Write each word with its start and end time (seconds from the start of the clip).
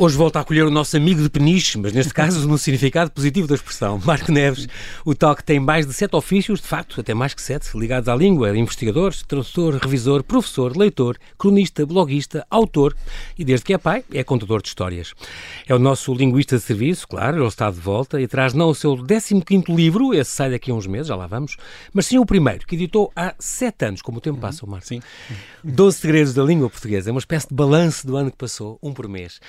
Hoje 0.00 0.16
volta 0.16 0.38
a 0.38 0.42
acolher 0.42 0.64
o 0.64 0.70
nosso 0.70 0.96
amigo 0.96 1.20
de 1.20 1.28
peniche, 1.28 1.76
mas 1.76 1.92
neste 1.92 2.14
caso 2.14 2.46
no 2.46 2.56
significado 2.56 3.10
positivo 3.10 3.48
da 3.48 3.56
expressão. 3.56 4.00
Marco 4.06 4.30
Neves, 4.30 4.68
o 5.04 5.12
tal 5.12 5.34
que 5.34 5.42
tem 5.42 5.58
mais 5.58 5.86
de 5.88 5.92
sete 5.92 6.14
ofícios, 6.14 6.60
de 6.60 6.68
facto, 6.68 7.00
até 7.00 7.12
mais 7.14 7.34
que 7.34 7.42
sete, 7.42 7.76
ligados 7.76 8.08
à 8.08 8.14
língua, 8.14 8.56
investigador, 8.56 9.12
tradutor, 9.26 9.74
revisor, 9.74 10.22
professor, 10.22 10.76
leitor, 10.76 11.18
cronista, 11.36 11.84
bloguista, 11.84 12.46
autor 12.48 12.94
e, 13.36 13.44
desde 13.44 13.66
que 13.66 13.74
é 13.74 13.78
pai, 13.78 14.04
é 14.12 14.22
contador 14.22 14.62
de 14.62 14.68
histórias. 14.68 15.14
É 15.66 15.74
o 15.74 15.80
nosso 15.80 16.14
linguista 16.14 16.56
de 16.56 16.62
serviço, 16.62 17.08
claro, 17.08 17.38
ele 17.38 17.48
está 17.48 17.68
de 17.68 17.80
volta 17.80 18.20
e 18.20 18.28
traz 18.28 18.54
não 18.54 18.68
o 18.68 18.76
seu 18.76 18.96
15º 18.96 19.74
livro, 19.74 20.14
esse 20.14 20.30
sai 20.30 20.52
daqui 20.52 20.70
a 20.70 20.74
uns 20.74 20.86
meses, 20.86 21.08
já 21.08 21.16
lá 21.16 21.26
vamos, 21.26 21.56
mas 21.92 22.06
sim 22.06 22.18
o 22.18 22.24
primeiro, 22.24 22.64
que 22.68 22.76
editou 22.76 23.10
há 23.16 23.34
sete 23.36 23.86
anos, 23.86 24.00
como 24.00 24.18
o 24.18 24.20
tempo 24.20 24.38
passa, 24.38 24.64
Marco. 24.64 24.86
Sim. 24.86 25.00
Doze 25.64 25.98
segredos 25.98 26.34
da 26.34 26.44
língua 26.44 26.70
portuguesa, 26.70 27.10
é 27.10 27.12
uma 27.12 27.18
espécie 27.18 27.48
de 27.48 27.54
balanço 27.56 28.06
do 28.06 28.16
ano 28.16 28.30
que 28.30 28.36
passou, 28.36 28.78
um 28.80 28.92
por 28.92 29.08
mês. 29.08 29.40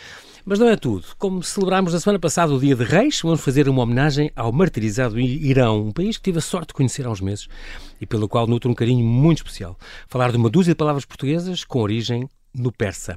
Mas 0.49 0.57
não 0.57 0.67
é 0.67 0.75
tudo. 0.75 1.05
Como 1.19 1.43
celebramos 1.43 1.93
na 1.93 1.99
semana 1.99 2.17
passada 2.17 2.51
o 2.51 2.59
Dia 2.59 2.75
de 2.75 2.83
Reis, 2.83 3.21
vamos 3.21 3.39
fazer 3.39 3.69
uma 3.69 3.83
homenagem 3.83 4.31
ao 4.35 4.51
martirizado 4.51 5.19
Irão, 5.19 5.79
um 5.79 5.91
país 5.91 6.17
que 6.17 6.23
tive 6.23 6.39
a 6.39 6.41
sorte 6.41 6.69
de 6.69 6.73
conhecer 6.73 7.05
há 7.05 7.11
uns 7.11 7.21
meses 7.21 7.47
e 8.01 8.05
pelo 8.07 8.27
qual 8.27 8.47
nutro 8.47 8.67
um 8.67 8.73
carinho 8.73 9.05
muito 9.05 9.37
especial. 9.37 9.77
Falar 10.07 10.31
de 10.31 10.37
uma 10.37 10.49
dúzia 10.49 10.73
de 10.73 10.75
palavras 10.75 11.05
portuguesas 11.05 11.63
com 11.63 11.79
origem 11.79 12.27
no 12.51 12.71
persa. 12.71 13.15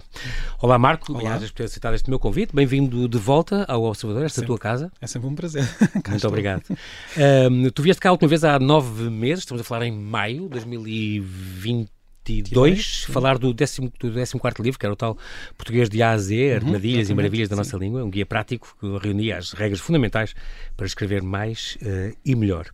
Olá 0.61 0.79
Marco, 0.79 1.11
obrigado 1.11 1.41
por 1.41 1.53
ter 1.53 1.65
aceitado 1.65 1.95
este 1.95 2.11
meu 2.11 2.19
convite. 2.19 2.55
Bem-vindo 2.55 3.09
de 3.09 3.17
volta 3.17 3.65
ao 3.67 3.83
Observador, 3.85 4.27
esta 4.27 4.41
sempre, 4.41 4.49
tua 4.49 4.59
casa. 4.59 4.93
É 5.01 5.07
sempre 5.07 5.27
um 5.27 5.35
prazer. 5.35 5.67
Muito 6.07 6.29
obrigado. 6.29 6.63
Um, 7.51 7.71
tu 7.71 7.83
vieste 7.83 7.99
cá 7.99 8.11
a 8.11 8.13
última 8.13 8.29
vez 8.29 8.45
há 8.45 8.59
nove 8.59 9.09
meses, 9.09 9.45
estamos 9.45 9.63
a 9.63 9.65
falar 9.65 9.87
em 9.87 9.91
maio 9.91 10.43
de 10.43 10.49
2020 10.51 12.02
22, 12.25 13.05
falar 13.05 13.39
do 13.39 13.55
14 13.55 13.91
do 13.99 14.63
livro, 14.63 14.79
que 14.79 14.87
era 14.87 14.93
o 14.93 14.97
tal 14.97 15.19
português 15.57 15.89
de 15.89 16.03
A 16.03 16.11
a 16.11 16.19
Z, 16.19 16.35
uhum, 16.35 16.57
Armadilhas 16.57 17.11
e 17.11 17.15
Maravilhas 17.15 17.49
da 17.49 17.57
Nossa 17.57 17.77
Língua, 17.77 18.05
um 18.05 18.11
guia 18.11 18.25
prático 18.25 18.77
que 18.81 18.99
reunia 18.99 19.39
as 19.39 19.53
regras 19.53 19.81
fundamentais 19.81 20.35
para 20.77 20.87
escrever 20.87 21.23
mais 21.23 21.77
uh, 21.83 22.17
e 22.25 22.35
melhor. 22.35 22.67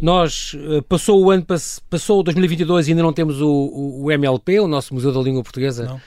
Nós, 0.00 0.54
uh, 0.54 0.82
passou 0.82 1.24
o 1.24 1.30
ano, 1.30 1.44
passou 1.90 2.22
2022 2.22 2.88
e 2.88 2.90
ainda 2.92 3.02
não 3.02 3.12
temos 3.12 3.40
o, 3.40 3.48
o, 3.48 4.12
MLP, 4.12 4.60
o 4.60 4.68
nosso 4.68 4.94
Museu 4.94 5.12
da 5.12 5.20
Língua 5.20 5.42
Portuguesa. 5.42 5.84
Não. 5.84 6.00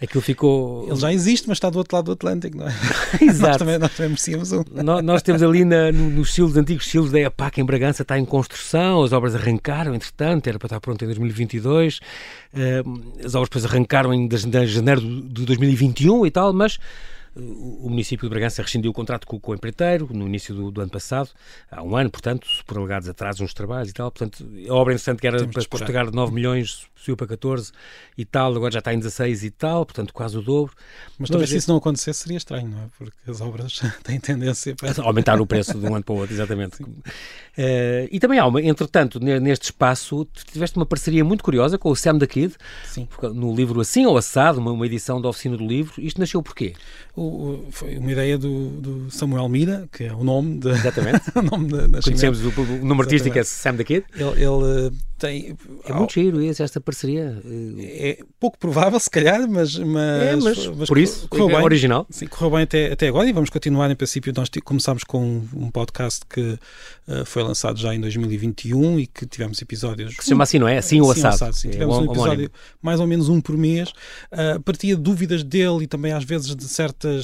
Aquilo 0.00 0.22
ficou... 0.22 0.86
Ele 0.88 0.96
já 0.96 1.12
existe, 1.12 1.48
mas 1.48 1.56
está 1.56 1.68
do 1.68 1.78
outro 1.78 1.96
lado 1.96 2.06
do 2.06 2.12
Atlântico, 2.12 2.56
não 2.56 2.68
é? 2.68 2.72
Exato. 3.20 3.42
nós, 3.42 3.56
também, 3.58 3.78
nós 3.78 3.92
também 3.94 4.08
merecíamos 4.10 4.52
um. 4.52 4.64
nós, 4.82 5.04
nós 5.04 5.22
temos 5.22 5.42
ali 5.42 5.64
na, 5.64 5.92
no, 5.92 6.10
nos 6.10 6.32
silos, 6.32 6.56
antigos 6.56 6.86
silos 6.86 7.10
da 7.10 7.20
EPAC 7.20 7.60
em 7.60 7.64
Bragança, 7.64 8.02
está 8.02 8.18
em 8.18 8.24
construção, 8.24 9.02
as 9.02 9.12
obras 9.12 9.34
arrancaram, 9.34 9.94
entretanto, 9.94 10.46
era 10.46 10.58
para 10.58 10.66
estar 10.66 10.80
pronto 10.80 11.02
em 11.02 11.06
2022. 11.06 12.00
As 13.24 13.34
obras 13.34 13.48
depois 13.48 13.64
arrancaram 13.64 14.12
em 14.12 14.28
janeiro 14.66 15.00
de 15.00 15.44
2021 15.44 16.26
e 16.26 16.30
tal, 16.30 16.52
mas 16.52 16.78
o 17.34 17.88
município 17.88 18.26
de 18.26 18.30
Bragança 18.30 18.62
rescindiu 18.62 18.90
o 18.90 18.94
contrato 18.94 19.26
com, 19.26 19.40
com 19.40 19.52
o 19.52 19.54
empreiteiro 19.54 20.08
no 20.12 20.26
início 20.26 20.54
do, 20.54 20.70
do, 20.70 20.80
ano 20.82 20.90
passado, 20.90 21.30
há 21.70 21.82
um 21.82 21.96
ano, 21.96 22.10
portanto, 22.10 22.46
por 22.66 22.76
alegados 22.76 23.08
atrasos 23.08 23.40
nos 23.40 23.54
trabalhos 23.54 23.88
e 23.90 23.92
tal. 23.92 24.10
Portanto, 24.10 24.46
a 24.68 24.74
obra 24.74 24.92
interessante 24.92 25.20
que 25.20 25.26
era 25.26 25.38
Temos 25.38 25.54
para 25.54 25.64
postergar 25.64 26.10
de 26.10 26.14
9 26.14 26.32
milhões, 26.32 26.86
subiu 26.94 27.16
para 27.16 27.28
14 27.28 27.72
e 28.18 28.24
tal, 28.24 28.54
agora 28.54 28.72
já 28.72 28.80
está 28.80 28.92
em 28.92 28.98
16 28.98 29.44
e 29.44 29.50
tal, 29.50 29.86
portanto, 29.86 30.12
quase 30.12 30.36
o 30.36 30.42
dobro. 30.42 30.74
Mas 31.18 31.30
talvez 31.30 31.50
se 31.50 31.56
isso 31.56 31.70
não 31.70 31.78
acontecesse 31.78 32.20
seria 32.20 32.36
estranho, 32.36 32.68
não 32.68 32.78
é? 32.78 32.86
Porque 32.98 33.30
as 33.30 33.40
obras 33.40 33.80
têm 34.04 34.20
tendência 34.20 34.76
para. 34.76 35.02
Aumentar 35.02 35.40
o 35.40 35.46
preço 35.46 35.78
de 35.78 35.86
um 35.86 35.94
ano 35.94 36.04
para 36.04 36.14
o 36.14 36.18
outro, 36.18 36.34
exatamente. 36.34 36.78
Uh, 37.52 38.08
e 38.10 38.18
também 38.18 38.38
há 38.38 38.46
uma, 38.46 38.62
entretanto, 38.62 39.20
neste 39.20 39.64
espaço, 39.64 40.26
tiveste 40.50 40.74
uma 40.74 40.86
parceria 40.86 41.22
muito 41.22 41.44
curiosa 41.44 41.76
com 41.76 41.90
o 41.90 41.94
Sam 41.94 42.18
the 42.18 42.26
Kid, 42.26 42.54
Sim. 42.86 43.06
no 43.34 43.54
livro 43.54 43.78
Assim 43.78 44.06
ou 44.06 44.16
Assado, 44.16 44.58
uma, 44.58 44.72
uma 44.72 44.86
edição 44.86 45.20
da 45.20 45.28
oficina 45.28 45.54
do 45.54 45.66
livro. 45.66 46.00
Isto 46.00 46.18
nasceu 46.18 46.42
porquê? 46.42 46.72
o, 47.14 47.21
foi 47.70 47.96
uma 47.98 48.12
ideia 48.12 48.38
do, 48.38 48.68
do, 48.70 49.10
Samuel 49.10 49.48
Mira, 49.48 49.88
que 49.92 50.04
é 50.04 50.12
o 50.12 50.24
nome, 50.24 50.58
de, 50.58 50.70
Exatamente. 50.70 51.22
o 51.34 51.42
nome 51.42 51.68
da, 51.68 51.86
da 51.86 52.00
Conhecemos 52.00 52.44
o, 52.44 52.48
o, 52.48 52.84
nome 52.84 53.02
artístico 53.02 53.38
é 53.38 53.44
Sam 53.44 53.76
the 53.76 53.84
Kid. 53.84 54.04
Ele, 54.14 54.44
ele 54.44 54.92
tem. 55.22 55.56
É 55.84 55.92
muito 55.92 56.12
giro 56.12 56.42
esse, 56.42 56.62
esta 56.62 56.80
parceria. 56.80 57.40
É 57.78 58.18
pouco 58.40 58.58
provável, 58.58 58.98
se 58.98 59.08
calhar, 59.08 59.48
mas. 59.48 59.78
mas, 59.78 60.22
é, 60.22 60.36
mas, 60.36 60.66
mas 60.66 60.88
por 60.88 60.98
isso, 60.98 61.28
correu 61.28 61.50
é 61.50 61.54
bem, 61.54 61.64
original. 61.64 62.06
Sim, 62.10 62.26
correu 62.26 62.50
bem 62.50 62.62
até, 62.62 62.92
até 62.92 63.08
agora 63.08 63.28
e 63.28 63.32
vamos 63.32 63.48
continuar. 63.48 63.90
Em 63.90 63.94
princípio, 63.94 64.32
nós 64.36 64.50
começámos 64.64 65.04
com 65.04 65.42
um 65.54 65.70
podcast 65.70 66.22
que 66.28 66.40
uh, 66.40 67.24
foi 67.24 67.42
lançado 67.42 67.78
já 67.78 67.94
em 67.94 68.00
2021 68.00 68.98
e 68.98 69.06
que 69.06 69.24
tivemos 69.26 69.62
episódios. 69.62 70.16
Que 70.16 70.24
se 70.24 70.30
chama 70.30 70.42
assim, 70.44 70.58
não 70.58 70.68
é? 70.68 70.78
Assim 70.78 71.00
ou 71.00 71.10
assado. 71.10 71.34
assado 71.34 71.56
sim. 71.56 71.68
É 71.68 71.72
tivemos 71.72 71.98
um 71.98 72.04
episódio 72.04 72.50
mais 72.82 72.98
ou 72.98 73.06
menos 73.06 73.28
um 73.28 73.40
por 73.40 73.56
mês. 73.56 73.90
Uh, 74.32 74.60
partia 74.62 74.96
de 74.96 75.02
dúvidas 75.02 75.44
dele 75.44 75.84
e 75.84 75.86
também 75.86 76.12
às 76.12 76.24
vezes 76.24 76.54
de 76.56 76.64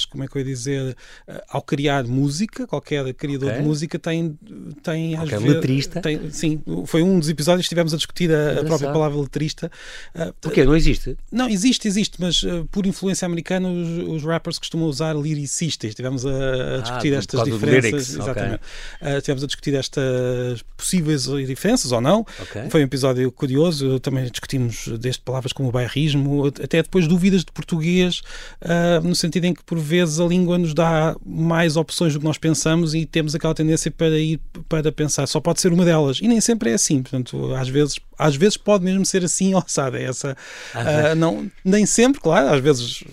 como 0.09 0.25
é 0.25 0.29
que 0.29 0.37
eu 0.37 0.41
ia 0.41 0.47
dizer, 0.47 0.97
uh, 1.29 1.33
ao 1.49 1.63
criar 1.63 2.05
música, 2.05 2.67
qualquer 2.67 3.13
criador 3.15 3.49
okay. 3.51 3.61
de 3.61 3.67
música 3.67 3.99
tem. 3.99 4.39
tem 4.83 5.17
às 5.17 5.29
vezes, 5.29 5.45
letrista. 5.45 6.01
Tem, 6.01 6.31
sim, 6.31 6.63
foi 6.87 7.03
um 7.03 7.19
dos 7.19 7.29
episódios 7.29 7.67
que 7.67 7.71
tivemos 7.71 7.89
estivemos 7.89 7.95
a 7.95 7.97
discutir 7.97 8.33
a, 8.33 8.61
a 8.61 8.65
própria 8.65 8.93
palavra 8.93 9.19
letrista. 9.19 9.71
Uh, 10.15 10.33
Porquê? 10.41 10.65
Não 10.65 10.77
existe? 10.77 11.17
Não, 11.31 11.49
existe, 11.49 11.89
existe, 11.89 12.21
mas 12.21 12.43
uh, 12.43 12.67
por 12.71 12.87
influência 12.87 13.27
americana 13.27 13.69
os, 13.69 14.09
os, 14.09 14.25
rappers 14.25 14.59
costumam 14.59 14.89
usar 14.89 15.17
liricistas. 15.17 15.91
Estivemos 15.91 16.27
a, 16.27 16.31
a 16.31 16.75
ah, 16.79 16.81
discutir 16.81 17.15
ah, 17.15 17.19
estas 17.19 17.45
diferenças. 17.45 18.11
Exatamente. 18.11 18.61
Okay. 19.01 19.15
Uh, 19.15 19.19
estivemos 19.19 19.45
a 19.45 19.47
discutir 19.47 19.75
estas 19.75 20.63
possíveis 20.77 21.23
diferenças 21.47 21.93
ou 21.93 22.01
não. 22.01 22.27
Okay. 22.41 22.71
Foi 22.71 22.81
um 22.81 22.85
episódio 22.85 23.31
curioso. 23.33 23.99
Também 24.01 24.25
discutimos 24.31 24.89
desde 24.99 25.21
palavras 25.21 25.53
como 25.53 25.71
bairrismo, 25.71 26.47
até 26.47 26.83
depois 26.83 27.07
dúvidas 27.07 27.45
de 27.45 27.53
português, 27.53 28.23
uh, 28.63 29.07
no 29.07 29.15
sentido 29.15 29.45
em 29.45 29.55
que 29.55 29.63
por 29.63 29.78
vezes 29.83 30.21
a 30.21 30.25
língua 30.25 30.59
nos 30.59 30.75
dá 30.75 31.17
mais 31.25 31.77
opções 31.77 32.13
do 32.13 32.21
que 32.21 32.25
nós 32.25 32.39
pensamos 32.39 32.95
e 32.95 33.07
temos 33.07 33.35
aquela 33.35 33.55
tendência 33.55 33.91
para 33.91 34.19
ir 34.19 34.41
para 34.69 34.91
pensar 34.93 35.27
só 35.27 35.41
pode 35.41 35.61
ser 35.61 35.73
uma 35.73 35.85
delas. 35.85 36.19
E 36.21 36.29
nem 36.29 36.41
sempre 36.41 36.71
é 36.71 36.75
assim. 36.75 37.03
Portanto, 37.03 37.55
às 37.55 37.69
vezes 37.69 37.97
às 38.19 38.37
vezes 38.37 38.57
pode 38.57 38.85
mesmo 38.85 39.05
ser 39.05 39.25
assim 39.25 39.55
ossada. 39.57 39.99
É 39.99 40.05
essa, 40.05 40.37
uh, 40.75 41.15
não, 41.17 41.51
nem 41.65 41.87
sempre, 41.87 42.21
claro, 42.21 42.49
às 42.49 42.61
vezes 42.61 43.05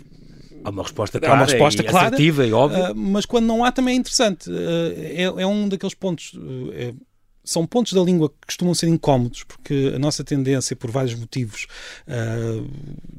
Há 0.66 0.72
uma 0.72 0.82
resposta 0.82 1.20
clara, 1.20 1.36
há 1.36 1.38
uma 1.38 1.46
resposta 1.46 1.82
e 1.84 1.86
clara, 1.86 2.08
assertiva 2.08 2.46
e 2.46 2.52
óbvia. 2.52 2.92
Uh, 2.92 2.96
mas 2.96 3.24
quando 3.24 3.46
não 3.46 3.64
há 3.64 3.72
também 3.72 3.96
é 3.96 3.98
interessante. 4.00 4.50
Uh, 4.50 4.94
é, 4.98 5.24
é, 5.24 5.46
um 5.46 5.70
daqueles 5.70 5.94
pontos. 5.94 6.32
É, 6.74 6.92
são 7.46 7.66
pontos 7.66 7.94
da 7.94 8.02
língua 8.02 8.30
que 8.30 8.48
costumam 8.48 8.74
ser 8.74 8.88
incómodos, 8.88 9.44
porque 9.44 9.94
a 9.96 10.00
nossa 10.00 10.24
tendência, 10.24 10.76
por 10.76 10.90
vários 10.90 11.14
motivos 11.14 11.68
uh, 12.08 12.68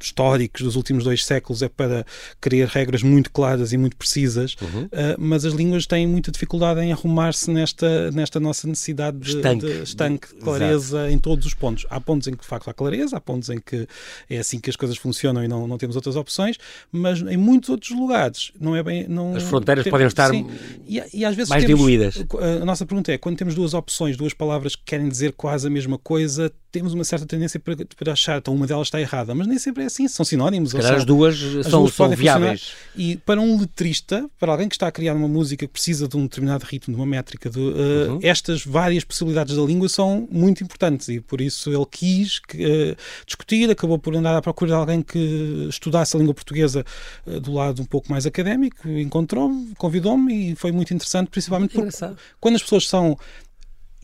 históricos 0.03 0.63
dos 0.63 0.77
últimos 0.77 1.05
dois 1.05 1.25
séculos, 1.25 1.63
é 1.63 1.69
para 1.69 2.05
criar 2.41 2.67
regras 2.67 3.03
muito 3.03 3.31
claras 3.31 3.73
e 3.73 3.79
muito 3.79 3.97
precisas, 3.97 4.57
uhum. 4.61 4.85
uh, 4.85 4.91
mas 5.19 5.45
as 5.45 5.55
línguas 5.55 5.87
têm 5.87 6.07
muita 6.07 6.33
dificuldade 6.33 6.81
em 6.81 6.93
arrumar-se 6.93 7.51
nesta, 7.51 8.11
nesta 8.11 8.41
nossa 8.41 8.67
necessidade 8.67 9.19
de 9.19 9.37
estanque, 9.37 9.67
de, 9.67 9.83
estanque, 9.83 10.35
de 10.35 10.41
clareza 10.41 10.99
Exato. 10.99 11.13
em 11.13 11.19
todos 11.19 11.47
os 11.47 11.55
pontos. 11.55 11.87
Há 11.89 12.01
pontos 12.01 12.27
em 12.27 12.33
que, 12.33 12.41
de 12.41 12.47
facto, 12.47 12.69
há 12.69 12.75
clareza, 12.75 13.17
há 13.17 13.21
pontos 13.21 13.49
em 13.49 13.61
que 13.61 13.87
é 14.29 14.39
assim 14.39 14.59
que 14.59 14.69
as 14.69 14.77
coisas 14.77 14.97
funcionam 14.97 15.45
e 15.45 15.49
não, 15.49 15.69
não 15.69 15.79
temos 15.79 15.95
outras 15.95 16.17
opções, 16.17 16.57
mas 16.91 17.21
em 17.21 17.37
muitos 17.37 17.71
outros 17.71 17.91
lugares 17.91 18.53
não 18.61 18.75
é 18.75 18.83
bem. 18.83 19.07
Não, 19.09 19.37
as 19.37 19.45
fronteiras 19.45 19.85
tem, 19.85 19.91
podem 19.91 20.07
estar 20.07 20.31
sim, 20.31 20.49
e, 20.87 21.03
e, 21.15 21.25
às 21.25 21.37
vezes 21.37 21.49
mais 21.49 21.65
temos, 21.65 21.79
diluídas. 21.79 22.25
A 22.61 22.65
nossa 22.65 22.85
pergunta 22.85 23.13
é: 23.13 23.19
quando 23.19 23.37
temos 23.37 23.55
duas 23.55 23.75
opções, 23.75 24.16
duas 24.17 24.33
palavras 24.33 24.75
que 24.75 24.83
querem 24.85 25.09
dizer 25.09 25.33
quase 25.33 25.67
a 25.67 25.71
mesma 25.71 25.99
coisa, 25.99 26.53
temos 26.77 26.93
uma 26.93 27.05
certa 27.05 27.25
tendência 27.25 27.59
para, 27.59 27.75
para 27.97 28.13
achar 28.13 28.43
que 28.43 28.51
uma 28.51 28.67
delas 28.67 28.89
está 28.89 29.01
errada, 29.01 29.35
mas 29.35 29.47
nem 29.47 29.59
sempre 29.59 29.85
é 29.85 29.87
assim, 29.87 30.07
são 30.09 30.27
sinónimos. 30.27 30.73
Se 30.73 30.79
as 30.79 31.07
duas 31.07 31.35
as 31.35 31.67
são, 31.69 31.81
duas 31.81 31.95
são 31.95 32.11
viáveis. 32.11 32.73
E 32.95 33.17
para 33.17 33.41
um 33.41 33.59
letrista, 33.59 34.29
para 34.39 34.53
alguém 34.53 34.69
que 34.69 34.75
está 34.75 34.87
a 34.87 34.93
criar 34.93 35.15
uma 35.15 35.27
música 35.27 35.67
que 35.67 35.73
precisa 35.73 36.07
de 36.07 36.17
um 36.19 36.25
determinado 36.25 36.65
ritmo, 36.67 36.95
de 36.95 37.01
uma 37.01 37.07
métrica, 37.07 37.49
de, 37.49 37.59
uh, 37.59 38.13
uhum. 38.13 38.19
estas 38.23 38.63
várias 38.63 39.05
possibilidades 39.05 39.57
da 39.57 39.63
língua 39.63 39.89
são 39.89 40.29
muito 40.31 40.63
importantes 40.63 41.09
e 41.09 41.19
por 41.19 41.41
isso 41.41 41.71
ele 41.71 41.87
quis 41.91 42.41
que, 42.41 42.65
uh, 42.67 42.97
discutir, 43.25 43.71
acabou 43.71 43.99
por 43.99 44.15
andar 44.15 44.37
à 44.37 44.43
procura 44.43 44.73
de 44.73 44.77
alguém 44.77 45.01
que 45.01 45.67
estudasse 45.71 46.15
a 46.15 46.19
língua 46.19 46.35
portuguesa 46.35 46.85
uh, 47.27 47.41
do 47.41 47.55
lado 47.55 47.81
um 47.81 47.87
pouco 47.87 48.11
mais 48.11 48.27
académico, 48.27 48.87
encontrou-me, 48.87 49.75
convidou-me 49.77 50.53
e 50.53 50.55
foi 50.55 50.73
muito 50.73 50.93
interessante, 50.93 51.29
principalmente 51.29 51.73
porque 51.73 51.97
quando 52.39 52.57
as 52.57 52.63
pessoas 52.63 52.87
são 52.87 53.17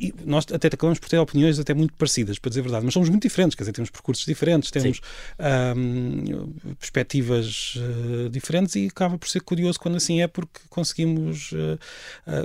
e 0.03 0.13
nós 0.27 0.45
até 0.53 0.67
acabamos 0.67 0.99
por 0.99 1.09
ter 1.09 1.17
opiniões 1.17 1.61
até 1.61 1.73
muito 1.73 1.95
parecidas, 1.95 2.37
para 2.37 2.49
dizer 2.49 2.61
a 2.61 2.63
verdade, 2.65 2.85
mas 2.85 2.93
somos 2.93 3.09
muito 3.09 3.23
diferentes, 3.23 3.55
quer 3.55 3.63
dizer, 3.63 3.73
temos 3.73 3.89
percursos 3.89 4.27
diferentes, 4.27 4.69
temos 4.73 5.01
um, 5.77 6.53
perspectivas 6.77 7.75
uh, 7.77 8.29
diferentes 8.29 8.75
e 8.75 8.89
acaba 8.89 9.17
por 9.17 9.29
ser 9.29 9.41
curioso 9.43 9.79
quando 9.79 9.97
assim 9.97 10.21
é, 10.21 10.27
porque 10.27 10.59
conseguimos 10.69 11.53
uh, 11.53 11.79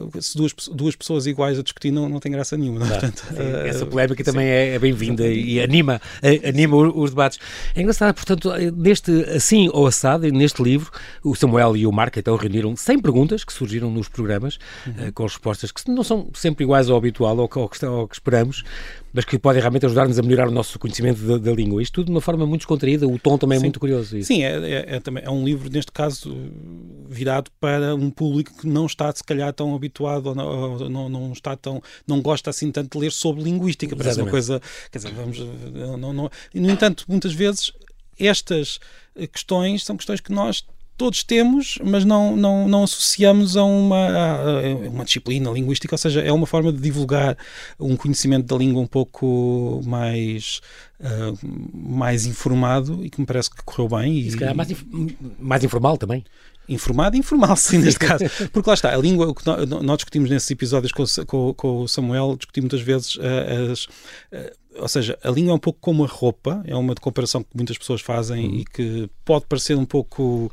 uh, 0.05 0.21
se 0.21 0.37
duas, 0.37 0.53
duas 0.71 0.95
pessoas 0.95 1.25
iguais 1.25 1.57
a 1.57 1.63
discutir 1.63 1.89
não, 1.89 2.07
não 2.07 2.19
tem 2.19 2.31
graça 2.31 2.55
nenhuma. 2.55 2.81
Não, 2.81 2.87
Portanto, 2.87 3.23
essa 3.65 3.85
polémica 3.87 4.23
também 4.23 4.47
é, 4.47 4.75
é 4.75 4.79
bem-vinda 4.79 5.27
e 5.27 5.59
anima, 5.59 5.99
anima 6.47 6.75
os, 6.75 6.93
os, 6.95 7.09
debates. 7.09 7.39
É 7.73 7.81
engraçado, 7.81 8.13
portanto, 8.13 8.51
neste 8.75 9.11
assim 9.31 9.67
ou 9.73 9.87
assado, 9.87 10.31
neste 10.31 10.61
livro, 10.61 10.91
o 11.23 11.35
Samuel 11.35 11.75
e 11.75 11.87
o 11.87 11.91
Marco 11.91 12.19
então 12.19 12.35
reuniram 12.35 12.75
100 12.75 12.99
perguntas 12.99 13.43
que 13.43 13.51
surgiram 13.51 13.89
nos 13.89 14.07
programas, 14.07 14.59
uhum. 14.85 15.11
com 15.11 15.23
respostas 15.23 15.71
que 15.71 15.89
não 15.89 16.03
são 16.03 16.29
sempre 16.35 16.63
iguais 16.63 16.89
ao 16.89 16.97
habitual, 16.97 17.46
ou 17.47 17.49
que, 17.49 17.59
ou 17.59 17.69
que, 17.69 17.85
ou 17.85 18.07
que 18.07 18.15
esperamos, 18.15 18.63
mas 19.13 19.25
que 19.25 19.39
podem 19.39 19.61
realmente 19.61 19.85
ajudar-nos 19.85 20.19
a 20.19 20.21
melhorar 20.21 20.47
o 20.47 20.51
nosso 20.51 20.77
conhecimento 20.77 21.19
da, 21.21 21.37
da, 21.37 21.51
língua. 21.51 21.81
Isto 21.81 21.95
tudo 21.95 22.05
de 22.05 22.11
uma 22.11 22.21
forma 22.21 22.45
muito 22.45 22.61
descontraída, 22.61 23.07
o 23.07 23.17
tom 23.17 23.37
também 23.37 23.57
é 23.57 23.61
muito 23.61 23.79
curioso. 23.79 24.17
Isso. 24.17 24.27
Sim, 24.27 24.43
é, 24.43 24.57
é, 24.57 24.95
é, 24.95 25.01
é 25.23 25.29
um 25.29 25.43
livro, 25.43 25.69
neste 25.69 25.91
caso, 25.91 26.35
virado 27.09 27.49
para 27.59 27.95
um 27.95 28.09
público 28.09 28.53
que 28.57 28.67
não 28.67 28.85
está, 28.85 29.11
se 29.13 29.23
calhar, 29.23 29.51
tão 29.53 29.73
habituado 29.73 30.27
ou 30.27 30.35
não, 30.35 30.89
não, 30.89 31.09
não 31.09 31.31
está 31.31 31.55
tão, 31.55 31.81
não 32.05 32.21
gosta 32.21 32.49
assim 32.49 32.71
tanto 32.71 32.97
de 32.97 33.03
ler 33.03 33.11
sobre 33.11 33.43
linguística. 33.43 33.95
Parece 33.95 34.19
Exatamente. 34.19 34.27
uma 34.27 34.31
coisa, 34.31 34.61
quer 34.91 34.99
dizer, 34.99 35.11
vamos, 35.13 35.39
não, 35.99 36.13
não, 36.13 36.29
no 36.53 36.71
entanto, 36.71 37.05
muitas 37.07 37.33
vezes 37.33 37.71
estas 38.19 38.79
questões 39.31 39.83
são 39.83 39.95
questões 39.95 40.19
que 40.19 40.31
nós 40.31 40.63
todos 40.97 41.23
temos, 41.23 41.77
mas 41.83 42.03
não, 42.03 42.35
não, 42.35 42.67
não 42.67 42.83
associamos 42.83 43.55
a 43.55 43.63
uma, 43.63 44.07
a 44.07 44.87
uma 44.89 45.05
disciplina 45.05 45.51
linguística, 45.51 45.93
ou 45.93 45.97
seja, 45.97 46.21
é 46.21 46.31
uma 46.31 46.47
forma 46.47 46.73
de 46.73 46.81
divulgar 46.81 47.37
um 47.79 47.95
conhecimento 47.95 48.47
da 48.47 48.57
língua 48.57 48.81
um 48.81 48.87
pouco 48.87 49.81
mais, 49.85 50.59
uh, 50.99 51.37
mais 51.73 52.25
informado 52.25 53.05
e 53.05 53.09
que 53.09 53.21
me 53.21 53.27
parece 53.27 53.49
que 53.49 53.63
correu 53.63 53.87
bem. 53.87 54.13
E, 54.13 54.27
e 54.27 54.31
se 54.31 54.37
calhar 54.37 54.55
mais, 54.55 54.73
mais 55.39 55.63
informal 55.63 55.97
também 55.97 56.23
informado 56.67 57.15
e 57.15 57.19
informal, 57.19 57.55
sim, 57.55 57.77
neste 57.83 57.99
caso. 57.99 58.25
Porque 58.51 58.69
lá 58.69 58.73
está, 58.73 58.93
a 58.93 58.97
língua, 58.97 59.27
o 59.27 59.35
que 59.35 59.43
nós 59.45 59.97
discutimos 59.97 60.29
nesses 60.29 60.49
episódios 60.51 60.91
com, 60.91 61.03
com, 61.25 61.53
com 61.53 61.81
o 61.81 61.87
Samuel, 61.87 62.35
discutimos 62.37 62.71
muitas 62.71 62.81
vezes 62.81 63.15
uh, 63.15 63.71
as. 63.71 63.85
Uh, 63.85 64.67
ou 64.79 64.87
seja, 64.87 65.17
a 65.23 65.31
língua 65.31 65.53
é 65.53 65.55
um 65.55 65.59
pouco 65.59 65.79
como 65.81 66.03
a 66.03 66.07
roupa, 66.07 66.61
é 66.67 66.75
uma 66.75 66.93
comparação 66.93 67.41
que 67.41 67.49
muitas 67.55 67.77
pessoas 67.77 67.99
fazem 67.99 68.45
uhum. 68.45 68.55
e 68.59 68.65
que 68.65 69.09
pode 69.25 69.45
parecer 69.47 69.75
um 69.75 69.85
pouco 69.85 70.51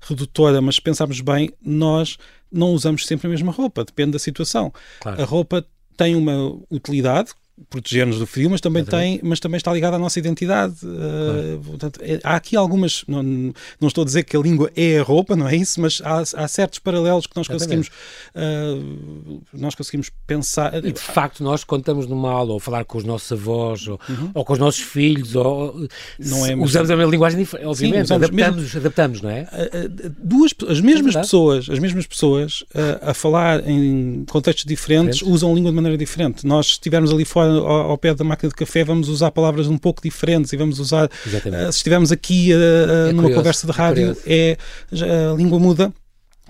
redutora, 0.00 0.62
mas 0.62 0.76
se 0.76 0.80
pensarmos 0.80 1.20
bem, 1.20 1.50
nós 1.62 2.16
não 2.50 2.70
usamos 2.70 3.04
sempre 3.06 3.26
a 3.26 3.30
mesma 3.30 3.52
roupa, 3.52 3.84
depende 3.84 4.12
da 4.12 4.18
situação. 4.18 4.72
Claro. 5.00 5.20
A 5.20 5.24
roupa 5.26 5.66
tem 5.96 6.14
uma 6.14 6.58
utilidade, 6.70 7.32
proteger-nos 7.70 8.18
do 8.18 8.26
frio, 8.26 8.50
mas 8.50 8.60
também, 8.60 8.84
tem, 8.84 9.20
mas 9.22 9.40
também 9.40 9.56
está 9.56 9.72
ligado 9.72 9.94
à 9.94 9.98
nossa 9.98 10.18
identidade. 10.18 10.74
Uh, 10.84 11.60
portanto, 11.64 12.00
é, 12.02 12.20
há 12.22 12.36
aqui 12.36 12.56
algumas. 12.56 13.04
Não, 13.08 13.22
não 13.22 13.88
estou 13.88 14.02
a 14.02 14.04
dizer 14.04 14.24
que 14.24 14.36
a 14.36 14.40
língua 14.40 14.70
é 14.76 14.98
a 14.98 15.02
roupa, 15.02 15.34
não 15.34 15.48
é 15.48 15.56
isso, 15.56 15.80
mas 15.80 16.00
há, 16.04 16.20
há 16.20 16.48
certos 16.48 16.78
paralelos 16.78 17.26
que 17.26 17.36
nós 17.36 17.48
conseguimos, 17.48 17.88
uh, 17.88 19.42
nós 19.52 19.74
conseguimos 19.74 20.10
pensar. 20.26 20.84
E 20.84 20.92
de 20.92 21.00
facto, 21.00 21.42
nós 21.42 21.64
contamos 21.64 22.06
numa 22.06 22.30
aula 22.30 22.52
ou 22.52 22.60
falar 22.60 22.84
com 22.84 22.98
os 22.98 23.04
nossos 23.04 23.30
avós 23.32 23.88
ou, 23.88 23.98
uhum. 24.08 24.30
ou 24.34 24.44
com 24.44 24.52
os 24.52 24.58
nossos 24.58 24.80
filhos, 24.80 25.34
ou, 25.34 25.88
não 26.18 26.46
é 26.46 26.54
usamos 26.56 26.90
a 26.90 26.96
mesma 26.96 27.10
linguagem 27.10 27.38
diferente, 27.38 27.66
obviamente, 27.66 28.08
Sim, 28.08 28.14
adaptamos, 28.14 28.62
mesmo, 28.62 28.78
adaptamos, 28.78 29.22
não 29.22 29.30
é? 29.30 29.42
Uh, 29.42 30.14
duas, 30.18 30.52
as 30.68 30.80
mesmas 30.80 31.16
é 31.16 31.20
pessoas, 31.20 31.68
as 31.70 31.78
mesmas 31.78 32.06
pessoas 32.06 32.64
a 33.02 33.14
falar 33.14 33.66
em 33.68 34.24
contextos 34.26 34.64
diferentes, 34.64 34.86
diferentes 34.86 35.22
usam 35.22 35.52
a 35.52 35.54
língua 35.54 35.70
de 35.70 35.76
maneira 35.76 35.96
diferente. 35.98 36.46
Nós 36.46 36.66
estivermos 36.66 37.12
ali 37.12 37.24
fora 37.24 37.45
ao, 37.46 37.90
ao, 37.90 37.98
pé 37.98 38.14
da 38.14 38.24
máquina 38.24 38.48
de 38.48 38.54
café, 38.54 38.84
vamos 38.84 39.08
usar 39.08 39.30
palavras 39.30 39.66
um 39.66 39.78
pouco 39.78 40.02
diferentes 40.02 40.52
e 40.52 40.56
vamos 40.56 40.78
usar. 40.78 41.06
Uh, 41.06 41.72
se 41.72 41.78
estivermos 41.78 42.12
aqui 42.12 42.52
uh, 42.52 43.08
é 43.08 43.12
numa 43.12 43.22
curioso, 43.22 43.34
conversa 43.34 43.66
de 43.66 43.72
é 43.72 43.76
rádio, 43.76 44.16
é, 44.26 44.56
é 44.92 45.30
a 45.32 45.34
língua 45.34 45.58
muda. 45.58 45.92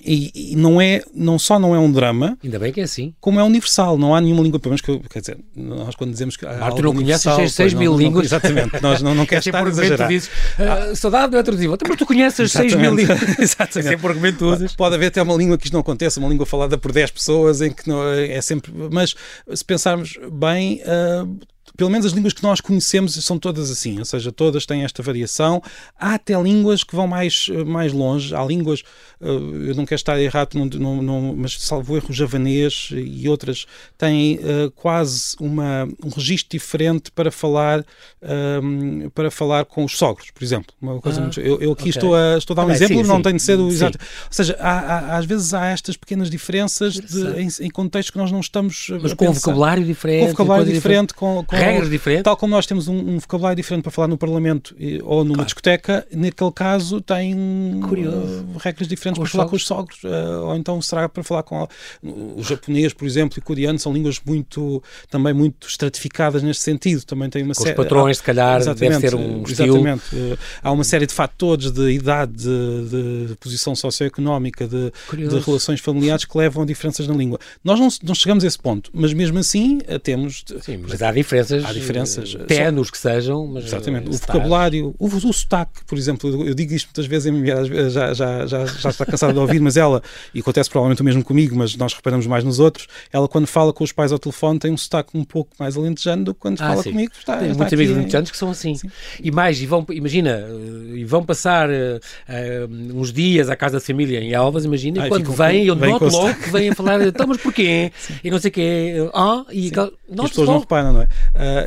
E, 0.04 0.52
e, 0.52 0.56
não 0.56 0.80
é 0.80 1.02
não 1.14 1.38
só 1.38 1.58
não 1.58 1.74
é 1.74 1.78
um 1.78 1.90
drama 1.90 2.38
ainda 2.44 2.58
bem 2.58 2.72
que 2.72 2.80
é 2.80 2.84
assim. 2.84 3.14
como 3.20 3.40
é 3.40 3.42
universal. 3.42 3.96
Não 3.96 4.14
há 4.14 4.20
nenhuma 4.20 4.42
língua 4.42 4.60
pelo 4.60 4.70
menos 4.70 4.80
que 4.80 4.98
quer 5.08 5.20
dizer 5.20 5.38
nós 5.54 5.94
quando 5.94 6.10
dizemos 6.10 6.36
que 6.36 6.46
ah, 6.46 6.70
tu 6.74 6.82
não 6.82 6.94
conheces 6.94 7.52
6 7.52 7.74
mil 7.74 7.92
não, 7.92 7.98
línguas? 7.98 8.30
não, 8.30 8.38
exatamente 8.38 8.82
nós 8.82 9.02
não, 9.02 9.14
não 9.14 9.24
queres 9.26 9.46
estar 9.46 9.64
a 9.64 9.68
exagerar. 9.68 10.08
dizes, 10.08 10.28
uh, 10.28 10.94
saudade 10.94 11.32
não 11.32 11.38
é 11.38 11.42
traduzível 11.42 11.76
mas 11.88 11.96
tu 11.96 12.06
conheces 12.06 12.52
6 12.52 12.74
mil 12.74 12.94
línguas. 12.94 13.38
Exatamente 13.38 13.78
é 13.88 13.90
sempre 13.90 14.06
argumento 14.06 14.46
usas. 14.46 14.76
Pode 14.76 14.94
haver 14.94 15.06
até 15.06 15.22
uma 15.22 15.34
língua 15.34 15.56
que 15.58 15.64
isto 15.64 15.72
não 15.72 15.80
aconteça 15.80 16.20
uma 16.20 16.28
língua 16.28 16.46
falada 16.46 16.76
por 16.76 16.92
10 16.92 17.10
pessoas 17.10 17.60
em 17.60 17.72
que 17.72 17.88
não, 17.88 18.06
é 18.12 18.40
sempre 18.40 18.72
mas 18.90 19.14
se 19.52 19.64
pensarmos 19.64 20.18
bem 20.32 20.82
uh, 20.82 21.38
pelo 21.76 21.90
menos 21.90 22.06
as 22.06 22.12
línguas 22.12 22.32
que 22.32 22.42
nós 22.42 22.60
conhecemos 22.60 23.14
são 23.24 23.38
todas 23.38 23.70
assim, 23.70 23.98
ou 23.98 24.04
seja, 24.04 24.32
todas 24.32 24.66
têm 24.66 24.84
esta 24.84 25.02
variação. 25.02 25.62
Há 25.98 26.14
até 26.14 26.40
línguas 26.40 26.82
que 26.82 26.94
vão 26.94 27.06
mais, 27.06 27.48
eh, 27.50 27.64
mais 27.64 27.92
longe, 27.92 28.34
há 28.34 28.44
línguas, 28.44 28.82
eh, 29.20 29.26
eu 29.26 29.74
não 29.74 29.84
quero 29.84 29.96
estar 29.96 30.20
errado, 30.20 30.54
não, 30.54 30.66
não, 30.66 31.02
não, 31.02 31.36
mas 31.36 31.60
salvo 31.60 31.96
erro 31.96 32.12
javanês 32.12 32.88
e 32.92 33.28
outras 33.28 33.66
têm 33.98 34.36
uh, 34.36 34.70
quase 34.72 35.36
uma, 35.40 35.88
um 36.04 36.08
registro 36.08 36.50
diferente 36.50 37.10
para 37.10 37.30
falar, 37.30 37.84
um, 38.22 39.02
ehm, 39.04 39.08
para 39.10 39.30
falar 39.30 39.64
com 39.64 39.84
os 39.84 39.96
sogros, 39.96 40.30
por 40.30 40.42
exemplo. 40.42 40.74
Uma 40.80 41.00
coisa 41.00 41.20
ah, 41.20 41.22
muito, 41.22 41.40
eu, 41.40 41.60
eu, 41.60 41.72
aqui 41.72 41.82
okay. 41.82 41.90
estou, 41.90 42.14
a, 42.14 42.38
estou 42.38 42.54
a 42.54 42.56
dar 42.56 42.66
um 42.66 42.70
ah, 42.70 42.74
exemplo, 42.74 42.96
sim, 42.96 43.02
não 43.02 43.16
sim. 43.16 43.22
tem 43.22 43.36
de 43.36 43.42
ser 43.42 43.58
o 43.58 43.68
exato. 43.68 43.98
Ou 43.98 44.32
seja, 44.32 44.56
há, 44.60 44.78
há, 44.78 45.16
às 45.18 45.26
vezes 45.26 45.54
há 45.54 45.66
estas 45.66 45.96
pequenas 45.96 46.30
diferenças 46.30 46.94
de, 46.94 47.40
em, 47.40 47.48
em, 47.66 47.70
contextos 47.70 48.10
que 48.10 48.18
nós 48.18 48.30
não 48.30 48.40
estamos. 48.40 48.88
Mas 49.02 49.14
com 49.14 49.32
vocabulário 49.32 49.84
diferente. 49.84 50.20
Com 50.20 50.30
vocabulário 50.30 50.64
diferente, 50.64 50.82
diferente 50.82 51.14
com, 51.14 51.44
com 51.44 51.56
regras 51.66 51.90
diferentes. 51.90 52.24
Tal 52.24 52.36
como 52.36 52.54
nós 52.54 52.66
temos 52.66 52.88
um, 52.88 52.96
um, 52.96 53.18
vocabulário 53.18 53.56
diferente 53.56 53.82
para 53.82 53.92
falar 53.92 54.08
no 54.08 54.18
Parlamento 54.18 54.74
ou 55.04 55.24
numa 55.24 55.34
claro. 55.34 55.46
discoteca, 55.46 56.06
naquele 56.12 56.52
caso 56.52 57.00
tem 57.00 57.34
uh, 57.34 58.58
regras 58.58 58.88
diferentes 58.88 59.18
com 59.18 59.24
para 59.24 59.30
falar 59.30 59.46
com 59.46 59.56
os 59.56 59.66
sogros. 59.66 60.02
Uh, 60.04 60.46
ou 60.46 60.56
então 60.56 60.80
será 60.80 61.08
para 61.08 61.22
falar 61.22 61.42
com 61.42 61.66
o 62.02 62.42
japonês, 62.42 62.92
por 62.92 63.06
exemplo, 63.06 63.38
e 63.38 63.40
o 63.40 63.42
coreano, 63.42 63.78
são 63.78 63.92
línguas 63.92 64.20
muito 64.24 64.82
também 65.10 65.32
muito 65.32 65.66
estratificadas 65.66 66.42
neste 66.42 66.62
sentido. 66.62 67.04
Também 67.04 67.28
tem 67.28 67.42
uma 67.42 67.54
série. 67.54 67.70
Os 67.70 67.76
patrões, 67.76 68.16
há, 68.16 68.20
se 68.20 68.22
calhar, 68.22 68.74
deve 68.74 69.00
ter 69.00 69.14
um 69.14 69.42
estilo. 69.42 69.76
Exatamente. 69.76 70.14
Uh, 70.14 70.38
há 70.62 70.72
uma 70.72 70.84
série 70.84 71.06
de 71.06 71.14
fatores 71.14 71.70
de 71.70 71.90
idade, 71.90 72.32
de, 72.32 73.26
de 73.28 73.36
posição 73.36 73.74
socioeconómica, 73.74 74.66
de, 74.66 74.92
de, 75.12 75.38
relações 75.38 75.80
familiares 75.80 76.24
que 76.24 76.36
levam 76.36 76.62
a 76.62 76.66
diferenças 76.66 77.06
na 77.06 77.14
língua. 77.14 77.38
Nós 77.62 77.78
não, 77.78 77.88
não 78.02 78.14
chegamos 78.14 78.44
a 78.44 78.46
esse 78.46 78.58
ponto, 78.58 78.90
mas 78.92 79.12
mesmo 79.12 79.38
assim 79.38 79.78
temos. 80.02 80.44
Sim, 80.60 80.78
mas 80.78 81.02
há 81.02 81.12
diferenças. 81.12 81.55
Há 81.64 81.72
diferenças. 81.72 82.36
Eh, 82.38 82.44
tenos 82.44 82.90
que 82.90 82.98
sejam, 82.98 83.46
mas. 83.46 83.66
Exatamente. 83.66 84.08
O 84.08 84.12
vocabulário, 84.12 84.94
o, 84.98 85.06
o 85.06 85.32
sotaque, 85.32 85.84
por 85.86 85.96
exemplo, 85.96 86.46
eu 86.46 86.54
digo 86.54 86.72
isto 86.72 86.88
muitas 86.88 87.06
vezes, 87.06 87.26
a 87.26 87.32
minha 87.32 87.42
mulher 87.42 87.90
já, 87.90 88.14
já, 88.14 88.46
já, 88.46 88.66
já 88.66 88.90
está 88.90 89.06
cansada 89.06 89.32
de 89.32 89.38
ouvir, 89.38 89.60
mas 89.60 89.76
ela, 89.76 90.02
e 90.34 90.40
acontece 90.40 90.68
provavelmente 90.70 91.02
o 91.02 91.04
mesmo 91.04 91.24
comigo, 91.24 91.56
mas 91.56 91.76
nós 91.76 91.94
reparamos 91.94 92.26
mais 92.26 92.44
nos 92.44 92.58
outros, 92.58 92.86
ela 93.12 93.28
quando 93.28 93.46
fala 93.46 93.72
com 93.72 93.84
os 93.84 93.92
pais 93.92 94.12
ao 94.12 94.18
telefone 94.18 94.58
tem 94.58 94.72
um 94.72 94.76
sotaque 94.76 95.16
um 95.16 95.24
pouco 95.24 95.50
mais 95.58 95.76
alentejano 95.76 96.24
do 96.24 96.34
que 96.34 96.40
quando 96.40 96.60
ah, 96.60 96.68
fala 96.68 96.82
sim. 96.82 96.92
comigo. 96.92 97.12
Está, 97.18 97.36
tem 97.36 97.48
está 97.48 97.58
muitos 97.58 97.72
amigos 97.72 97.96
alentejanos 97.96 98.30
que 98.30 98.36
são 98.36 98.50
assim. 98.50 98.74
Sim. 98.74 98.90
E 99.22 99.30
mais, 99.30 99.60
e 99.60 99.66
vão, 99.66 99.84
imagina, 99.90 100.46
e 100.94 101.04
vão 101.04 101.24
passar 101.24 101.68
uh, 101.68 102.94
uns 102.94 103.12
dias 103.12 103.48
à 103.48 103.56
casa 103.56 103.74
da 103.74 103.80
família 103.80 104.20
em 104.20 104.34
Alvas, 104.34 104.64
imagina, 104.64 105.06
e 105.06 105.08
quando 105.08 105.32
vêm, 105.32 105.66
eu 105.66 105.74
noto 105.74 106.06
logo 106.06 106.34
que 106.34 106.50
vêm 106.50 106.70
a 106.70 106.74
falar, 106.74 107.06
então, 107.06 107.26
mas 107.26 107.38
porquê? 107.38 107.92
Sim. 107.98 108.14
E 108.22 108.30
não 108.30 108.38
sei 108.38 108.48
o 108.48 108.52
quê. 108.52 109.10
Ah, 109.14 109.44
e, 109.50 109.70
e 110.08 110.20
as 110.20 110.30
pessoas 110.30 110.48
não 110.48 110.58
reparam, 110.60 110.92
não 110.92 111.02
é? 111.02 111.04
Uh, 111.04 111.08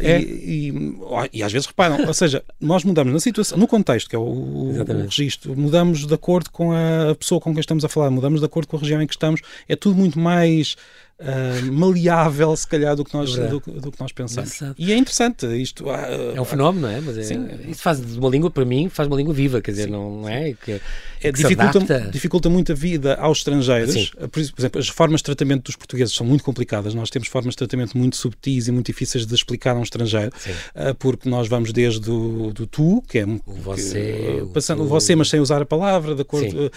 é. 0.01 0.21
E, 0.21 0.69
e, 0.69 0.99
e, 1.33 1.43
às 1.43 1.51
vezes 1.51 1.67
reparam, 1.67 2.05
ou 2.05 2.13
seja, 2.13 2.43
nós 2.59 2.83
mudamos 2.83 3.13
na 3.13 3.19
situação, 3.19 3.57
no 3.57 3.67
contexto, 3.67 4.09
que 4.09 4.15
é 4.15 4.19
o, 4.19 4.23
o, 4.23 4.83
registro, 5.03 5.57
mudamos 5.57 6.05
de 6.05 6.13
acordo 6.13 6.49
com 6.49 6.71
a 6.71 7.15
pessoa 7.15 7.41
com 7.41 7.51
quem 7.51 7.59
estamos 7.59 7.83
a 7.83 7.89
falar, 7.89 8.09
mudamos 8.09 8.39
de 8.39 8.45
acordo 8.45 8.67
com 8.67 8.77
a 8.77 8.79
região 8.79 9.01
em 9.01 9.07
que 9.07 9.13
estamos, 9.13 9.41
é 9.67 9.75
tudo 9.75 9.95
muito 9.95 10.17
mais 10.17 10.77
uh, 11.19 11.71
maleável, 11.71 12.55
se 12.55 12.67
calhar, 12.67 12.95
do 12.95 13.03
que 13.03 13.13
nós, 13.13 13.35
do, 13.35 13.59
do, 13.59 13.91
que 13.91 13.99
nós 13.99 14.11
pensamos. 14.11 14.55
Exato. 14.55 14.75
E 14.77 14.91
é 14.91 14.97
interessante 14.97 15.45
isto. 15.61 15.85
Uh, 15.85 16.35
é 16.35 16.41
um 16.41 16.45
fenómeno, 16.45 16.87
não 16.87 16.93
é? 16.93 17.01
Mas 17.01 17.17
é, 17.17 17.35
isso 17.67 17.81
faz 17.81 17.99
de 17.99 18.17
uma 18.17 18.29
língua, 18.29 18.49
para 18.49 18.65
mim, 18.65 18.89
faz 18.89 19.07
uma 19.07 19.17
língua 19.17 19.33
viva, 19.33 19.61
quer 19.61 19.71
dizer, 19.71 19.85
sim, 19.85 19.91
não, 19.91 20.21
não 20.21 20.29
é? 20.29 20.53
Que, 20.53 20.81
é, 21.21 21.31
dificulta, 21.31 22.09
dificulta 22.11 22.49
muito 22.49 22.71
a 22.71 22.75
vida 22.75 23.15
aos 23.15 23.39
estrangeiros. 23.39 24.11
Por, 24.31 24.39
exemplo, 24.39 24.79
as 24.79 24.87
formas 24.87 25.19
de 25.19 25.25
tratamento 25.25 25.65
dos 25.65 25.75
portugueses 25.75 26.15
são 26.15 26.25
muito 26.25 26.43
complicadas. 26.43 26.93
Nós 26.93 27.09
temos 27.09 27.27
formas 27.27 27.53
de 27.53 27.57
tratamento 27.57 27.97
muito 27.97 28.15
subtis 28.15 28.67
e 28.67 28.71
muito 28.71 28.87
difíceis 28.87 29.25
de 29.25 29.35
explicar 29.35 29.75
a 29.75 29.79
um 29.79 29.83
estrangeiro, 29.83 30.31
uh, 30.75 30.95
porque 30.95 31.29
nós 31.29 31.47
vamos 31.47 31.73
desde 31.73 32.09
o 32.09 32.51
do 32.53 32.65
tu, 32.65 33.03
que 33.07 33.19
é 33.19 33.25
o 33.25 33.39
você, 33.45 34.41
que, 34.45 34.53
passando 34.53 34.83
o 34.83 34.87
você, 34.87 35.15
mas 35.15 35.29
sem 35.29 35.39
usar 35.39 35.61
a 35.61 35.65
palavra, 35.65 36.15
de 36.15 36.21
acordo, 36.21 36.71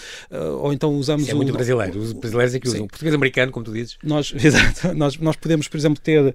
ou 0.61 0.73
então 0.73 0.95
usamos. 0.95 1.23
Isso 1.23 1.33
é 1.33 1.35
muito 1.35 1.51
o, 1.51 1.53
brasileiro. 1.53 1.99
Os 1.99 2.13
brasileiros 2.13 2.55
é 2.55 2.61
que 2.61 2.69
usam. 2.69 2.85
O 2.85 2.89
português 2.89 3.15
americano, 3.15 3.53
como 3.53 3.65
tu 3.65 3.73
dizes. 3.73 3.97
Nós 4.03 4.32
exato, 4.43 4.95
nós, 4.95 5.17
nós 5.19 5.37
podemos, 5.37 5.69
por 5.69 5.77
exemplo, 5.77 6.01
ter, 6.03 6.21
uh, 6.23 6.35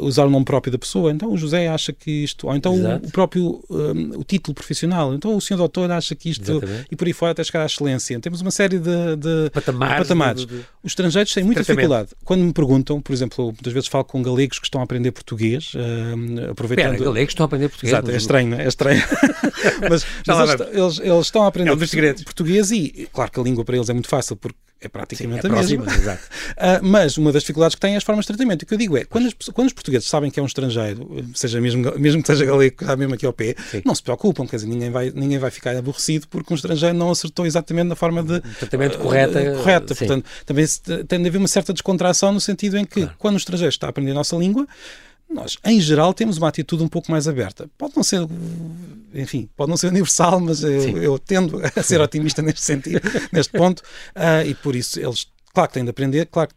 usar 0.00 0.24
o 0.24 0.30
nome 0.30 0.44
próprio 0.44 0.72
da 0.72 0.78
pessoa, 0.78 1.10
então 1.10 1.32
o 1.32 1.36
José 1.36 1.68
acha 1.68 1.92
que 1.92 2.10
isto, 2.24 2.46
ou 2.46 2.54
então 2.54 2.74
o, 2.74 2.96
o, 2.96 3.10
próprio 3.10 3.62
um, 3.70 4.18
o 4.18 4.24
título 4.24 4.54
profissional, 4.54 5.14
então 5.14 5.36
o 5.36 5.40
senhor 5.40 5.58
doutor 5.58 5.90
acha 5.90 6.14
que 6.14 6.30
isto, 6.30 6.50
Exatamente. 6.50 6.86
e 6.90 6.96
por 6.96 7.06
aí 7.06 7.12
fora 7.12 7.32
até 7.32 7.44
chegar 7.44 7.62
à 7.62 7.66
excelência. 7.66 8.18
Temos 8.20 8.40
uma 8.40 8.50
série 8.50 8.78
de, 8.78 9.16
de 9.16 9.50
patamares. 9.52 9.98
Patamares. 9.98 10.46
De, 10.46 10.58
de, 10.58 10.64
Os 10.82 10.92
estrangeiros 10.92 11.32
têm 11.32 11.44
muita 11.44 11.62
dificuldade. 11.62 12.10
Quando 12.24 12.42
me 12.42 12.52
perguntam, 12.52 13.00
por 13.00 13.12
exemplo, 13.12 13.46
muitas 13.46 13.72
vezes 13.72 13.88
falo 13.88 14.04
com 14.04 14.22
galegos 14.22 14.58
que 14.58 14.66
estão 14.66 14.80
a 14.80 14.84
aprender 14.84 15.12
português, 15.12 15.72
uh, 15.74 16.50
aproveitando... 16.50 16.92
Pera, 16.92 17.04
galegos 17.04 17.32
estão 17.32 17.44
a 17.44 17.46
aprender 17.46 17.68
português? 17.68 17.92
Exato, 17.92 18.10
é 18.10 18.16
estranho, 18.16 18.54
é 18.54 18.68
estranho. 18.68 19.02
mas, 19.88 20.06
mas 20.26 20.50
eles, 20.50 20.60
eles, 20.72 21.00
eles, 21.00 21.26
estão 21.26 21.42
a 21.42 21.46
aprender 21.46 21.70
é 21.70 21.72
um 21.72 21.78
português 22.24 22.70
e, 22.70 23.08
claro 23.12 23.30
que 23.30 23.40
a 23.40 23.42
língua 23.42 23.64
para 23.64 23.76
eles 23.76 23.88
é 23.88 23.92
muito 23.92 24.08
fácil, 24.08 24.36
porque 24.36 24.58
é 24.80 24.88
praticamente 24.88 25.42
Sim, 25.42 25.48
é 25.48 25.50
a 25.50 25.52
próxima, 25.54 25.84
mesma. 25.84 26.00
Exato. 26.00 26.22
uh, 26.22 26.78
mas 26.86 27.18
uma 27.18 27.32
das 27.32 27.42
dificuldades 27.42 27.74
que 27.74 27.80
tem 27.80 27.94
é 27.94 27.96
as 27.96 28.04
formas 28.04 28.24
de 28.24 28.28
tratamento. 28.28 28.62
O 28.62 28.66
que 28.66 28.74
eu 28.74 28.78
digo 28.78 28.96
é, 28.96 29.04
quando, 29.04 29.26
as, 29.26 29.34
quando 29.52 29.66
os 29.66 29.72
portugueses 29.72 30.08
sabem 30.08 30.30
que 30.30 30.38
é 30.38 30.42
um 30.42 30.46
estrangeiro, 30.46 31.26
seja 31.34 31.60
mesmo, 31.60 31.98
mesmo 31.98 32.22
que 32.22 32.28
seja 32.28 32.44
galego, 32.44 32.76
que 32.76 32.84
está 32.84 32.96
mesmo 32.96 33.14
aqui 33.14 33.26
ao 33.26 33.32
pé, 33.32 33.54
Sim. 33.70 33.82
não 33.84 33.94
se 33.94 34.02
preocupam, 34.02 34.46
quer 34.46 34.56
dizer, 34.56 34.68
ninguém 34.68 34.90
vai, 34.90 35.10
ninguém 35.14 35.38
vai 35.38 35.50
ficar 35.50 35.76
aborrecido 35.76 36.28
porque 36.28 36.52
um 36.52 36.56
estrangeiro 36.56 36.96
não 36.96 37.10
acertou 37.10 37.44
exatamente 37.46 37.88
na 37.88 37.96
forma 37.96 38.22
de... 38.22 38.40
tratamento 38.40 38.96
uh, 38.96 38.98
correta. 38.98 39.52
correta. 39.56 39.94
Portanto, 39.94 40.24
também 40.46 40.66
tem 41.08 41.22
de 41.22 41.28
haver 41.28 41.38
uma 41.38 41.48
certa 41.48 41.72
descontração 41.72 42.32
no 42.32 42.40
sentido 42.40 42.78
em 42.78 42.84
que, 42.84 43.00
claro. 43.00 43.14
quando 43.18 43.34
o 43.34 43.38
estrangeiro 43.38 43.70
está 43.70 43.88
a 43.88 43.90
aprender 43.90 44.12
a 44.12 44.14
nossa 44.14 44.36
língua, 44.36 44.66
nós, 45.30 45.58
em 45.64 45.80
geral, 45.80 46.14
temos 46.14 46.38
uma 46.38 46.48
atitude 46.48 46.82
um 46.82 46.88
pouco 46.88 47.10
mais 47.10 47.28
aberta. 47.28 47.68
Pode 47.76 47.94
não 47.96 48.02
ser, 48.02 48.26
enfim, 49.14 49.48
pode 49.56 49.70
não 49.70 49.76
ser 49.76 49.88
universal, 49.88 50.40
mas 50.40 50.62
eu, 50.62 51.02
eu 51.02 51.18
tendo 51.18 51.60
a 51.76 51.82
ser 51.82 52.00
otimista 52.00 52.40
neste 52.40 52.62
sentido, 52.62 53.00
neste 53.30 53.52
ponto, 53.52 53.80
uh, 53.80 54.46
e 54.46 54.54
por 54.54 54.74
isso 54.74 54.98
eles, 54.98 55.26
claro 55.52 55.68
que 55.68 55.74
têm 55.74 55.84
de 55.84 55.90
aprender, 55.90 56.26
claro 56.26 56.50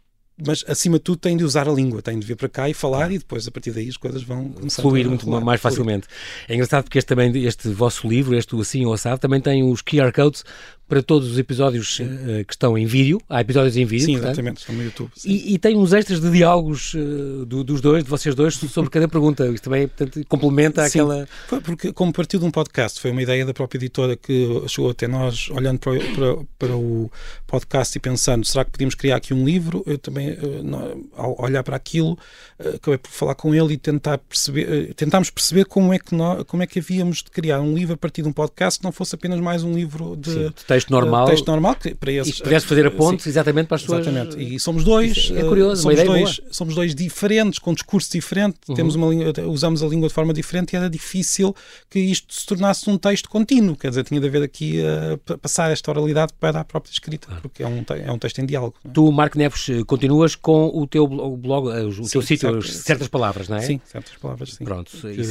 mas 0.44 0.64
acima 0.66 0.96
de 0.96 1.04
tudo 1.04 1.18
têm 1.18 1.36
de 1.36 1.44
usar 1.44 1.68
a 1.68 1.72
língua, 1.72 2.02
têm 2.02 2.18
de 2.18 2.26
vir 2.26 2.36
para 2.36 2.48
cá 2.48 2.68
e 2.68 2.74
falar 2.74 3.12
e 3.12 3.18
depois 3.18 3.46
a 3.46 3.50
partir 3.50 3.70
daí 3.70 3.88
as 3.88 3.96
coisas 3.96 4.22
vão 4.22 4.48
começar 4.48 4.82
fluir 4.82 5.06
a 5.06 5.08
muito 5.08 5.26
rolar, 5.26 5.44
mais 5.44 5.60
facilmente. 5.60 6.06
Fluir. 6.06 6.46
É 6.48 6.54
engraçado 6.54 6.84
porque 6.84 6.98
este 6.98 7.06
também 7.06 7.44
este 7.44 7.68
vosso 7.68 8.08
livro, 8.08 8.34
este 8.34 8.58
Assim 8.58 8.84
ou 8.84 8.92
Assado, 8.92 9.20
também 9.20 9.40
tem 9.40 9.62
os 9.62 9.82
QR 9.82 10.12
codes 10.12 10.44
para 10.92 11.02
todos 11.02 11.30
os 11.30 11.38
episódios 11.38 12.00
uh, 12.00 12.44
que 12.46 12.52
estão 12.52 12.76
em 12.76 12.84
vídeo. 12.84 13.18
Há 13.26 13.40
episódios 13.40 13.78
em 13.78 13.86
vídeo. 13.86 14.04
Sim, 14.04 14.12
portanto. 14.12 14.32
exatamente, 14.32 14.58
estão 14.58 14.74
no 14.74 14.82
YouTube. 14.82 15.10
E, 15.24 15.54
e, 15.54 15.58
tem 15.58 15.74
uns 15.74 15.90
extras 15.94 16.20
de 16.20 16.30
diálogos 16.30 16.92
uh, 16.92 17.46
do, 17.46 17.64
dos 17.64 17.80
dois, 17.80 18.04
de 18.04 18.10
vocês 18.10 18.34
dois, 18.34 18.56
sobre 18.56 18.90
cada 18.90 19.08
pergunta. 19.08 19.46
Isto 19.46 19.64
também 19.64 19.88
portanto, 19.88 20.22
complementa 20.28 20.82
Sim, 20.82 20.88
aquela. 20.88 21.26
Foi 21.48 21.62
porque, 21.62 21.94
como 21.94 22.12
partiu 22.12 22.38
de 22.38 22.44
um 22.44 22.50
podcast, 22.50 23.00
foi 23.00 23.10
uma 23.10 23.22
ideia 23.22 23.46
da 23.46 23.54
própria 23.54 23.78
editora 23.78 24.16
que 24.16 24.64
chegou 24.68 24.90
até 24.90 25.08
nós, 25.08 25.48
olhando 25.48 25.78
para, 25.78 25.98
para, 25.98 26.44
para 26.58 26.76
o 26.76 27.10
podcast 27.46 27.96
e 27.96 27.98
pensando: 27.98 28.44
será 28.44 28.62
que 28.62 28.72
podíamos 28.72 28.94
criar 28.94 29.16
aqui 29.16 29.32
um 29.32 29.46
livro? 29.46 29.82
Eu 29.86 29.96
também, 29.96 30.32
uh, 30.32 31.10
ao 31.16 31.42
olhar 31.42 31.62
para 31.62 31.74
aquilo, 31.74 32.18
acabei 32.58 32.98
por 32.98 33.10
falar 33.10 33.34
com 33.34 33.54
ele 33.54 33.72
e 33.72 33.76
tentar 33.78 34.18
perceber, 34.18 34.92
tentámos 34.92 35.30
perceber 35.30 35.64
como 35.64 35.90
é, 35.90 35.98
que 35.98 36.14
nós, 36.14 36.44
como 36.44 36.62
é 36.62 36.66
que 36.66 36.80
havíamos 36.80 37.22
de 37.22 37.30
criar 37.30 37.62
um 37.62 37.74
livro 37.74 37.94
a 37.94 37.96
partir 37.96 38.20
de 38.20 38.28
um 38.28 38.32
podcast 38.32 38.78
que 38.78 38.84
não 38.84 38.92
fosse 38.92 39.14
apenas 39.14 39.40
mais 39.40 39.62
um 39.62 39.72
livro 39.72 40.14
de. 40.18 40.30
Sim, 40.30 40.52
de 40.81 40.81
texto 40.82 40.90
normal. 40.90 41.26
texto 41.26 41.46
normal, 41.46 41.74
que 41.76 41.94
para 41.94 42.12
esses. 42.12 42.38
E 42.38 42.42
pudesse 42.42 42.66
fazer 42.66 42.86
a 42.86 42.90
ponte 42.90 43.22
sim, 43.22 43.30
exatamente 43.30 43.66
para 43.66 43.76
as 43.76 43.82
suas. 43.82 44.06
Exatamente. 44.06 44.42
E 44.42 44.58
somos 44.58 44.84
dois. 44.84 45.32
É 45.34 45.42
curioso, 45.42 45.82
somos 45.82 46.04
dois, 46.04 46.38
boa. 46.38 46.48
somos 46.50 46.74
dois 46.74 46.94
diferentes, 46.94 47.58
com 47.58 47.72
discurso 47.72 48.10
diferente, 48.12 48.58
uhum. 48.68 48.74
temos 48.74 48.94
uma 48.94 49.08
língua, 49.08 49.32
usamos 49.46 49.82
a 49.82 49.86
língua 49.86 50.08
de 50.08 50.14
forma 50.14 50.32
diferente 50.32 50.72
e 50.72 50.76
era 50.76 50.88
difícil 50.88 51.54
que 51.88 51.98
isto 51.98 52.34
se 52.34 52.46
tornasse 52.46 52.88
um 52.88 52.98
texto 52.98 53.28
contínuo. 53.28 53.76
Quer 53.76 53.88
dizer, 53.90 54.04
tinha 54.04 54.20
de 54.20 54.26
haver 54.26 54.42
aqui 54.42 54.80
uh, 54.80 55.38
passar 55.38 55.70
esta 55.70 55.90
oralidade 55.90 56.32
para 56.38 56.60
a 56.60 56.64
própria 56.64 56.92
escrita, 56.92 57.26
claro. 57.26 57.42
porque 57.42 57.62
é 57.62 57.66
um, 57.66 57.84
é 58.04 58.12
um 58.12 58.18
texto 58.18 58.38
em 58.40 58.46
diálogo. 58.46 58.74
É? 58.84 58.88
Tu, 58.88 59.12
Marco 59.12 59.38
Neves, 59.38 59.68
eh, 59.68 59.82
continuas 59.84 60.34
com 60.34 60.70
o 60.72 60.86
teu 60.86 61.06
blog, 61.06 61.70
eh, 61.70 61.84
o 61.84 61.92
sim, 61.92 62.10
teu 62.10 62.22
sítio, 62.22 62.62
certo, 62.62 62.68
certas 62.68 63.08
palavras, 63.08 63.48
não 63.48 63.56
é? 63.56 63.62
Sim, 63.62 63.80
certas 63.84 64.16
palavras, 64.16 64.54
sim. 64.54 64.64
Pronto. 64.64 64.90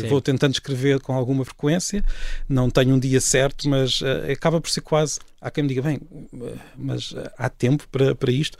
Vou 0.09 0.19
é... 0.19 0.21
tentando 0.21 0.53
escrever 0.53 0.99
com 0.99 1.13
alguma 1.13 1.45
frequência, 1.45 2.03
não 2.47 2.69
tenho 2.69 2.95
um 2.95 2.99
dia 2.99 3.21
certo, 3.21 3.69
mas 3.69 4.01
uh, 4.01 4.31
acaba 4.31 4.59
por 4.59 4.69
ser 4.69 4.81
quase 4.81 5.19
há 5.41 5.51
quem 5.51 5.63
me 5.63 5.69
diga, 5.69 5.81
bem, 5.81 5.99
mas 6.77 7.13
há 7.37 7.49
tempo 7.49 7.87
para, 7.89 8.13
para 8.15 8.31
isto 8.31 8.57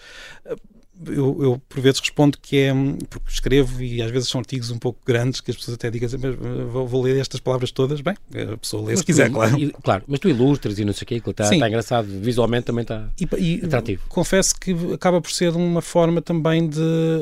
eu, 1.08 1.38
eu, 1.42 1.62
por 1.68 1.80
vezes 1.80 2.00
respondo 2.00 2.38
que 2.42 2.58
é 2.58 2.74
porque 3.10 3.30
escrevo 3.30 3.82
e 3.82 4.02
às 4.02 4.12
vezes 4.12 4.30
são 4.30 4.40
artigos 4.40 4.72
um 4.72 4.78
pouco 4.78 5.00
grandes 5.06 5.42
que 5.42 5.52
as 5.52 5.58
pessoas 5.58 5.76
até 5.76 5.90
digam 5.90 6.08
assim, 6.08 6.18
mas 6.18 6.36
vou, 6.72 6.88
vou, 6.88 7.02
ler 7.02 7.18
estas 7.20 7.40
palavras 7.40 7.72
todas, 7.72 8.02
bem, 8.02 8.16
a 8.54 8.58
pessoa 8.58 8.84
lê 8.84 8.92
mas 8.92 9.00
se 9.00 9.06
quiser, 9.06 9.30
tu, 9.30 9.34
claro. 9.34 9.60
E, 9.60 9.70
claro, 9.84 10.04
mas 10.08 10.20
tu 10.20 10.30
ilustras 10.30 10.78
e 10.80 10.86
não 10.86 10.94
sei 10.94 11.04
o 11.04 11.08
quê, 11.08 11.16
está, 11.16 11.44
está 11.52 11.68
engraçado, 11.68 12.08
visualmente 12.08 12.66
também 12.66 12.84
está 12.84 13.10
e, 13.20 13.28
e, 13.38 13.66
atrativo. 13.66 14.04
Confesso 14.10 14.56
que 14.60 14.76
acaba 14.94 15.22
por 15.22 15.32
ser 15.32 15.56
uma 15.56 15.82
forma 15.82 16.22
também 16.22 16.68
de, 16.68 16.78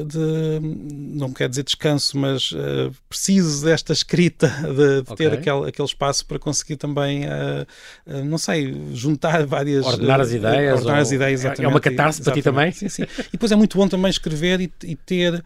de 0.06 0.60
não 1.16 1.32
quer 1.32 1.50
dizer 1.50 1.64
descanso, 1.64 2.18
mas 2.18 2.52
uh, 2.52 2.92
preciso 3.08 3.66
desta 3.66 3.94
escrita, 3.94 4.48
de, 4.48 5.02
de 5.04 5.12
okay. 5.12 5.30
ter 5.30 5.34
aquele, 5.34 5.70
aquele 5.70 5.88
espaço 5.88 6.26
para 6.26 6.40
conseguir 6.40 6.78
também, 6.78 7.26
uh, 7.26 7.66
uh, 8.08 8.26
não 8.26 8.38
sei, 8.38 8.76
juntar 8.94 9.46
várias... 9.46 9.86
Ordenar 9.86 10.20
as 10.20 10.32
ideias. 10.32 10.80
Ordenar 10.80 11.00
as 11.00 11.12
ideias, 11.12 11.46
É 11.46 11.68
uma 11.68 11.80
catarse 11.80 12.22
para 12.22 12.34
ti 12.34 12.42
também? 12.42 12.72
Sim, 12.72 12.90
sim. 12.90 13.04
E 13.04 13.32
depois 13.34 13.52
é 13.52 13.56
muito 13.56 13.69
muito 13.70 13.78
bom 13.78 13.88
também 13.88 14.10
escrever 14.10 14.60
e, 14.62 14.74
e 14.84 14.96
ter 14.96 15.44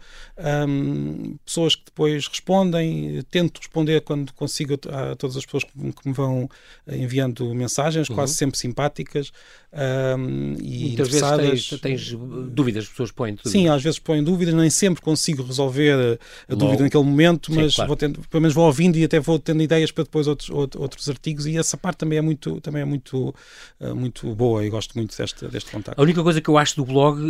um, 0.66 1.36
pessoas 1.44 1.74
que 1.74 1.84
depois 1.84 2.26
respondem. 2.26 3.22
Tento 3.30 3.58
responder 3.58 4.00
quando 4.00 4.32
consigo 4.32 4.74
a, 4.88 5.14
todas 5.14 5.36
as 5.36 5.44
pessoas 5.44 5.64
que, 5.64 5.70
que 5.70 6.08
me 6.08 6.14
vão 6.14 6.48
enviando 6.88 7.54
mensagens, 7.54 8.08
uhum. 8.08 8.14
quase 8.14 8.34
sempre 8.34 8.58
simpáticas 8.58 9.30
um, 9.74 10.54
e 10.62 10.86
Muitas 10.88 11.08
vezes 11.08 11.68
tens, 11.68 11.80
tens, 11.80 12.12
dúvidas, 12.52 12.84
as 12.84 12.90
pessoas 12.90 13.10
põem 13.10 13.32
dúvidas. 13.32 13.50
Sim, 13.50 13.68
às 13.68 13.82
vezes 13.82 13.98
põem 13.98 14.22
dúvidas, 14.22 14.54
nem 14.54 14.70
sempre 14.70 15.02
consigo 15.02 15.42
resolver 15.42 16.18
a, 16.48 16.52
a 16.52 16.54
dúvida 16.54 16.84
naquele 16.84 17.02
momento, 17.02 17.52
Sim, 17.52 17.60
mas 17.60 17.74
claro. 17.74 17.88
vou 17.88 17.96
tendo, 17.96 18.20
pelo 18.28 18.40
menos 18.40 18.54
vou 18.54 18.66
ouvindo 18.66 18.96
e 18.96 19.04
até 19.04 19.18
vou 19.18 19.36
tendo 19.36 19.62
ideias 19.62 19.90
para 19.90 20.04
depois 20.04 20.28
outros, 20.28 20.48
outros 20.50 21.08
artigos 21.08 21.46
e 21.46 21.56
essa 21.56 21.76
parte 21.76 21.98
também 21.98 22.18
é 22.18 22.22
muito, 22.22 22.60
também 22.60 22.82
é 22.82 22.84
muito, 22.84 23.34
uh, 23.80 23.96
muito 23.96 24.32
boa 24.34 24.64
e 24.64 24.70
gosto 24.70 24.94
muito 24.94 25.16
deste, 25.16 25.48
deste 25.48 25.72
contato. 25.72 25.98
A 25.98 26.02
única 26.02 26.22
coisa 26.22 26.40
que 26.40 26.48
eu 26.48 26.56
acho 26.56 26.76
do 26.76 26.84
blog, 26.84 27.20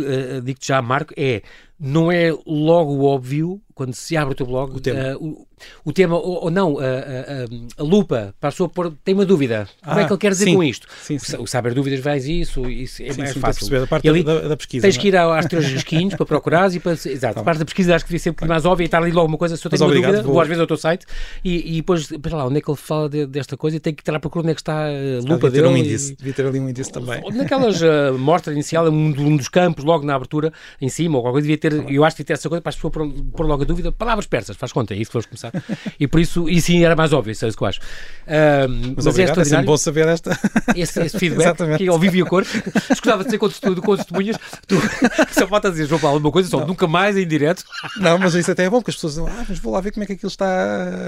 digo-te 0.43 0.67
já, 0.67 0.81
Marco, 0.83 1.15
é 1.17 1.41
não 1.79 2.11
é 2.11 2.31
logo 2.45 3.03
óbvio 3.03 3.61
quando 3.75 3.93
se 3.93 4.15
abre 4.15 4.31
o 4.31 4.35
teu 4.35 4.45
blog 4.45 4.73
o 4.73 4.79
tema, 4.79 5.17
uh, 5.17 5.21
o, 5.21 5.47
o, 5.83 5.91
tema 5.91 6.15
ou, 6.15 6.45
ou 6.45 6.49
não, 6.49 6.79
a, 6.79 6.83
a, 6.83 7.81
a, 7.81 7.83
lupa 7.83 8.33
para 8.39 8.47
a 8.47 8.51
pessoa 8.51 8.69
pôr, 8.69 8.93
tem 9.03 9.13
uma 9.13 9.25
dúvida. 9.25 9.67
Como 9.83 9.99
ah, 9.99 10.01
é 10.01 10.05
que 10.05 10.13
ele 10.13 10.19
quer 10.19 10.31
dizer 10.31 10.45
sim, 10.45 10.55
com 10.55 10.63
isto? 10.63 10.87
Sim, 11.01 11.19
sim. 11.19 11.35
O 11.37 11.45
saber 11.45 11.73
dúvidas 11.73 11.99
vais 11.99 12.25
isso, 12.25 12.69
isso 12.69 13.03
é 13.03 13.11
sim, 13.11 13.19
mais 13.19 13.33
sim, 13.33 13.39
fácil. 13.41 13.59
Perceber 13.59 13.83
a 13.83 13.87
parte 13.87 14.07
ali, 14.07 14.23
da, 14.23 14.47
da, 14.47 14.55
pesquisa. 14.55 14.87
Tens 14.87 14.95
é? 14.95 14.99
que 14.99 15.09
ir 15.09 15.17
às 15.17 15.45
teus 15.47 15.65
risquinhos 15.65 16.15
para 16.15 16.25
procurar 16.25 16.73
e 16.73 16.79
para. 16.79 16.93
Exato, 16.93 17.35
tá 17.35 17.41
a 17.41 17.43
parte 17.43 17.59
da 17.59 17.65
pesquisa 17.65 17.93
acho 17.93 18.05
que 18.05 18.11
devia 18.11 18.19
ser 18.19 18.29
um 18.29 18.33
bocadinho 18.33 18.53
mais 18.53 18.65
óbvia 18.65 18.85
e 18.85 18.87
estar 18.87 18.99
ali 18.99 19.11
logo 19.11 19.27
uma 19.27 19.37
coisa. 19.37 19.57
Se 19.57 19.67
eu 19.67 19.69
tenho 19.69 19.83
uma 19.83 19.87
obrigado, 19.87 20.11
dúvida, 20.11 20.31
vou... 20.31 20.39
às 20.39 20.47
vezes 20.47 20.61
ao 20.61 20.67
teu 20.67 20.77
site 20.77 21.05
e, 21.43 21.73
e 21.73 21.75
depois, 21.77 22.07
para 22.07 22.37
lá, 22.37 22.45
onde 22.45 22.59
é 22.59 22.61
que 22.61 22.71
ele 22.71 22.77
fala 22.77 23.09
de, 23.09 23.25
desta 23.25 23.57
coisa 23.57 23.75
e 23.75 23.79
tem 23.81 23.93
que 23.93 24.01
estar 24.01 24.15
à 24.15 24.19
procura 24.21 24.43
onde 24.43 24.51
é 24.51 24.55
que 24.55 24.61
está 24.61 24.85
a 24.87 25.19
lupa 25.21 25.47
ah, 25.47 25.49
dele. 25.49 25.67
Um 25.67 25.75
índice. 25.75 26.15
Devia 26.15 26.33
ter 26.33 26.45
ali 26.45 26.61
um 26.61 26.69
índice 26.69 26.93
também. 26.93 27.21
Naquelas 27.33 27.81
uh, 27.81 28.17
mostra 28.17 28.53
inicial, 28.53 28.87
um, 28.89 29.07
um, 29.07 29.35
dos 29.35 29.49
campos, 29.49 29.83
logo 29.83 30.05
na 30.05 30.15
abertura, 30.15 30.53
em 30.79 30.87
cima, 30.87 31.17
ou 31.17 31.23
qualquer 31.23 31.33
coisa, 31.33 31.47
devia 31.47 31.57
ter. 31.57 31.64
Tá 31.69 31.91
eu 31.91 32.03
acho 32.03 32.15
que 32.15 32.23
ter 32.23 32.33
essa 32.33 32.49
coisa 32.49 32.61
para 32.61 32.69
as 32.69 32.75
pessoas 32.75 32.93
pôr, 32.93 33.45
logo 33.45 33.63
a 33.63 33.65
dúvida. 33.65 33.91
Palavras 33.91 34.25
persas, 34.25 34.57
faz 34.57 34.71
conta, 34.71 34.93
é 34.93 34.97
isso 34.97 35.11
que 35.11 35.13
vamos 35.13 35.25
começar. 35.25 35.51
e 35.99 36.07
por 36.07 36.19
isso, 36.19 36.49
e 36.49 36.61
sim, 36.61 36.83
era 36.83 36.95
mais 36.95 37.13
óbvio, 37.13 37.31
isso 37.31 37.45
é 37.45 37.47
isso 37.47 37.57
que 37.57 37.63
eu 37.63 37.67
acho. 37.67 37.79
Uh, 37.79 38.67
mas, 38.67 38.95
mas 38.95 39.07
obrigado, 39.07 39.37
é, 39.37 39.41
é 39.41 39.45
sempre 39.45 39.65
bom 39.65 39.77
saber 39.77 40.07
esta... 40.07 40.39
esse, 40.75 41.01
esse 41.01 41.17
feedback, 41.17 41.57
que 41.77 41.85
é 41.85 41.87
ao 41.87 41.99
vivo 41.99 42.15
e 42.15 42.21
a 42.21 42.25
cor. 42.25 42.45
Escutava 42.89 43.23
de 43.23 43.29
ser 43.29 43.37
com, 43.37 43.49
com 43.49 43.97
testemunhas, 43.97 44.37
tu 44.67 44.75
só 45.31 45.47
falta 45.47 45.69
dizer, 45.69 45.87
João 45.87 45.99
Paulo, 45.99 46.19
uma 46.19 46.31
coisa 46.31 46.49
só, 46.49 46.59
não. 46.59 46.67
nunca 46.67 46.87
mais 46.87 47.17
em 47.17 47.27
direto. 47.27 47.63
Não, 47.97 48.17
mas 48.17 48.33
isso 48.35 48.51
até 48.51 48.65
é 48.65 48.69
bom, 48.69 48.77
porque 48.77 48.91
as 48.91 48.95
pessoas 48.95 49.15
dizem, 49.15 49.27
ah, 49.27 49.45
mas 49.47 49.59
vou 49.59 49.73
lá 49.73 49.81
ver 49.81 49.91
como 49.91 50.03
é 50.03 50.07
que 50.07 50.13
aquilo 50.13 50.29
está. 50.29 50.45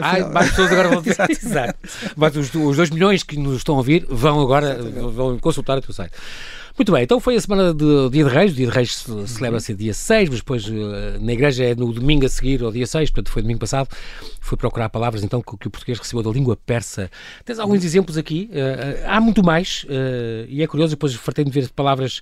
Ah, 0.01 0.27
mais 0.29 0.49
pessoas 0.49 0.71
agora 0.71 0.89
vão 0.89 1.01
dizer. 1.01 1.29
Exato. 1.29 1.79
Mas 2.15 2.35
os, 2.35 2.53
os 2.53 2.77
2 2.77 2.89
milhões 2.91 3.23
que 3.23 3.37
nos 3.37 3.57
estão 3.57 3.75
a 3.75 3.77
ouvir 3.79 4.05
vão 4.09 4.39
agora 4.39 4.77
vão 5.11 5.37
consultar 5.39 5.77
o 5.77 5.81
teu 5.81 5.93
site. 5.93 6.13
Muito 6.77 6.91
bem, 6.91 7.01
então 7.01 7.19
foi 7.19 7.35
a 7.35 7.41
semana 7.41 7.73
do 7.73 8.07
Dia 8.07 8.23
de 8.23 8.29
Reis. 8.29 8.51
O 8.51 8.55
Dia 8.55 8.67
de 8.67 8.71
Reis 8.71 9.03
celebra-se 9.25 9.73
dia 9.73 9.95
6, 9.95 10.29
mas 10.29 10.37
depois 10.37 10.67
eh, 10.67 11.17
na 11.19 11.33
igreja 11.33 11.65
é 11.65 11.73
no 11.73 11.91
domingo 11.91 12.23
a 12.23 12.29
seguir 12.29 12.63
ao 12.63 12.71
dia 12.71 12.85
6, 12.85 13.09
portanto 13.09 13.31
foi 13.33 13.41
domingo 13.41 13.59
passado. 13.59 13.89
Fui 14.39 14.55
procurar 14.55 14.87
palavras 14.87 15.23
então 15.23 15.41
que, 15.41 15.55
o 15.55 15.57
português 15.57 15.97
recebeu 15.97 16.21
da 16.21 16.29
língua 16.29 16.55
persa. 16.55 17.09
Tens 17.43 17.57
alguns 17.57 17.83
exemplos 17.83 18.15
aqui, 18.15 18.51
uh, 18.51 19.07
há 19.07 19.19
muito 19.19 19.43
mais, 19.43 19.87
e 20.47 20.61
é 20.61 20.67
curioso, 20.67 20.91
depois 20.91 21.15
fartei 21.15 21.43
de 21.43 21.49
ver 21.49 21.67
palavras 21.69 22.21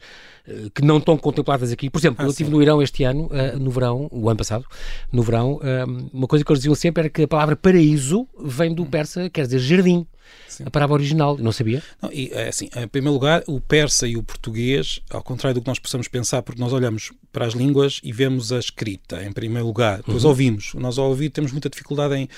que 0.73 0.83
não 0.83 0.97
estão 0.97 1.17
contempladas 1.17 1.71
aqui. 1.71 1.89
Por 1.89 1.99
exemplo, 1.99 2.23
ah, 2.23 2.27
eu 2.27 2.29
estive 2.29 2.49
no 2.49 2.61
Irão 2.61 2.81
este 2.81 3.03
ano, 3.03 3.25
uh, 3.25 3.59
no 3.59 3.71
verão, 3.71 4.07
o 4.11 4.29
ano 4.29 4.37
passado, 4.37 4.65
no 5.11 5.23
verão, 5.23 5.55
uh, 5.55 6.09
uma 6.13 6.27
coisa 6.27 6.45
que 6.45 6.51
eles 6.51 6.59
diziam 6.59 6.75
sempre 6.75 7.01
era 7.01 7.09
que 7.09 7.23
a 7.23 7.27
palavra 7.27 7.55
paraíso 7.55 8.27
vem 8.39 8.73
do 8.73 8.85
persa, 8.85 9.29
quer 9.29 9.45
dizer 9.45 9.59
jardim. 9.59 10.05
Sim. 10.47 10.63
A 10.65 10.71
palavra 10.71 10.95
original, 10.95 11.37
não 11.37 11.51
sabia? 11.51 11.83
Não, 12.01 12.11
e, 12.11 12.29
é 12.31 12.47
assim, 12.47 12.67
em 12.75 12.87
primeiro 12.87 13.13
lugar, 13.13 13.43
o 13.47 13.59
persa 13.59 14.07
e 14.07 14.17
o 14.17 14.23
português, 14.23 15.01
ao 15.09 15.21
contrário 15.21 15.55
do 15.55 15.61
que 15.61 15.67
nós 15.67 15.77
possamos 15.77 16.07
pensar, 16.07 16.41
porque 16.41 16.59
nós 16.59 16.73
olhamos 16.73 17.11
para 17.31 17.45
as 17.45 17.53
línguas 17.53 17.99
e 18.03 18.11
vemos 18.11 18.51
a 18.51 18.57
escrita, 18.57 19.23
em 19.23 19.31
primeiro 19.31 19.67
lugar, 19.67 19.97
depois 19.97 20.23
uhum. 20.23 20.29
ouvimos. 20.29 20.73
Nós, 20.75 20.97
ao 20.97 21.09
ouvir, 21.09 21.29
temos 21.29 21.51
muita 21.51 21.69
dificuldade 21.69 22.15
em, 22.15 22.29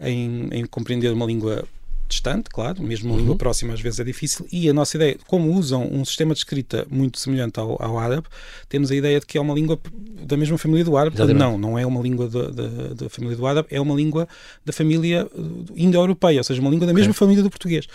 em, 0.00 0.48
em 0.50 0.66
compreender 0.66 1.12
uma 1.12 1.26
língua 1.26 1.64
distante, 2.08 2.48
claro, 2.50 2.82
mesmo 2.82 3.08
uma 3.08 3.14
uhum. 3.14 3.20
língua 3.20 3.36
próxima 3.36 3.72
às 3.74 3.80
vezes 3.80 4.00
é 4.00 4.04
difícil, 4.04 4.46
e 4.52 4.68
a 4.68 4.72
nossa 4.72 4.96
ideia, 4.96 5.16
como 5.26 5.52
usam 5.52 5.88
um 5.92 6.04
sistema 6.04 6.34
de 6.34 6.40
escrita 6.40 6.86
muito 6.90 7.18
semelhante 7.18 7.58
ao, 7.58 7.80
ao 7.82 7.98
árabe, 7.98 8.26
temos 8.68 8.90
a 8.90 8.94
ideia 8.94 9.20
de 9.20 9.26
que 9.26 9.38
é 9.38 9.40
uma 9.40 9.54
língua 9.54 9.78
da 10.22 10.36
mesma 10.36 10.58
família 10.58 10.84
do 10.84 10.96
árabe. 10.96 11.16
Exatamente. 11.16 11.38
Não, 11.38 11.58
não 11.58 11.78
é 11.78 11.86
uma 11.86 12.00
língua 12.00 12.28
da, 12.28 13.08
família 13.08 13.36
do 13.36 13.46
árabe, 13.46 13.68
é 13.70 13.80
uma 13.80 13.94
língua 13.94 14.28
da 14.64 14.72
família 14.72 15.28
indo-europeia, 15.74 16.38
ou 16.38 16.44
seja, 16.44 16.60
uma 16.60 16.70
língua 16.70 16.86
da 16.86 16.92
mesma 16.92 17.10
okay. 17.10 17.18
família 17.18 17.42
do 17.42 17.50
português. 17.50 17.86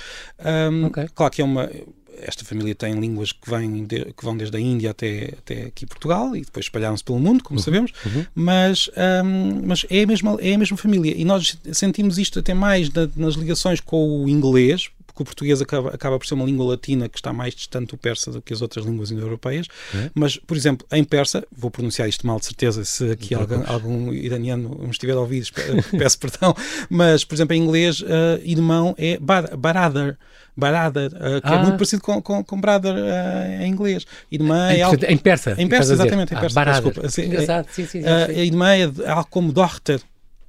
Um, 0.72 0.86
okay. 0.86 1.08
Claro 1.14 1.32
que 1.34 1.42
é 1.42 1.46
uma 1.46 1.70
esta 2.18 2.44
família 2.44 2.76
tem 2.76 3.00
línguas 3.00 3.32
que, 3.32 3.50
vêm 3.50 3.86
de, 3.86 4.06
que 4.06 4.24
vão 4.24 4.36
desde 4.36 4.56
a 4.56 4.60
Índia 4.60 4.92
até, 4.92 5.34
até 5.38 5.64
aqui 5.64 5.86
Portugal 5.86 6.36
e 6.36 6.42
depois 6.42 6.66
espalharam-se 6.66 7.04
pelo 7.04 7.20
mundo, 7.20 7.44
como 7.44 7.60
uhum. 7.60 7.64
sabemos, 7.64 7.92
uhum. 8.06 8.26
Mas, 8.36 8.90
um, 9.24 9.62
mas 9.66 9.86
é, 9.90 10.04
a 10.04 10.08
mesma, 10.08 10.38
é 10.40 10.54
a 10.54 10.58
mesma 10.58 10.78
família. 10.78 11.14
E 11.16 11.26
nós 11.26 11.58
sentimos 11.74 12.18
isto 12.18 12.40
até 12.40 12.54
mais 12.54 12.90
na, 12.92 13.10
nas 13.16 13.36
ligações 13.36 13.80
com 13.80 14.24
o 14.24 14.30
inglês, 14.30 14.90
o 15.22 15.26
português 15.26 15.62
acaba, 15.62 15.90
acaba 15.90 16.18
por 16.18 16.26
ser 16.26 16.34
uma 16.34 16.46
língua 16.46 16.66
latina 16.66 17.08
que 17.08 17.18
está 17.18 17.32
mais 17.32 17.54
distante 17.56 17.92
do 17.92 17.98
persa 17.98 18.32
do 18.32 18.42
que 18.42 18.54
as 18.54 18.62
outras 18.62 18.86
línguas 18.86 19.12
indo-europeias. 19.12 19.68
É. 19.94 20.10
Mas, 20.14 20.38
por 20.38 20.58
exemplo, 20.58 20.86
em 20.92 21.04
persa, 21.04 21.46
vou 21.52 21.72
pronunciar 21.72 22.08
isto 22.08 22.26
mal 22.26 22.40
de 22.40 22.46
certeza, 22.46 22.84
se 22.86 23.12
aqui 23.12 23.34
algum, 23.34 23.64
algum 23.66 24.14
iraniano 24.14 24.78
me 24.80 24.90
estiver 24.92 25.14
a 25.14 25.20
ouvir, 25.20 25.46
peço 25.98 26.20
perdão, 26.20 26.56
mas, 26.90 27.24
por 27.24 27.36
exemplo, 27.36 27.56
em 27.56 27.62
inglês, 27.62 28.02
uh, 28.02 28.06
irmão 28.44 28.96
é 28.98 29.18
barada 29.20 30.18
brother, 30.56 31.08
uh, 31.14 31.42
que 31.42 31.48
é 31.48 31.52
ah. 31.52 31.56
é 31.56 31.62
muito 31.64 31.78
parecido 31.78 32.02
com, 32.02 32.22
com, 32.22 32.44
com 32.44 32.60
brother 32.60 32.94
uh, 32.94 33.64
em 33.64 33.72
inglês. 33.72 34.06
Irmã 34.32 34.72
é 34.72 34.82
algo... 34.82 34.98
Em 35.08 35.18
persa. 35.18 35.56
Em 35.58 35.68
persa, 35.68 35.94
exatamente, 35.94 36.34
em 36.34 36.38
ah, 36.38 36.40
persa. 36.40 36.62
Ah, 36.62 36.66
desculpa. 36.66 37.08
Assim, 37.08 37.26
Engraçado, 37.26 37.68
é, 37.70 37.74
sim, 37.74 37.86
sim. 37.86 38.02
sim. 38.02 38.08
Uh, 38.08 38.40
irmã 38.40 38.76
é 38.76 39.10
algo 39.10 39.28
como 39.30 39.52
Dochter, 39.52 40.02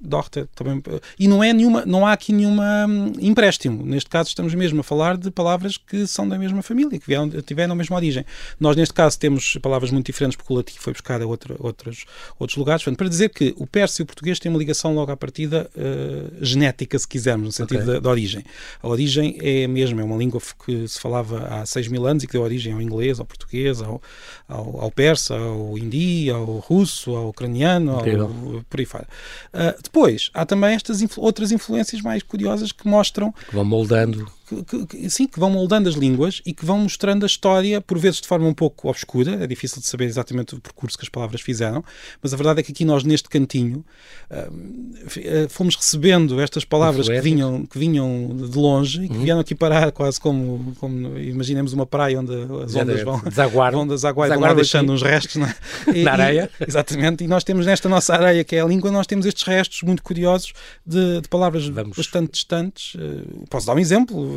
Dorta 0.03 0.49
também. 0.53 0.83
E 1.17 1.27
não, 1.27 1.43
é 1.43 1.53
nenhuma, 1.53 1.85
não 1.85 2.05
há 2.05 2.11
aqui 2.11 2.33
nenhuma 2.33 2.85
hum, 2.87 3.13
empréstimo. 3.19 3.85
Neste 3.85 4.09
caso, 4.09 4.29
estamos 4.29 4.53
mesmo 4.53 4.81
a 4.81 4.83
falar 4.83 5.15
de 5.15 5.31
palavras 5.31 5.77
que 5.77 6.05
são 6.05 6.27
da 6.27 6.37
mesma 6.37 6.61
família, 6.61 6.99
que 6.99 7.07
vieram, 7.07 7.29
tiveram 7.41 7.73
a 7.73 7.75
mesma 7.75 7.95
origem. 7.95 8.25
Nós, 8.59 8.75
neste 8.75 8.93
caso, 8.93 9.17
temos 9.17 9.57
palavras 9.61 9.91
muito 9.91 10.05
diferentes 10.05 10.35
porque 10.35 10.51
o 10.51 10.55
latim 10.57 10.75
foi 10.77 10.93
buscar 10.93 11.21
a 11.21 11.25
outra, 11.25 11.55
outros, 11.59 12.05
outros 12.37 12.57
lugares. 12.57 12.83
Portanto, 12.83 12.97
para 12.97 13.07
dizer 13.07 13.29
que 13.29 13.53
o 13.57 13.65
persa 13.65 14.01
e 14.01 14.03
o 14.03 14.05
português 14.05 14.39
têm 14.39 14.51
uma 14.51 14.59
ligação 14.59 14.93
logo 14.93 15.11
à 15.11 15.17
partida 15.17 15.69
uh, 15.75 16.43
genética, 16.43 16.99
se 16.99 17.07
quisermos, 17.07 17.45
no 17.45 17.51
sentido 17.51 17.81
okay. 17.83 17.93
da, 17.93 17.99
da, 17.99 18.09
origem. 18.09 18.43
A 18.81 18.87
origem 18.87 19.37
é 19.41 19.65
a 19.65 19.67
mesma, 19.67 20.01
é 20.01 20.03
uma 20.03 20.17
língua 20.17 20.41
que 20.65 20.87
se 20.87 20.99
falava 20.99 21.47
há 21.47 21.65
6 21.65 21.87
mil 21.87 22.05
anos 22.05 22.23
e 22.23 22.27
que 22.27 22.33
deu 22.33 22.41
origem 22.41 22.73
ao 22.73 22.81
inglês, 22.81 23.19
ao 23.19 23.25
português, 23.25 23.81
ao, 23.81 24.01
ao, 24.47 24.81
ao 24.81 24.91
persa, 24.91 25.35
ao 25.35 25.77
hindi, 25.77 26.29
ao 26.29 26.45
russo, 26.45 27.15
ao 27.15 27.29
ucraniano, 27.29 27.93
ao, 27.93 28.63
por 28.69 28.79
aí 28.79 28.85
fora. 28.85 29.07
Uh, 29.53 29.81
depois, 29.93 30.31
há 30.33 30.43
também 30.43 30.73
estas 30.73 31.03
influ 31.03 31.23
outras 31.23 31.51
influências 31.51 32.01
mais 32.01 32.23
curiosas 32.23 32.71
que 32.71 32.87
mostram. 32.87 33.31
Que 33.31 33.53
vão 33.53 33.63
moldando 33.63 34.27
que, 34.47 34.85
que, 34.85 35.09
sim, 35.09 35.27
que 35.27 35.39
vão 35.39 35.49
moldando 35.49 35.87
as 35.87 35.95
línguas 35.95 36.41
e 36.45 36.53
que 36.53 36.65
vão 36.65 36.79
mostrando 36.79 37.23
a 37.23 37.27
história, 37.27 37.79
por 37.79 37.97
vezes 37.97 38.21
de 38.21 38.27
forma 38.27 38.47
um 38.47 38.53
pouco 38.53 38.89
obscura, 38.89 39.43
é 39.43 39.47
difícil 39.47 39.81
de 39.81 39.87
saber 39.87 40.05
exatamente 40.05 40.55
o 40.55 40.59
percurso 40.59 40.97
que 40.97 41.03
as 41.03 41.09
palavras 41.09 41.41
fizeram, 41.41 41.83
mas 42.21 42.33
a 42.33 42.37
verdade 42.37 42.59
é 42.59 42.63
que 42.63 42.71
aqui 42.71 42.83
nós, 42.83 43.03
neste 43.03 43.29
cantinho, 43.29 43.85
uh, 44.29 45.49
fomos 45.49 45.75
recebendo 45.75 46.41
estas 46.41 46.65
palavras 46.65 47.07
que 47.07 47.21
vinham, 47.21 47.65
que 47.65 47.77
vinham 47.77 48.35
de 48.35 48.57
longe 48.57 49.05
e 49.05 49.07
que 49.07 49.15
uhum. 49.15 49.23
vieram 49.23 49.39
aqui 49.39 49.55
parar 49.55 49.91
quase 49.91 50.19
como, 50.19 50.75
como, 50.79 51.17
imaginemos 51.17 51.73
uma 51.73 51.85
praia 51.85 52.19
onde 52.19 52.33
as 52.63 52.75
ondas 52.75 53.01
vão, 53.03 53.19
desaguar, 53.19 53.71
vão, 53.71 54.55
deixando 54.55 54.91
uns 54.91 55.01
restos 55.01 55.41
é? 55.41 55.55
e, 55.95 56.03
na 56.03 56.11
areia. 56.11 56.49
E, 56.59 56.65
exatamente, 56.67 57.23
e 57.23 57.27
nós 57.27 57.43
temos 57.43 57.65
nesta 57.65 57.87
nossa 57.87 58.13
areia, 58.13 58.43
que 58.43 58.55
é 58.55 58.61
a 58.61 58.65
língua, 58.65 58.91
nós 58.91 59.07
temos 59.07 59.25
estes 59.25 59.43
restos 59.43 59.81
muito 59.83 60.03
curiosos 60.03 60.53
de, 60.85 61.21
de 61.21 61.29
palavras 61.29 61.67
Vamos. 61.67 61.95
bastante 61.95 62.31
distantes. 62.33 62.95
Uh, 62.95 63.45
posso 63.49 63.67
dar 63.67 63.75
um 63.75 63.79
exemplo? 63.79 64.32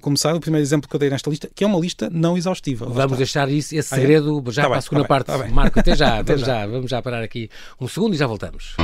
Começar, 0.00 0.34
o 0.34 0.40
primeiro 0.40 0.62
exemplo 0.62 0.88
que 0.88 0.94
eu 0.94 1.00
dei 1.00 1.10
nesta 1.10 1.30
lista, 1.30 1.48
que 1.54 1.64
é 1.64 1.66
uma 1.66 1.78
lista 1.78 2.08
não 2.10 2.36
exaustiva. 2.36 2.86
Vamos 2.86 3.18
deixar 3.18 3.48
isso, 3.50 3.74
esse 3.74 3.88
segredo 3.88 4.42
é? 4.46 4.52
já 4.52 4.62
tá 4.62 4.68
para 4.68 4.74
bem, 4.74 4.78
a 4.78 4.82
segunda 4.82 5.02
tá 5.02 5.08
parte. 5.08 5.26
Tá 5.26 5.48
Marco, 5.48 5.80
até 5.80 5.96
já, 5.96 6.18
até 6.20 6.32
vamos 6.32 6.40
já. 6.40 6.60
já, 6.60 6.66
vamos 6.66 6.90
já 6.90 7.02
parar 7.02 7.22
aqui 7.22 7.48
um 7.80 7.88
segundo 7.88 8.14
e 8.14 8.16
já 8.16 8.26
voltamos. 8.26 8.76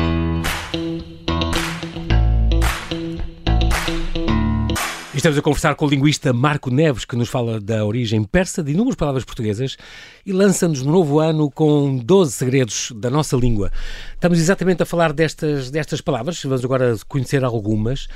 Estamos 5.22 5.38
a 5.38 5.42
conversar 5.42 5.76
com 5.76 5.86
o 5.86 5.88
linguista 5.88 6.32
Marco 6.32 6.68
Neves, 6.68 7.04
que 7.04 7.14
nos 7.14 7.28
fala 7.28 7.60
da 7.60 7.84
origem 7.84 8.24
persa 8.24 8.60
de 8.60 8.72
inúmeras 8.72 8.96
palavras 8.96 9.24
portuguesas 9.24 9.76
e 10.26 10.32
lança-nos 10.32 10.82
no 10.82 10.90
novo 10.90 11.20
ano 11.20 11.48
com 11.48 11.96
12 11.96 12.32
segredos 12.32 12.92
da 12.96 13.08
nossa 13.08 13.36
língua. 13.36 13.70
Estamos 14.14 14.40
exatamente 14.40 14.82
a 14.82 14.86
falar 14.86 15.12
destas, 15.12 15.70
destas 15.70 16.00
palavras, 16.00 16.42
vamos 16.42 16.64
agora 16.64 16.96
conhecer 17.06 17.44
algumas. 17.44 18.08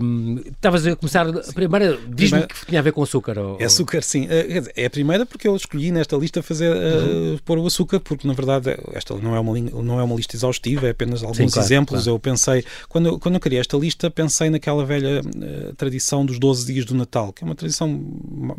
Um, 0.00 0.40
estavas 0.46 0.86
a 0.86 0.96
começar, 0.96 1.26
a 1.28 1.52
primeira, 1.52 1.98
diz-me 2.08 2.46
que 2.46 2.64
tinha 2.64 2.80
a 2.80 2.82
ver 2.82 2.92
com 2.92 3.02
açúcar. 3.02 3.38
Ou... 3.38 3.60
É 3.60 3.64
açúcar, 3.64 4.02
sim. 4.02 4.26
Eh, 4.30 4.62
é 4.76 4.86
a 4.86 4.90
primeira 4.90 5.26
porque 5.26 5.46
eu 5.46 5.54
escolhi 5.54 5.90
nesta 5.90 6.16
lista 6.16 6.42
fazer, 6.42 6.74
eh, 6.74 6.96
uhum. 6.96 7.34
uh, 7.34 7.42
pôr 7.44 7.58
o 7.58 7.66
açúcar, 7.66 8.00
porque 8.00 8.26
na 8.26 8.32
verdade 8.32 8.78
esta 8.94 9.14
não 9.14 9.36
é 9.36 9.40
uma, 9.40 9.58
não 9.60 10.00
é 10.00 10.02
uma 10.02 10.16
lista 10.16 10.36
exaustiva, 10.36 10.86
é 10.86 10.90
apenas 10.92 11.22
alguns 11.22 11.36
sim, 11.36 11.48
claro, 11.48 11.66
exemplos. 11.66 12.04
Claro. 12.04 12.16
Eu 12.16 12.18
pensei, 12.18 12.64
quando 12.88 13.06
eu, 13.10 13.18
quando 13.18 13.34
eu 13.34 13.40
criei 13.40 13.60
esta 13.60 13.76
lista, 13.76 14.10
pensei 14.10 14.48
naquela 14.48 14.86
velha 14.86 15.20
uh, 15.20 15.74
tradição 15.74 16.29
dos 16.30 16.38
12 16.38 16.72
dias 16.72 16.84
do 16.84 16.94
Natal, 16.94 17.32
que 17.32 17.42
é 17.42 17.46
uma 17.46 17.54
tradição 17.54 18.00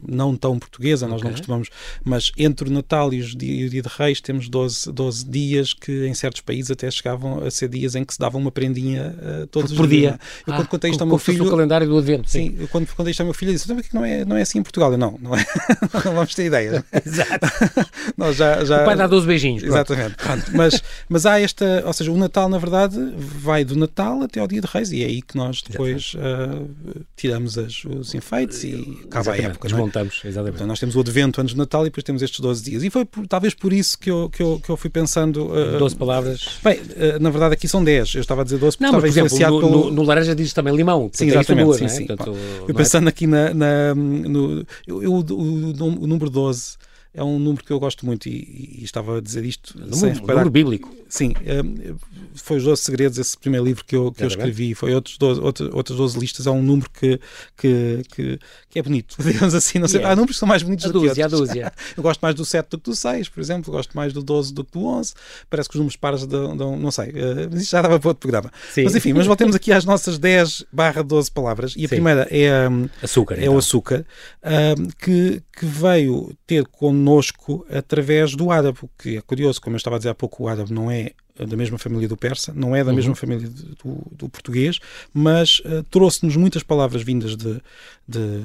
não 0.08 0.36
tão 0.36 0.60
portuguesa, 0.60 1.08
nós 1.08 1.20
okay. 1.20 1.30
não 1.30 1.38
costumamos, 1.38 1.70
mas 2.04 2.32
entre 2.38 2.70
o 2.70 2.72
Natal 2.72 3.14
e, 3.14 3.20
os, 3.20 3.36
e 3.42 3.66
o 3.66 3.70
Dia 3.70 3.82
de 3.82 3.90
Reis 3.90 4.20
temos 4.20 4.50
12, 4.50 4.92
12 4.92 5.26
dias 5.26 5.74
que 5.74 6.06
em 6.06 6.14
certos 6.14 6.42
países 6.42 6.72
até 6.72 6.90
chegavam 6.92 7.44
a 7.44 7.50
ser 7.52 7.70
dias 7.70 7.96
em 7.96 8.04
que 8.04 8.14
se 8.14 8.20
dava 8.20 8.38
uma 8.38 8.52
prendinha 8.52 9.16
uh, 9.18 9.48
todos 9.48 9.72
por, 9.74 9.84
os 9.84 9.90
dias. 9.90 10.12
Por 10.12 10.18
dia. 10.18 10.20
Eu 10.46 10.54
ah, 10.54 10.58
quando 10.58 10.68
contei 10.68 10.92
isto 10.92 11.02
ao 11.02 11.08
meu 11.08 11.18
filho. 11.18 11.46
o 11.46 11.50
calendário 11.50 11.88
do 11.88 11.98
Advento. 11.98 12.30
Sim, 12.30 12.56
sim 12.58 12.68
quando 12.68 12.88
contei 12.88 13.12
isto 13.12 13.22
ao 13.22 13.26
meu 13.26 13.34
filho, 13.34 13.54
disse: 13.54 13.68
que 13.84 13.96
não 13.96 14.04
é, 14.04 14.26
não 14.26 14.36
é 14.36 14.42
assim 14.42 14.60
em 14.60 14.64
Portugal. 14.64 14.92
Eu, 14.92 14.98
não, 14.98 15.18
não 15.22 15.36
é. 15.36 15.46
não 16.06 16.14
vamos 16.14 16.36
ter 16.36 16.46
ideias. 16.46 16.84
Exato. 17.06 17.48
Nós 18.18 18.36
já, 18.36 18.64
já... 18.66 18.82
O 18.82 18.86
pai 18.86 18.96
dá 18.96 19.08
12 19.08 19.26
beijinhos. 19.26 19.64
Pronto. 19.64 19.76
Exatamente. 19.76 20.16
Pronto. 20.16 20.52
Mas, 20.54 20.84
mas 21.08 21.26
há 21.26 21.40
esta. 21.40 21.84
Ou 21.86 21.94
seja, 21.94 22.12
o 22.12 22.18
Natal, 22.18 22.50
na 22.50 22.58
verdade, 22.58 22.98
vai 23.18 23.64
do 23.64 23.76
Natal 23.76 24.22
até 24.24 24.40
ao 24.40 24.48
Dia 24.48 24.62
de 24.62 24.68
Reis 24.68 24.92
e 24.92 25.04
é 25.04 25.06
aí 25.06 25.22
que 25.22 25.38
nós 25.38 25.62
depois 25.62 26.14
uh, 26.16 27.06
tiramos 27.16 27.58
as, 27.66 27.84
os 27.86 28.14
enfeites 28.14 28.64
e 28.64 29.00
acaba 29.06 29.32
a 29.32 29.38
época. 29.38 29.68
É? 29.68 29.72
Desmontamos, 29.72 30.22
é? 30.24 30.28
exatamente. 30.28 30.56
Então, 30.56 30.68
nós 30.68 30.80
temos 30.80 30.96
o 30.96 31.00
Advento 31.00 31.42
antes 31.42 31.54
do 31.54 31.58
Natal 31.58 31.82
e 31.82 31.86
depois 31.86 32.04
temos 32.04 32.22
estes 32.22 32.40
12 32.40 32.64
dias. 32.64 32.84
E 32.84 32.90
foi 32.90 33.06
por, 33.06 33.28
talvez 33.28 33.54
por 33.54 33.74
isso 33.74 33.98
que 33.98 34.10
eu, 34.10 34.30
que 34.30 34.42
eu, 34.42 34.60
que 34.64 34.70
eu 34.70 34.78
fui 34.78 34.90
pensando. 34.90 35.46
Uh, 35.46 35.80
12 35.80 35.96
palavras. 35.96 36.60
Bem, 36.64 36.80
uh, 36.80 37.20
na 37.20 37.30
verdade 37.30 37.54
aqui 37.54 37.68
são 37.68 37.84
10. 37.84 38.16
Eu 38.16 38.22
estava 38.22 38.42
a 38.42 38.44
dizer 38.44 38.58
12 38.58 38.78
porque 38.78 38.84
não, 38.84 39.00
estava 39.00 39.08
mas, 39.08 39.30
por 39.30 39.36
exemplo, 39.36 39.62
no, 39.62 39.70
pelo... 39.70 39.86
no, 39.86 39.92
no, 39.92 40.04
laranja 40.04 40.36
diz 40.36 40.54
também 40.54 40.76
limão. 40.76 41.10
Sim, 41.14 41.28
exatamente. 41.28 41.78
Sim, 41.78 41.86
é? 41.86 41.88
sim. 41.88 42.08
Portanto, 42.08 42.36
Fui 42.66 42.74
pensando 42.74 43.08
é? 43.08 43.10
aqui 43.10 43.28
na, 43.28 43.54
na 43.54 43.96
no, 43.96 44.66
eu, 44.88 45.04
eu, 45.04 45.14
o, 45.14 46.04
o 46.04 46.08
número 46.08 46.30
12 46.30 46.78
é 47.14 47.24
um 47.24 47.38
número 47.38 47.64
que 47.64 47.72
eu 47.72 47.80
gosto 47.80 48.06
muito 48.06 48.28
e, 48.28 48.80
e 48.80 48.84
estava 48.84 49.18
a 49.18 49.22
dizer 49.22 49.44
isto 49.44 49.78
número, 49.78 49.96
sem 49.96 50.14
reparar. 50.14 50.46
número 50.46 50.52
bíblico. 50.52 50.96
Sim, 51.10 51.34
um, 51.66 51.98
foi 52.36 52.58
os 52.58 52.64
12 52.64 52.82
segredos, 52.82 53.18
esse 53.18 53.38
primeiro 53.38 53.66
livro 53.66 53.84
que 53.84 53.94
eu, 53.94 54.14
que 54.14 54.24
eu 54.24 54.28
escrevi, 54.30 54.74
foi 54.74 54.96
outros 54.96 55.18
12, 55.18 55.42
outros, 55.42 55.70
outras 55.74 55.98
12 55.98 56.18
listas, 56.18 56.48
é 56.48 56.52
um 56.52 56.62
número 56.62 56.90
que, 56.90 57.20
que, 57.58 58.02
que, 58.10 58.40
que 58.70 58.80
é 58.80 58.82
bonito, 58.82 59.18
digamos 59.22 59.54
assim, 59.54 59.78
não 59.78 59.90
sei, 59.90 59.98
yeah. 59.98 60.14
há 60.14 60.16
números 60.16 60.38
que 60.38 60.40
são 60.40 60.48
mais 60.48 60.64
bonitos 60.64 60.86
a 60.86 60.88
do 60.88 61.02
dúzia, 61.02 61.14
que 61.14 61.22
outros. 61.22 61.42
A 61.42 61.46
dúzia. 61.46 61.74
eu 61.98 62.02
gosto 62.02 62.22
mais 62.22 62.34
do 62.34 62.46
7 62.46 62.70
do 62.70 62.78
que 62.78 62.90
do 62.90 62.96
6, 62.96 63.28
por 63.28 63.42
exemplo, 63.42 63.74
gosto 63.74 63.94
mais 63.94 64.14
do 64.14 64.24
12 64.24 64.54
do 64.54 64.64
que 64.64 64.72
do 64.72 64.86
11, 64.86 65.14
parece 65.50 65.68
que 65.68 65.76
os 65.76 65.80
números 65.80 65.98
pares 65.98 66.26
dão, 66.26 66.56
dão 66.56 66.78
não 66.78 66.92
sei, 66.92 67.10
uh, 67.10 67.50
mas 67.52 67.62
isto 67.62 67.72
já 67.72 67.82
dava 67.82 68.00
para 68.00 68.08
outro 68.08 68.22
programa. 68.22 68.50
Sim. 68.74 68.86
Mas 68.86 68.96
enfim, 68.96 69.12
mas 69.12 69.28
voltemos 69.28 69.54
aqui 69.54 69.74
às 69.74 69.84
nossas 69.84 70.18
10 70.18 70.64
barra 70.72 71.04
12 71.04 71.30
palavras, 71.30 71.74
e 71.76 71.80
a 71.80 71.90
Sim. 71.90 71.96
primeira 71.96 72.26
é, 72.32 72.70
um, 72.70 72.88
açúcar, 73.04 73.36
é 73.36 73.42
então. 73.42 73.56
o 73.56 73.58
açúcar, 73.58 74.06
um, 74.46 74.86
que, 74.98 75.44
que 75.52 75.66
veio 75.66 76.34
ter 76.48 76.66
connosco 77.02 77.66
através 77.70 78.36
do 78.36 78.52
árabe, 78.52 78.78
que 78.98 79.18
é 79.18 79.22
curioso, 79.22 79.60
como 79.60 79.76
eu 79.76 79.78
estava 79.78 79.96
a 79.96 80.00
dizer 80.00 80.10
há 80.10 80.16
pouco, 80.16 80.44
o 80.44 80.48
árabe 80.48 80.72
não 80.72 80.90
é 80.90 81.12
da 81.46 81.58
mesma 81.58 81.78
família 81.78 82.08
do 82.08 82.18
persa, 82.18 82.54
não 82.56 82.76
é 82.76 82.84
da 82.84 82.90
uhum. 82.90 82.96
mesma 82.96 83.16
família 83.16 83.50
do, 83.50 84.02
do, 84.12 84.30
português, 84.30 84.80
mas 85.14 85.60
uh, 85.60 85.84
trouxe-nos 85.90 86.36
muitas 86.36 86.64
palavras 86.64 87.02
vindas 87.02 87.36
de, 87.36 87.62
de 88.08 88.42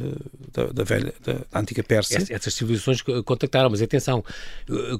da, 0.53 0.67
da, 0.67 0.85
velha, 0.85 1.13
da, 1.25 1.35
da, 1.35 1.61
antiga 1.61 1.83
Pérsia. 1.83 2.25
Essas 2.31 2.55
civilizações 2.55 3.03
contactaram, 3.25 3.71
mas 3.71 3.83
atenção, 3.83 4.25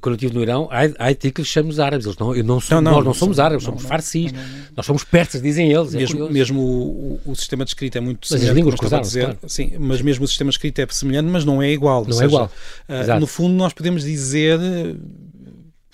quando 0.01 0.13
eu 0.13 0.15
estive 0.15 0.33
no 0.33 0.41
Irão, 0.41 0.69
há, 0.71 1.09
há 1.09 1.13
que 1.15 1.41
lhes 1.41 1.47
chamamos 1.47 1.79
árabes, 1.79 2.05
eles 2.05 2.17
não, 2.17 2.33
não, 2.33 2.43
não, 2.43 2.81
não 2.81 2.81
nós 2.81 3.05
não, 3.05 3.13
somos 3.13 3.39
árabes, 3.39 3.63
somos 3.63 3.83
farsis, 3.83 4.31
nós 4.75 4.85
somos 4.85 5.03
persas, 5.03 5.41
dizem 5.41 5.71
eles. 5.71 5.93
É 5.93 5.97
mesmo, 5.97 6.29
mesmo 6.29 6.61
o, 6.61 7.21
o, 7.25 7.35
sistema 7.35 7.63
de 7.63 7.71
escrita 7.71 7.97
é 7.97 8.01
muito 8.01 8.27
semelhante. 8.27 8.45
Mas 8.45 8.51
as 8.51 8.55
línguas 8.55 8.75
cruzaram, 8.75 9.09
claro. 9.09 9.39
sim, 9.47 9.73
mas 9.79 10.01
mesmo 10.01 10.25
o 10.25 10.27
sistema 10.27 10.49
de 10.49 10.55
escrita 10.55 10.81
é 10.81 10.87
semelhante, 10.89 11.29
mas 11.29 11.45
não 11.45 11.61
é 11.61 11.71
igual. 11.71 12.03
Não 12.03 12.11
é 12.11 12.13
seja, 12.13 12.25
igual. 12.25 12.51
Uh, 12.87 13.19
no 13.19 13.27
fundo, 13.27 13.53
nós 13.55 13.73
podemos 13.73 14.03
dizer 14.03 14.59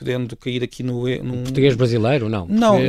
podendo 0.04 0.36
cair 0.36 0.64
aqui 0.64 0.84
no. 0.84 1.08
Num... 1.08 1.44
Português 1.44 1.76
brasileiro, 1.76 2.28
não? 2.28 2.46
Não, 2.48 2.80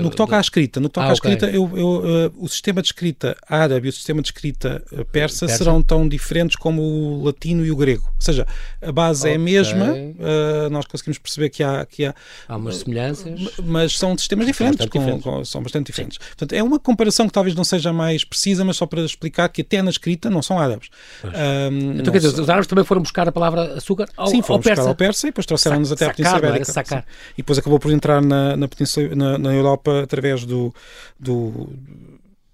no 0.00 0.10
que 0.10 0.16
toca 0.16 0.36
à 0.36 0.40
escrita. 0.40 0.80
No 0.80 0.88
que 0.88 0.94
toca 0.94 1.06
ah, 1.06 1.10
à 1.10 1.12
escrita, 1.12 1.46
okay. 1.46 1.58
eu, 1.58 1.70
eu, 1.76 1.88
uh, 1.88 2.34
o 2.38 2.48
sistema 2.48 2.80
de 2.80 2.88
escrita 2.88 3.36
árabe 3.46 3.86
e 3.86 3.90
o 3.90 3.92
sistema 3.92 4.22
de 4.22 4.28
escrita 4.28 4.82
uh, 4.86 5.04
persa, 5.04 5.46
persa, 5.46 5.48
serão 5.48 5.82
tão 5.82 6.08
diferentes 6.08 6.56
como 6.56 6.82
o 6.82 7.24
latino 7.24 7.64
e 7.64 7.70
o 7.70 7.76
grego. 7.76 8.04
Ou 8.06 8.22
seja, 8.22 8.46
a 8.80 8.90
base 8.90 9.22
okay. 9.22 9.32
é 9.32 9.36
a 9.36 9.38
mesma, 9.38 9.92
uh, 9.92 10.70
nós 10.70 10.86
conseguimos 10.86 11.18
perceber 11.18 11.50
que 11.50 11.62
há. 11.62 11.84
Que 11.84 12.06
há, 12.06 12.14
há 12.48 12.56
umas 12.56 12.76
semelhanças. 12.76 13.52
Mas 13.62 13.98
são 13.98 14.16
sistemas 14.16 14.46
diferentes. 14.46 14.78
Bastante 14.78 14.92
com, 14.92 14.98
diferentes. 14.98 15.24
Com, 15.24 15.44
são 15.44 15.62
bastante 15.62 15.86
diferentes. 15.86 16.18
Sim. 16.20 16.28
Portanto, 16.28 16.52
é 16.54 16.62
uma 16.62 16.78
comparação 16.78 17.26
que 17.26 17.32
talvez 17.32 17.54
não 17.54 17.64
seja 17.64 17.92
mais 17.92 18.24
precisa, 18.24 18.64
mas 18.64 18.76
só 18.76 18.86
para 18.86 19.02
explicar 19.02 19.48
que 19.48 19.60
até 19.60 19.82
na 19.82 19.90
escrita 19.90 20.30
não 20.30 20.40
são 20.40 20.58
árabes. 20.58 20.88
Um, 21.24 21.98
então, 21.98 22.12
quer 22.12 22.18
dizer, 22.18 22.40
os 22.40 22.48
árabes 22.48 22.66
também 22.66 22.84
foram 22.84 23.02
buscar 23.02 23.28
a 23.28 23.32
palavra 23.32 23.74
açúcar 23.74 24.08
ao, 24.16 24.28
Sim, 24.28 24.40
foram 24.40 24.56
ao 24.56 24.62
persa. 24.62 24.82
buscar 24.82 24.88
ao 24.88 24.94
persa 24.94 25.26
e 25.26 25.30
depois 25.30 25.46
trouxeram-nos 25.46 25.92
até 25.92 26.06
a 26.06 26.14
Península 26.14 26.38
Ibérica 26.38 26.61
sacar. 26.64 27.04
E 27.34 27.38
depois 27.38 27.58
acabou 27.58 27.78
por 27.78 27.90
entrar 27.90 28.22
na, 28.22 28.56
na, 28.56 28.68
na, 29.14 29.38
na 29.38 29.54
Europa 29.54 30.02
através 30.02 30.44
do, 30.44 30.74
do, 31.18 31.70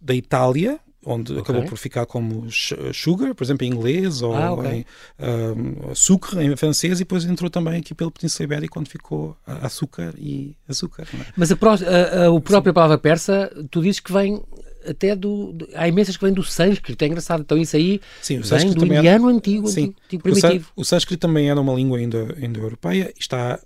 da 0.01 0.15
Itália, 0.15 0.79
onde 1.05 1.33
okay. 1.33 1.43
acabou 1.43 1.65
por 1.65 1.79
ficar 1.79 2.05
como 2.07 2.47
sugar, 2.93 3.35
por 3.35 3.45
exemplo, 3.45 3.67
em 3.67 3.71
inglês, 3.71 4.21
ou 4.21 4.35
ah, 4.35 4.53
okay. 4.53 4.85
em 5.19 5.87
um, 5.91 5.95
sucre 5.95 6.43
em 6.43 6.55
francês, 6.57 6.99
e 6.99 7.05
depois 7.05 7.25
entrou 7.25 7.49
também 7.49 7.79
aqui 7.79 7.95
pela 7.95 8.11
Península 8.11 8.45
Ibérica, 8.45 8.79
onde 8.79 8.91
ficou 8.91 9.37
açúcar 9.47 10.15
e 10.19 10.55
açúcar. 10.69 11.07
É? 11.15 11.27
Mas 11.37 11.51
a, 11.51 11.55
a, 11.55 12.27
a, 12.27 12.37
a 12.37 12.41
própria 12.41 12.71
Sim. 12.71 12.75
palavra 12.75 12.99
persa, 12.99 13.51
tu 13.71 13.81
dizes 13.81 14.01
que 14.01 14.13
vem 14.13 14.43
até 14.87 15.15
do. 15.15 15.57
Há 15.75 15.89
imensas 15.89 16.17
que 16.17 16.25
vêm 16.25 16.33
do 16.33 16.43
sânscrito, 16.43 17.05
é 17.05 17.09
engraçado. 17.09 17.41
Então 17.41 17.59
isso 17.59 17.77
aí 17.77 18.01
sim, 18.23 18.41
vem 18.41 18.73
do 18.73 18.85
indiano 18.85 19.29
era... 19.29 19.37
antigo, 19.37 19.69
sim. 19.69 19.95
antigo, 20.07 20.23
primitivo. 20.23 20.71
O 20.77 20.85
sânscrito 20.85 21.21
também 21.21 21.51
era 21.51 21.61
uma 21.61 21.75
língua 21.75 22.01
indo-europeia 22.01 23.13
está. 23.19 23.59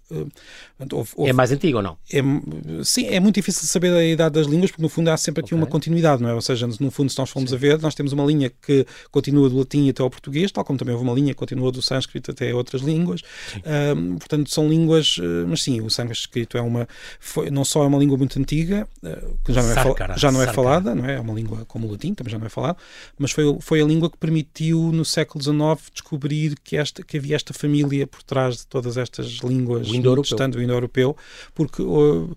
Houve, 0.91 1.11
houve, 1.15 1.31
é 1.31 1.33
mais 1.33 1.53
antigo 1.53 1.77
ou 1.77 1.83
não? 1.83 1.97
É, 2.13 2.21
sim, 2.83 3.07
é 3.07 3.21
muito 3.21 3.37
difícil 3.37 3.69
saber 3.69 3.93
a 3.95 4.05
idade 4.05 4.35
das 4.35 4.47
línguas, 4.47 4.71
porque 4.71 4.83
no 4.83 4.89
fundo 4.89 5.09
há 5.11 5.17
sempre 5.17 5.41
aqui 5.41 5.55
okay. 5.55 5.59
uma 5.59 5.67
continuidade, 5.67 6.21
não 6.21 6.29
é? 6.29 6.35
Ou 6.35 6.41
seja, 6.41 6.67
no 6.67 6.91
fundo, 6.91 7.11
se 7.11 7.19
nós 7.19 7.31
formos 7.31 7.51
sim. 7.51 7.57
a 7.57 7.59
ver, 7.59 7.81
nós 7.81 7.95
temos 7.95 8.13
uma 8.13 8.25
linha 8.25 8.51
que 8.51 8.85
continua 9.11 9.49
do 9.49 9.59
latim 9.59 9.89
até 9.89 10.03
ao 10.03 10.11
português, 10.11 10.51
tal 10.51 10.65
como 10.65 10.79
também 10.79 10.95
houve 10.95 11.07
uma 11.07 11.15
linha 11.15 11.29
que 11.29 11.39
continua 11.39 11.71
do 11.71 11.81
sânscrito 11.81 12.33
até 12.33 12.53
outras 12.53 12.83
línguas. 12.83 13.21
Portanto, 14.19 14.51
são 14.51 14.69
línguas, 14.69 15.19
uh, 15.19 15.47
mas 15.47 15.63
sim, 15.63 15.81
o 15.81 15.89
sânscrito 15.89 16.57
é 16.57 16.61
uma. 16.61 16.89
Foi, 17.21 17.51
não 17.51 17.65
só 17.65 17.85
é 17.85 17.87
uma 17.87 17.99
língua 17.99 18.17
muito 18.17 18.39
antiga, 18.39 18.89
que 19.45 19.53
já 19.53 19.63
não 19.63 19.71
é, 19.71 19.75
fal, 19.75 19.97
já 20.17 20.33
não 20.33 20.43
é 20.43 20.47
falada, 20.53 20.95
não 21.03 21.09
é? 21.09 21.17
É 21.17 21.21
uma 21.21 21.35
língua 21.35 21.65
como 21.67 21.87
o 21.87 21.91
latim, 21.91 22.15
também 22.15 22.31
já 22.31 22.39
não 22.39 22.47
é 22.47 22.49
falado, 22.49 22.77
mas 23.19 23.33
foi, 23.33 23.45
foi 23.61 23.83
a 23.83 23.85
língua 23.85 24.11
que 24.11 24.17
permitiu 24.17 24.91
no 24.93 25.05
século 25.05 25.43
XIX 25.43 25.91
descobrir 25.93 26.57
que, 26.63 26.77
esta, 26.77 27.03
que 27.03 27.19
havia 27.19 27.37
esta 27.37 27.53
família 27.53 28.07
por 28.07 28.23
trás 28.23 28.59
de 28.59 28.67
todas 28.67 28.97
estas 28.97 29.27
línguas 29.43 29.89
o 29.89 29.95
indo-europeu, 29.95 30.63
indo-europeu 30.63 31.17
porque 31.55 31.83
uh, 31.83 32.35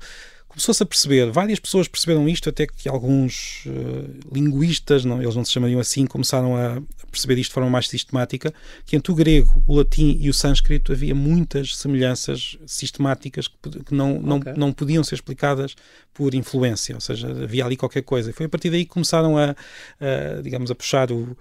começou-se 0.56 0.82
a 0.82 0.86
perceber, 0.86 1.30
várias 1.32 1.60
pessoas 1.60 1.86
perceberam 1.86 2.28
isto, 2.30 2.48
até 2.48 2.66
que 2.66 2.88
alguns 2.88 3.66
uh, 3.66 4.34
linguistas, 4.34 5.04
não, 5.04 5.22
eles 5.22 5.36
não 5.36 5.44
se 5.44 5.52
chamariam 5.52 5.82
assim, 5.82 6.06
começaram 6.08 6.56
a 6.56 6.82
perceber 7.12 7.38
isto 7.38 7.50
de 7.50 7.54
forma 7.54 7.70
mais 7.70 7.90
sistemática, 7.90 8.54
que 8.86 8.96
entre 8.96 9.12
o 9.12 9.16
grego, 9.16 9.62
o 9.68 9.76
latim 9.76 10.18
e 10.20 10.30
o 10.30 10.34
sânscrito 10.34 10.94
havia 10.94 11.14
muitas 11.14 11.76
semelhanças 11.76 12.58
sistemáticas 12.66 13.50
que, 13.50 13.84
que 13.84 13.94
não, 13.94 14.18
não, 14.22 14.38
okay. 14.38 14.54
não 14.54 14.72
podiam 14.72 15.04
ser 15.04 15.16
explicadas 15.16 15.76
por 16.14 16.34
influência, 16.34 16.96
ou 16.96 17.02
seja, 17.02 17.28
havia 17.30 17.66
ali 17.66 17.76
qualquer 17.76 18.04
coisa. 18.04 18.30
E 18.30 18.34
foi 18.34 18.46
a 18.46 18.50
partir 18.50 18.70
daí 18.70 18.86
que 18.86 18.92
começaram 18.92 19.38
a, 19.38 19.50
a 20.00 20.42
digamos, 20.42 20.72
a 20.72 20.76
puxar 20.76 21.12
o 21.12 21.36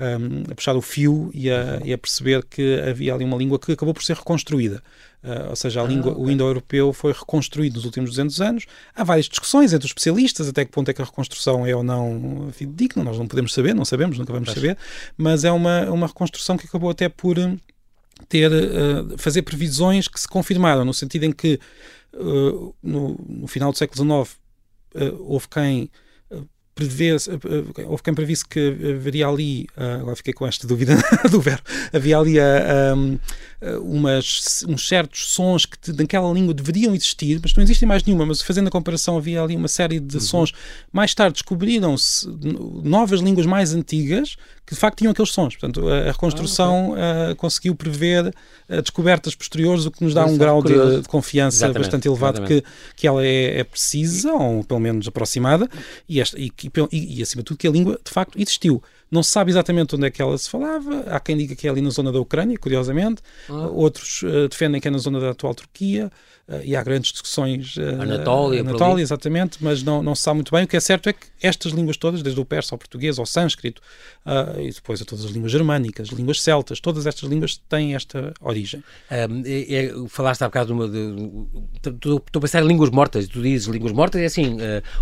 um, 0.00 0.50
a 0.50 0.54
puxar 0.54 0.74
o 0.74 0.80
fio 0.80 1.30
e 1.34 1.50
a, 1.50 1.80
e 1.84 1.92
a, 1.92 1.98
perceber 1.98 2.44
que 2.44 2.80
havia 2.80 3.14
ali 3.14 3.24
uma 3.24 3.36
língua 3.36 3.58
que 3.58 3.72
acabou 3.72 3.92
por 3.92 4.02
ser 4.02 4.16
reconstruída. 4.16 4.82
Uh, 5.22 5.50
ou 5.50 5.56
seja, 5.56 5.82
a 5.82 5.84
ah, 5.84 5.86
língua, 5.86 6.18
o 6.18 6.30
indo-europeu 6.30 6.94
foi 6.94 7.12
reconstruído 7.12 7.74
nos 7.74 7.84
últimos 7.84 8.10
200 8.10 8.40
anos. 8.40 8.66
Há 8.94 9.04
várias 9.04 9.26
discussões 9.26 9.74
entre 9.74 9.84
os 9.84 9.90
especialistas 9.90 10.48
até 10.48 10.64
que 10.64 10.72
ponto 10.72 10.90
é 10.90 10.94
que 10.94 11.02
a 11.02 11.04
reconstrução 11.04 11.66
é 11.66 11.76
ou 11.76 11.82
não 11.82 12.50
digna. 12.58 13.04
Nós 13.04 13.18
não 13.18 13.26
podemos 13.26 13.52
saber, 13.52 13.74
não 13.74 13.84
sabemos, 13.84 14.18
nunca 14.18 14.32
vamos 14.32 14.50
saber, 14.50 14.78
mas 15.18 15.44
é 15.44 15.52
uma, 15.52 15.90
uma 15.90 16.06
reconstrução 16.06 16.56
que 16.56 16.66
acabou 16.66 16.88
até 16.88 17.08
por 17.10 17.38
hum, 17.38 17.58
ter, 18.28 18.50
uh, 18.50 19.18
fazer 19.18 19.42
previsões 19.42 20.08
que 20.08 20.18
se 20.18 20.26
confirmaram, 20.26 20.84
no 20.84 20.94
sentido 20.94 21.24
em 21.24 21.32
que 21.32 21.60
uh, 22.14 22.74
no, 22.82 23.18
no, 23.28 23.46
final 23.46 23.70
do 23.70 23.76
século 23.76 24.24
XIX 24.24 24.40
houve 25.20 25.46
quem 25.48 25.88
prevê 26.86 27.10
houve 27.86 28.02
quem 28.02 28.14
previsse 28.14 28.46
que 28.46 28.94
haveria 28.96 29.28
ali, 29.28 29.66
agora 29.76 30.16
fiquei 30.16 30.32
com 30.32 30.46
esta 30.46 30.66
dúvida 30.66 30.96
do 31.30 31.40
verbo, 31.40 31.62
havia 31.92 32.18
ali 32.18 32.36
um, 32.40 33.18
umas, 33.82 34.64
uns 34.68 34.88
certos 34.88 35.32
sons 35.32 35.66
que 35.66 35.92
naquela 35.92 36.32
língua 36.32 36.54
deveriam 36.54 36.94
existir, 36.94 37.38
mas 37.42 37.54
não 37.54 37.62
existem 37.62 37.86
mais 37.86 38.02
nenhuma, 38.02 38.24
mas 38.24 38.40
fazendo 38.40 38.68
a 38.68 38.70
comparação 38.70 39.16
havia 39.16 39.42
ali 39.42 39.54
uma 39.54 39.68
série 39.68 40.00
de 40.00 40.16
uhum. 40.16 40.20
sons. 40.20 40.52
Mais 40.92 41.14
tarde 41.14 41.34
descobriram-se 41.34 42.26
novas 42.82 43.20
línguas 43.20 43.46
mais 43.46 43.74
antigas 43.74 44.36
que 44.70 44.74
de 44.74 44.80
facto 44.80 44.98
tinham 44.98 45.10
aqueles 45.10 45.32
sons. 45.32 45.56
Portanto, 45.56 45.88
a, 45.88 46.12
reconstrução 46.12 46.94
ah, 46.94 47.22
okay. 47.22 47.32
uh, 47.32 47.36
conseguiu 47.36 47.74
prever 47.74 48.28
uh, 48.28 48.80
descobertas 48.80 49.34
posteriores, 49.34 49.84
o 49.84 49.90
que 49.90 50.04
nos 50.04 50.14
dá 50.14 50.24
um 50.24 50.38
grau 50.38 50.62
de, 50.62 51.02
de, 51.02 51.08
confiança 51.08 51.56
exatamente, 51.56 51.78
bastante 51.82 52.06
elevado 52.08 52.42
que, 52.46 52.62
que 52.94 53.06
ela 53.06 53.24
é, 53.24 53.58
é, 53.58 53.64
precisa, 53.64 54.32
ou 54.32 54.62
pelo 54.62 54.78
menos 54.78 55.08
aproximada, 55.08 55.68
e, 56.08 56.20
esta, 56.20 56.38
e, 56.38 56.52
e, 56.92 57.18
e 57.18 57.22
acima 57.22 57.42
de 57.42 57.46
tudo 57.46 57.58
que 57.58 57.66
a 57.66 57.70
língua 57.70 57.98
de 58.02 58.12
facto 58.12 58.38
existiu. 58.38 58.80
Não 59.10 59.22
se 59.22 59.30
sabe 59.30 59.50
exatamente 59.50 59.96
onde 59.96 60.06
é 60.06 60.10
que 60.10 60.22
ela 60.22 60.36
se 60.38 60.48
falava. 60.48 61.00
Há 61.08 61.18
quem 61.18 61.36
diga 61.36 61.56
que 61.56 61.66
é 61.66 61.70
ali 61.70 61.80
na 61.80 61.90
zona 61.90 62.12
da 62.12 62.20
Ucrânia, 62.20 62.56
curiosamente. 62.56 63.22
Ah. 63.48 63.66
Outros 63.66 64.22
uh, 64.22 64.48
defendem 64.48 64.80
que 64.80 64.86
é 64.86 64.90
na 64.90 64.98
zona 64.98 65.18
da 65.18 65.30
atual 65.30 65.54
Turquia. 65.54 66.10
Uh, 66.50 66.60
e 66.64 66.74
há 66.74 66.82
grandes 66.82 67.12
discussões. 67.12 67.76
Uh, 67.76 68.02
Anatólia, 68.02 68.60
Anatólia 68.62 69.02
exatamente, 69.02 69.58
mas 69.60 69.84
não, 69.84 70.02
não 70.02 70.16
se 70.16 70.22
sabe 70.22 70.38
muito 70.38 70.50
bem. 70.50 70.64
O 70.64 70.66
que 70.66 70.76
é 70.76 70.80
certo 70.80 71.08
é 71.08 71.12
que 71.12 71.26
estas 71.40 71.70
línguas 71.70 71.96
todas, 71.96 72.24
desde 72.24 72.40
o 72.40 72.44
persa 72.44 72.74
ao 72.74 72.78
português 72.78 73.20
ao 73.20 73.26
sânscrito, 73.26 73.80
uh, 74.26 74.60
e 74.60 74.72
depois 74.72 75.00
a 75.00 75.04
todas 75.04 75.24
as 75.24 75.30
línguas 75.30 75.52
germânicas, 75.52 76.08
línguas 76.08 76.42
celtas, 76.42 76.80
todas 76.80 77.06
estas 77.06 77.30
línguas 77.30 77.56
têm 77.68 77.94
esta 77.94 78.34
origem. 78.40 78.82
Um, 79.12 79.42
é, 79.46 79.74
é, 79.74 79.94
falaste 80.08 80.42
há 80.42 80.48
bocado 80.48 80.66
de 80.66 80.72
uma. 80.72 80.90
Estou 81.86 82.20
a 82.34 82.40
pensar 82.40 82.64
em 82.64 82.66
línguas 82.66 82.90
mortas. 82.90 83.28
Tu 83.28 83.40
dizes 83.40 83.68
línguas 83.68 83.92
mortas, 83.92 84.20
é 84.20 84.24
assim. 84.24 84.56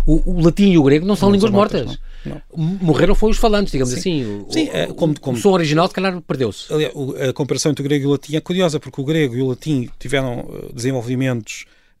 o, 0.05 0.31
o, 0.31 0.43
latim 0.43 0.69
e 0.69 0.77
o 0.77 0.83
grego 0.83 1.07
não 1.07 1.15
são 1.15 1.29
não 1.29 1.33
línguas 1.33 1.49
são 1.49 1.59
mortas. 1.59 1.85
mortas. 1.85 2.03
Não, 2.23 2.41
não. 2.55 2.67
Morreram 2.79 3.15
foi 3.15 3.31
os 3.31 3.37
falantes, 3.37 3.71
digamos 3.71 3.91
Sim. 3.95 3.99
assim. 3.99 4.45
O, 4.47 4.53
Sim, 4.53 4.69
o, 4.89 4.93
como, 4.93 5.19
como, 5.19 5.35
o 5.35 5.41
som 5.41 5.49
original, 5.49 5.87
se 5.87 5.95
calhar, 5.95 6.21
perdeu-se. 6.21 6.67
A 7.27 7.33
comparação 7.33 7.71
entre 7.71 7.81
o 7.81 7.87
grego 7.87 8.03
e 8.03 8.07
o 8.07 8.11
latim 8.11 8.35
é 8.35 8.39
curiosa, 8.39 8.79
porque 8.79 9.01
o 9.01 9.03
grego 9.03 9.35
e 9.35 9.41
o 9.41 9.47
latim 9.47 9.89
tiveram 9.97 10.47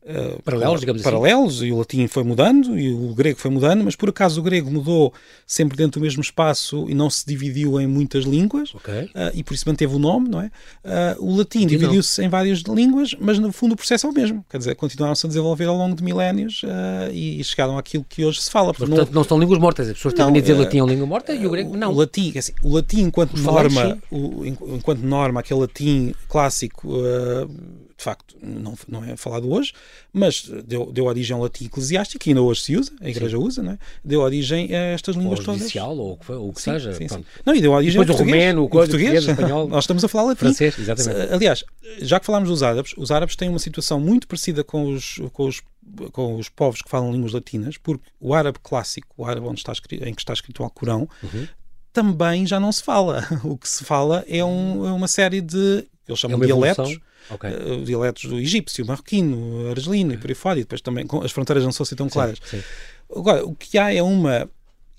Uh, 0.01 0.41
paralelos, 0.43 0.79
digamos 0.79 1.01
assim. 1.01 1.11
paralelos, 1.11 1.57
assim. 1.57 1.65
e 1.65 1.71
o 1.73 1.77
latim 1.77 2.07
foi 2.07 2.23
mudando 2.23 2.79
e 2.79 2.89
o 2.89 3.13
grego 3.13 3.37
foi 3.37 3.51
mudando, 3.51 3.83
mas 3.83 3.97
por 3.97 4.07
acaso 4.07 4.39
o 4.39 4.43
grego 4.43 4.71
mudou 4.71 5.13
sempre 5.45 5.77
dentro 5.77 5.99
do 5.99 6.03
mesmo 6.03 6.21
espaço 6.21 6.85
e 6.87 6.95
não 6.95 7.09
se 7.09 7.25
dividiu 7.27 7.79
em 7.81 7.85
muitas 7.85 8.23
línguas 8.23 8.73
okay. 8.73 9.03
uh, 9.03 9.29
e 9.33 9.43
por 9.43 9.53
isso 9.53 9.67
manteve 9.67 9.93
o 9.93 9.99
nome, 9.99 10.29
não 10.29 10.41
é? 10.41 10.45
Uh, 10.85 11.25
o 11.25 11.35
latim 11.35 11.67
dividiu-se 11.67 12.23
em 12.23 12.29
várias 12.29 12.59
línguas, 12.59 13.13
mas 13.19 13.37
no 13.39 13.51
fundo 13.51 13.73
o 13.73 13.75
processo 13.75 14.07
é 14.07 14.09
o 14.09 14.13
mesmo, 14.13 14.43
quer 14.49 14.57
dizer, 14.57 14.73
continuaram-se 14.75 15.25
a 15.25 15.27
desenvolver 15.27 15.65
ao 15.65 15.75
longo 15.75 15.95
de 15.97 16.03
milénios 16.03 16.61
e 17.11 17.43
chegaram 17.43 17.77
àquilo 17.77 18.05
que 18.07 18.23
hoje 18.23 18.41
se 18.41 18.49
fala. 18.49 18.67
Mas, 18.69 18.77
portanto, 18.77 19.09
não, 19.09 19.15
não 19.15 19.23
são 19.25 19.37
línguas 19.37 19.59
mortas, 19.59 19.89
as 19.89 19.93
pessoas 19.95 20.13
não, 20.13 20.31
têm 20.31 20.37
a 20.37 20.41
dizer 20.41 20.53
latim 20.53 20.77
é 20.77 20.83
uma 20.83 20.91
língua 20.91 21.07
morta 21.07 21.33
e 21.33 21.45
o 21.45 21.49
grego 21.49 21.75
não. 21.75 21.91
O 21.91 21.95
latim, 21.95 22.35
assim, 22.37 22.53
o 22.63 22.73
latim 22.73 23.01
enquanto 23.01 23.37
norma, 23.37 23.97
o, 24.09 24.45
enquanto 24.45 25.01
norma, 25.01 25.41
aquele 25.41 25.59
latim 25.59 26.13
clássico 26.29 26.93
de 27.99 28.03
facto, 28.05 28.37
não, 28.41 28.75
não 28.87 29.03
é 29.03 29.17
falado 29.17 29.51
hoje, 29.51 29.73
mas 30.13 30.49
deu, 30.65 30.89
deu 30.89 31.03
origem 31.03 31.35
ao 31.35 31.43
latim 31.43 31.65
eclesiástico, 31.65 32.23
que 32.23 32.29
ainda 32.29 32.41
hoje 32.41 32.61
se 32.61 32.77
usa, 32.77 32.93
a 33.01 33.09
Igreja 33.09 33.37
sim. 33.37 33.43
usa, 33.43 33.61
não 33.61 33.73
é? 33.73 33.77
deu 34.03 34.21
origem 34.21 34.73
a 34.73 34.93
estas 34.93 35.17
línguas 35.17 35.39
ou 35.39 35.45
todas. 35.45 35.59
Judicial, 35.59 35.97
ou 35.97 36.13
o 36.13 36.53
que, 36.53 36.61
sim, 36.61 36.71
seja. 36.71 36.93
Sim, 36.93 37.09
sim. 37.09 37.25
Não, 37.45 37.53
e 37.53 37.59
deu 37.59 37.73
origem 37.73 37.99
ao 37.99 38.05
português. 38.07 38.33
romeno, 38.33 38.63
o 38.63 38.69
português, 38.69 39.27
espanhol. 39.27 39.67
Nós 39.69 39.83
estamos 39.83 40.01
a 40.01 40.07
falar 40.07 40.29
latim. 40.29 40.39
Francês, 40.39 40.79
exatamente. 40.79 41.33
Aliás, 41.33 41.65
já 42.01 42.21
que 42.21 42.25
falámos 42.25 42.47
dos 42.47 42.63
árabes, 42.63 42.93
os 42.95 43.11
árabes 43.11 43.35
têm 43.35 43.49
uma 43.49 43.59
situação 43.59 43.99
muito 43.99 44.29
parecida 44.29 44.63
com 44.63 44.93
os, 44.93 45.21
com 45.33 45.45
os 45.45 45.61
com 46.11 46.35
os 46.35 46.49
povos 46.49 46.83
que 46.83 46.89
falam 46.89 47.11
línguas 47.11 47.33
latinas, 47.33 47.75
porque 47.75 48.03
o 48.19 48.35
árabe 48.35 48.59
clássico, 48.61 49.07
o 49.17 49.25
árabe 49.25 49.47
onde 49.47 49.59
está 49.59 49.71
escrito, 49.71 50.05
em 50.05 50.13
que 50.13 50.21
está 50.21 50.33
escrito 50.33 50.59
o 50.59 50.63
Alcorão, 50.63 51.09
uhum. 51.23 51.47
também 51.91 52.45
já 52.45 52.59
não 52.59 52.71
se 52.71 52.83
fala. 52.83 53.27
O 53.43 53.57
que 53.57 53.67
se 53.67 53.83
fala 53.83 54.23
é, 54.27 54.45
um, 54.45 54.87
é 54.87 54.93
uma 54.93 55.07
série 55.07 55.41
de 55.41 55.83
eles 56.09 56.19
chamam 56.19 56.41
é 56.41 56.45
dialetos, 56.47 56.99
okay. 57.29 57.51
uh, 57.51 57.83
dialetos 57.83 58.25
do 58.25 58.39
egípcio, 58.39 58.85
marroquino, 58.85 59.69
argelino 59.69 60.13
e 60.13 60.17
por 60.17 60.29
aí 60.29 60.35
fora, 60.35 60.59
e 60.59 60.63
depois 60.63 60.81
também 60.81 61.05
as 61.23 61.31
fronteiras 61.31 61.63
não 61.63 61.71
são 61.71 61.83
assim 61.83 61.95
tão 61.95 62.09
claras. 62.09 62.37
Sim, 62.43 62.57
sim. 62.59 62.63
Agora, 63.15 63.45
o 63.45 63.55
que 63.55 63.77
há 63.77 63.93
é 63.93 64.01
uma 64.01 64.49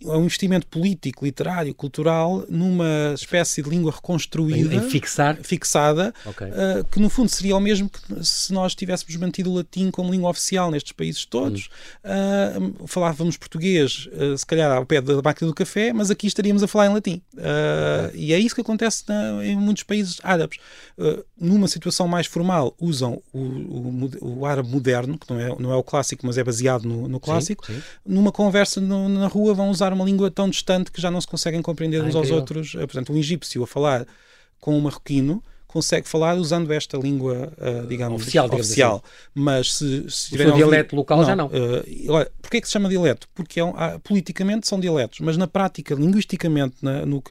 é 0.02 0.16
um 0.16 0.22
investimento 0.22 0.66
político, 0.66 1.24
literário, 1.24 1.74
cultural 1.74 2.44
numa 2.48 3.12
espécie 3.14 3.62
de 3.62 3.68
língua 3.68 3.92
reconstruída, 3.92 4.74
em, 4.74 4.88
fixar. 4.88 5.36
fixada, 5.42 6.14
okay. 6.24 6.48
uh, 6.48 6.84
que 6.90 6.98
no 6.98 7.10
fundo 7.10 7.28
seria 7.28 7.54
o 7.54 7.60
mesmo 7.60 7.90
que 7.90 8.24
se 8.24 8.52
nós 8.52 8.74
tivéssemos 8.74 9.14
mantido 9.16 9.50
o 9.50 9.56
latim 9.56 9.90
como 9.90 10.10
língua 10.10 10.30
oficial 10.30 10.70
nestes 10.70 10.92
países 10.92 11.26
todos. 11.26 11.68
Uh, 12.02 12.86
falávamos 12.86 13.36
português, 13.36 14.08
uh, 14.12 14.36
se 14.36 14.46
calhar 14.46 14.72
ao 14.72 14.86
pé 14.86 15.02
da 15.02 15.20
máquina 15.20 15.48
do 15.48 15.54
café, 15.54 15.92
mas 15.92 16.10
aqui 16.10 16.26
estaríamos 16.26 16.62
a 16.62 16.66
falar 16.66 16.86
em 16.86 16.94
latim. 16.94 17.22
Okay. 17.34 18.20
E 18.20 18.32
é 18.32 18.38
isso 18.38 18.54
que 18.54 18.60
acontece 18.62 19.04
na, 19.06 19.44
em 19.44 19.56
muitos 19.56 19.82
países 19.82 20.18
árabes. 20.22 20.58
numa 21.38 21.68
situação 21.68 22.08
mais 22.08 22.26
formal, 22.26 22.74
usam 22.80 23.22
o, 23.32 23.38
o, 23.38 24.10
o, 24.20 24.46
árabe 24.46 24.70
moderno, 24.70 25.18
que 25.18 25.30
não 25.30 25.40
é, 25.40 25.56
não 25.58 25.72
é 25.72 25.76
o 25.76 25.82
clássico, 25.82 26.26
mas 26.26 26.38
é 26.38 26.44
baseado 26.44 26.88
no, 26.88 27.08
no 27.08 27.20
clássico. 27.20 27.66
Sim, 27.66 27.74
sim. 27.74 27.82
Numa 28.06 28.32
conversa 28.32 28.80
no, 28.80 29.08
na 29.08 29.26
rua, 29.26 29.52
vão 29.52 29.70
usar 29.70 29.89
uma 29.94 30.04
língua 30.04 30.30
tão 30.30 30.48
distante 30.48 30.90
que 30.90 31.00
já 31.00 31.10
não 31.10 31.20
se 31.20 31.26
conseguem 31.26 31.62
compreender 31.62 32.00
ah, 32.02 32.04
uns 32.04 32.14
aos 32.14 32.30
outros. 32.30 32.74
Eh, 32.74 32.78
portanto, 32.78 33.12
um 33.12 33.16
egípcio 33.16 33.62
a 33.62 33.66
falar 33.66 34.06
com 34.60 34.76
um 34.76 34.80
marroquino 34.80 35.42
consegue 35.66 36.08
falar 36.08 36.36
usando 36.36 36.72
esta 36.72 36.98
língua, 36.98 37.52
uh, 37.58 37.86
digamos, 37.86 38.22
oficial. 38.22 38.46
oficial. 38.52 38.96
Assim. 38.96 39.24
Mas 39.34 39.72
se, 39.74 40.10
se 40.10 40.30
tiver. 40.30 40.48
O 40.48 40.52
dialeto 40.52 40.96
local 40.96 41.18
não, 41.18 41.24
já 41.24 41.36
não. 41.36 41.46
Uh, 41.46 42.26
porquê 42.42 42.56
é 42.56 42.60
que 42.60 42.66
se 42.66 42.72
chama 42.72 42.88
dialeto? 42.88 43.28
Porque 43.34 43.60
é 43.60 43.64
um, 43.64 43.72
há, 43.76 43.98
politicamente 44.00 44.66
são 44.66 44.80
dialetos, 44.80 45.20
mas 45.20 45.36
na 45.36 45.46
prática, 45.46 45.94
linguisticamente, 45.94 46.74
na, 46.82 47.06
no, 47.06 47.22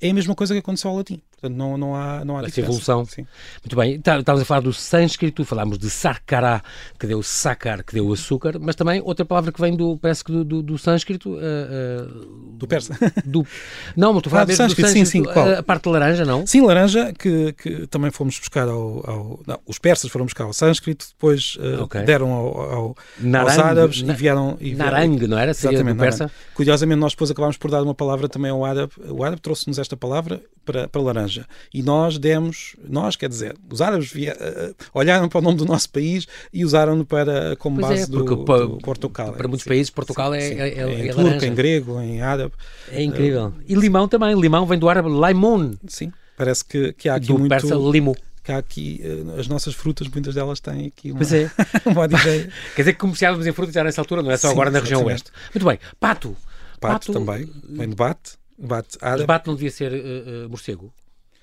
é 0.00 0.08
a 0.10 0.14
mesma 0.14 0.34
coisa 0.34 0.54
que 0.54 0.60
aconteceu 0.60 0.90
ao 0.90 0.96
latim. 0.96 1.20
Portanto, 1.38 1.56
não, 1.58 1.76
não 1.76 1.94
há, 1.94 2.24
não 2.24 2.38
há 2.38 2.44
Essa 2.44 2.60
evolução. 2.60 3.04
Sim. 3.04 3.26
Muito 3.62 3.76
bem. 3.76 4.00
Tá- 4.00 4.18
Estávamos 4.18 4.42
a 4.42 4.44
falar 4.46 4.60
do 4.60 4.72
sânscrito, 4.72 5.44
falámos 5.44 5.78
de 5.78 5.90
sarkará, 5.90 6.62
que 6.98 7.06
deu 7.06 7.22
sacar, 7.22 7.82
que 7.82 7.92
deu 7.92 8.10
açúcar, 8.10 8.56
mas 8.58 8.74
também 8.74 9.02
outra 9.04 9.22
palavra 9.24 9.52
que 9.52 9.60
vem 9.60 9.76
do, 9.76 9.98
parece 9.98 10.24
que 10.24 10.32
do, 10.32 10.42
do, 10.42 10.62
do 10.62 10.78
sânscrito. 10.78 11.36
eh, 11.38 11.42
eh, 11.42 12.06
Do 12.54 12.66
persa. 12.66 12.96
do, 13.22 13.46
não, 13.94 14.14
mas 14.14 14.20
estou 14.20 14.30
a 14.30 14.32
falar 14.32 14.42
Ah, 14.42 14.44
do 14.46 14.54
sânscrito, 14.56 14.88
sim, 14.88 15.04
sim, 15.04 15.22
qual? 15.24 15.46
a, 15.46 15.58
a 15.58 15.62
parte 15.62 15.86
laranja, 15.90 16.24
não? 16.24 16.46
Sim, 16.46 16.62
laranja, 16.62 17.12
que, 17.12 17.52
que 17.52 17.86
também 17.88 18.10
fomos 18.10 18.38
buscar 18.38 18.66
ao. 18.66 19.10
ao- 19.10 19.40
não, 19.46 19.60
os 19.66 19.78
persas 19.78 20.10
foram 20.10 20.24
buscar 20.24 20.44
ao 20.44 20.54
sânscrito, 20.54 21.06
depois 21.08 21.58
eh, 21.60 21.76
Ok. 21.82 22.00
deram 22.04 22.32
ao, 22.32 22.60
ao- 22.60 22.78
aos 22.86 22.94
Narang, 23.20 23.60
árabes 23.60 24.00
na- 24.00 24.14
e 24.14 24.16
vieram. 24.16 24.56
E 24.58 24.74
vieram 24.74 24.84
Narang, 24.90 25.26
não 25.26 25.38
era? 25.38 25.52
Seria 25.52 25.76
Exatamente, 25.76 25.98
persa? 26.00 26.18
narang. 26.24 26.34
Curiosamente, 26.54 26.98
nós 27.00 27.12
depois 27.12 27.30
acabámos 27.30 27.58
por 27.58 27.70
dar 27.70 27.82
uma 27.82 27.94
palavra 27.94 28.26
também 28.26 28.50
ao 28.50 28.64
árabe. 28.64 28.92
O 29.10 29.22
árabe 29.22 29.42
trouxe-nos 29.42 29.78
esta 29.78 29.96
palavra 29.98 30.40
para, 30.64 30.88
para 30.88 31.02
laranja. 31.02 31.25
E 31.72 31.82
nós 31.82 32.18
demos, 32.18 32.76
nós, 32.88 33.16
quer 33.16 33.28
dizer, 33.28 33.56
os 33.70 33.80
árabes 33.80 34.10
vie- 34.12 34.28
eh, 34.28 34.74
olharam 34.94 35.28
para 35.28 35.38
o 35.38 35.42
nome 35.42 35.56
do 35.56 35.64
nosso 35.64 35.88
país 35.90 36.26
e 36.52 36.64
usaram-no 36.64 37.04
para 37.04 37.56
como 37.56 37.80
Pois 37.80 37.90
é, 37.92 37.94
base 38.00 38.10
do, 38.10 38.24
porque 38.24 38.44
pa- 38.44 38.58
do 38.58 38.78
Portugal. 38.78 39.32
para 39.32 39.48
muitos 39.48 39.64
Sim, 39.64 39.70
países, 39.70 39.90
Portugal 39.90 40.32
sim, 40.32 40.38
é- 40.38 40.40
sim. 40.48 40.54
é- 40.60 40.68
é- 40.68 40.88
em 40.88 41.02
é 41.02 41.06
turco, 41.12 41.22
laranja. 41.22 41.46
em 41.46 41.54
grego, 41.54 42.00
em 42.00 42.20
árabe. 42.22 42.52
É 42.90 43.02
incrível. 43.02 43.52
E 43.66 43.74
limão 43.74 44.06
também. 44.08 44.34
Limão 44.38 44.66
vem 44.66 44.78
do 44.78 44.88
árabe 44.88 45.08
limon, 45.08 45.72
Sim, 45.86 46.12
parece 46.36 46.64
que, 46.64 46.92
que 46.92 47.08
há 47.08 47.16
aqui 47.16 47.26
do 47.28 47.38
muito. 47.38 47.48
persa 47.50 47.74
limo. 47.74 48.14
Que 48.44 48.52
há 48.52 48.58
aqui, 48.58 49.00
eh, 49.02 49.40
as 49.40 49.48
nossas 49.48 49.74
frutas, 49.74 50.06
muitas 50.06 50.36
delas 50.36 50.60
têm 50.60 50.86
aqui 50.86 51.10
uma, 51.10 51.18
Pois 51.18 51.32
é. 51.32 51.50
uma 51.84 52.02
origem. 52.02 52.48
Quer 52.76 52.82
dizer 52.82 52.92
que 52.92 52.98
comerciávamos 53.00 53.44
em 53.44 53.50
frutas 53.52 53.74
já 53.74 53.82
nessa 53.82 54.00
altura, 54.00 54.22
não 54.22 54.30
é 54.30 54.36
só 54.36 54.46
Sim, 54.48 54.52
agora 54.54 54.70
na 54.70 54.78
região 54.78 55.04
oeste. 55.04 55.32
Muito 55.52 55.66
bem. 55.66 55.78
Pato. 55.98 56.36
Pato, 56.80 57.12
também, 57.12 57.50
vem 57.70 57.88
de 57.88 57.94
bate, 57.96 58.32
bate 58.56 58.98
Mas 59.00 59.02
árabe. 59.02 59.26
bate 59.26 59.46
não 59.48 59.54
devia 59.54 59.70
ser 59.70 59.92
eh, 59.92 59.96
eh, 60.44 60.46
morcego. 60.48 60.92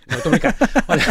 Não, 0.10 0.18
estou 0.18 0.30
a 0.30 0.32
brincar. 0.32 0.56
Olha, 0.88 1.04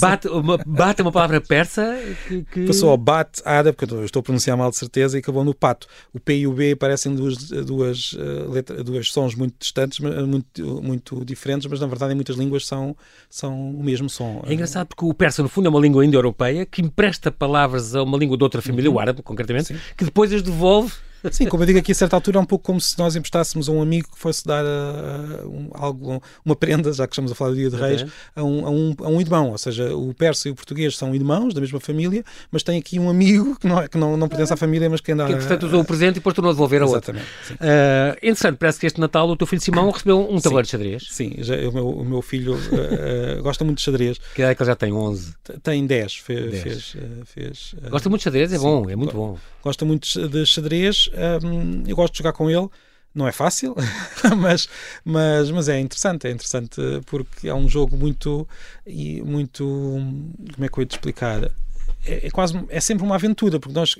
bate, 0.00 0.28
uma, 0.28 0.58
bate 0.66 1.00
é 1.00 1.04
uma 1.04 1.12
palavra 1.12 1.40
persa 1.40 1.98
que. 2.28 2.44
que- 2.44 2.66
Passou 2.66 2.90
ao 2.90 2.96
bate 2.96 3.42
árabe, 3.44 3.76
que 3.76 3.84
eu 3.92 4.04
estou 4.04 4.20
a 4.20 4.22
pronunciar 4.22 4.56
mal 4.56 4.70
de 4.70 4.76
certeza, 4.76 5.16
e 5.16 5.20
acabou 5.20 5.44
no 5.44 5.54
pato. 5.54 5.86
O 6.12 6.20
P 6.20 6.38
e 6.38 6.46
o 6.46 6.52
B 6.52 6.76
parecem 6.76 7.14
duas, 7.14 7.36
duas, 7.36 8.16
eh, 8.18 8.46
letra- 8.50 8.84
duas 8.84 9.10
sons 9.12 9.34
muito 9.34 9.54
distantes, 9.58 9.98
muito, 10.00 10.82
muito 10.82 11.24
diferentes, 11.24 11.66
mas 11.68 11.80
na 11.80 11.86
verdade 11.86 12.12
em 12.12 12.14
muitas 12.16 12.36
línguas 12.36 12.66
são, 12.66 12.96
são 13.28 13.70
o 13.72 13.82
mesmo 13.82 14.08
som. 14.08 14.42
É 14.46 14.52
engraçado 14.54 14.86
porque 14.86 15.04
o 15.04 15.12
persa, 15.14 15.42
no 15.42 15.48
fundo, 15.48 15.66
é 15.66 15.68
uma 15.70 15.80
língua 15.80 16.04
indo-europeia 16.04 16.64
que 16.66 16.80
empresta 16.82 17.30
palavras 17.30 17.94
a 17.94 18.02
uma 18.02 18.16
língua 18.16 18.36
de 18.36 18.44
outra 18.44 18.62
família, 18.62 18.90
o 18.90 18.98
árabe, 19.00 19.22
concretamente, 19.22 19.72
Uhum. 19.72 19.78
Sim. 19.78 19.84
que 19.96 20.04
depois 20.04 20.32
as 20.32 20.42
devolve. 20.42 20.92
Sim, 21.30 21.46
como 21.46 21.62
eu 21.62 21.66
digo 21.66 21.78
aqui 21.78 21.92
a 21.92 21.94
certa 21.94 22.16
altura, 22.16 22.38
é 22.38 22.40
um 22.40 22.44
pouco 22.44 22.64
como 22.64 22.80
se 22.80 22.98
nós 22.98 23.14
emprestássemos 23.16 23.68
a 23.68 23.72
um 23.72 23.82
amigo 23.82 24.08
que 24.12 24.18
fosse 24.18 24.44
dar 24.46 24.64
a, 24.64 25.42
a 25.42 25.46
um, 25.46 25.68
algo, 25.72 26.22
uma 26.44 26.56
prenda, 26.56 26.92
já 26.92 27.06
que 27.06 27.12
estamos 27.12 27.30
a 27.32 27.34
falar 27.34 27.50
do 27.50 27.56
Dia 27.56 27.70
de 27.70 27.76
Reis, 27.76 28.06
a 28.34 28.42
um, 28.42 28.66
a, 28.66 28.70
um, 28.70 28.94
a 29.04 29.08
um 29.08 29.20
irmão. 29.20 29.50
Ou 29.50 29.58
seja, 29.58 29.94
o 29.94 30.14
persa 30.14 30.48
e 30.48 30.50
o 30.52 30.54
português 30.54 30.96
são 30.96 31.14
irmãos 31.14 31.52
da 31.54 31.60
mesma 31.60 31.80
família, 31.80 32.24
mas 32.50 32.62
tem 32.62 32.78
aqui 32.78 32.98
um 32.98 33.08
amigo 33.10 33.56
que 33.58 33.66
não, 33.66 33.80
é- 33.80 33.88
que 33.88 33.98
não, 33.98 34.16
não 34.16 34.28
pertence 34.28 34.52
à 34.52 34.56
família, 34.56 34.88
mas 34.88 35.00
que 35.00 35.12
anda 35.12 35.26
Que, 35.26 35.32
entretanto, 35.32 35.66
usou 35.66 35.80
o 35.80 35.84
presente 35.84 36.12
e 36.12 36.14
depois 36.20 36.34
tornou 36.34 36.50
a 36.50 36.52
devolver 36.54 36.82
a 36.82 36.86
outro. 36.86 36.98
Exatamente. 36.98 37.26
Sim. 37.46 37.54
Ah, 37.60 38.16
interessante, 38.22 38.56
parece 38.58 38.78
que 38.80 38.86
este 38.86 39.00
Natal 39.00 39.28
o 39.28 39.36
teu 39.36 39.46
filho 39.46 39.60
Simão 39.62 39.90
recebeu 39.90 40.20
um 40.20 40.40
tabuleiro 40.40 40.66
de 40.66 40.70
xadrez. 40.72 41.06
Sim, 41.10 41.34
já, 41.38 41.54
o, 41.68 41.72
meu, 41.72 41.88
o 41.90 42.04
meu 42.04 42.22
filho 42.22 42.54
eh, 42.56 43.36
eh, 43.38 43.40
gosta 43.42 43.64
muito 43.64 43.78
de 43.78 43.84
xadrez. 43.84 44.18
Que 44.34 44.42
é 44.42 44.54
que 44.54 44.62
ele 44.62 44.66
já 44.70 44.76
tem 44.76 44.92
11. 44.92 45.34
T- 45.44 45.58
Tem 45.62 45.86
10. 45.86 46.16
Fe, 46.16 46.34
10. 46.48 46.62
Fez, 46.62 46.96
eh, 46.96 47.00
fez, 47.24 47.74
eh, 47.84 47.88
Gosta 47.90 48.08
muito 48.08 48.20
de 48.20 48.24
xadrez? 48.24 48.52
É 48.52 48.56
Sim. 48.58 48.62
bom, 48.64 48.88
é 48.90 48.96
muito 48.96 49.14
bom. 49.14 49.36
gosta 49.62 49.84
muito 49.84 50.28
de 50.28 50.46
xadrez. 50.46 51.09
Hum, 51.44 51.84
eu 51.86 51.96
gosto 51.96 52.12
de 52.12 52.18
jogar 52.18 52.32
com 52.32 52.50
ele. 52.50 52.68
Não 53.12 53.26
é 53.26 53.32
fácil, 53.32 53.74
mas, 54.38 54.68
mas, 55.04 55.50
mas 55.50 55.68
é 55.68 55.80
interessante. 55.80 56.28
É 56.28 56.30
interessante 56.30 56.80
porque 57.06 57.48
é 57.48 57.54
um 57.54 57.68
jogo 57.68 57.96
muito. 57.96 58.46
e 58.86 59.20
muito 59.22 59.64
como 60.54 60.64
é 60.64 60.68
que 60.68 60.78
eu 60.78 60.82
ia 60.82 60.86
te 60.86 60.92
explicar? 60.92 61.44
É, 62.06 62.26
é 62.26 62.30
quase. 62.30 62.54
É 62.68 62.80
sempre 62.80 63.04
uma 63.04 63.16
aventura, 63.16 63.58
porque 63.58 63.74
nós. 63.74 63.96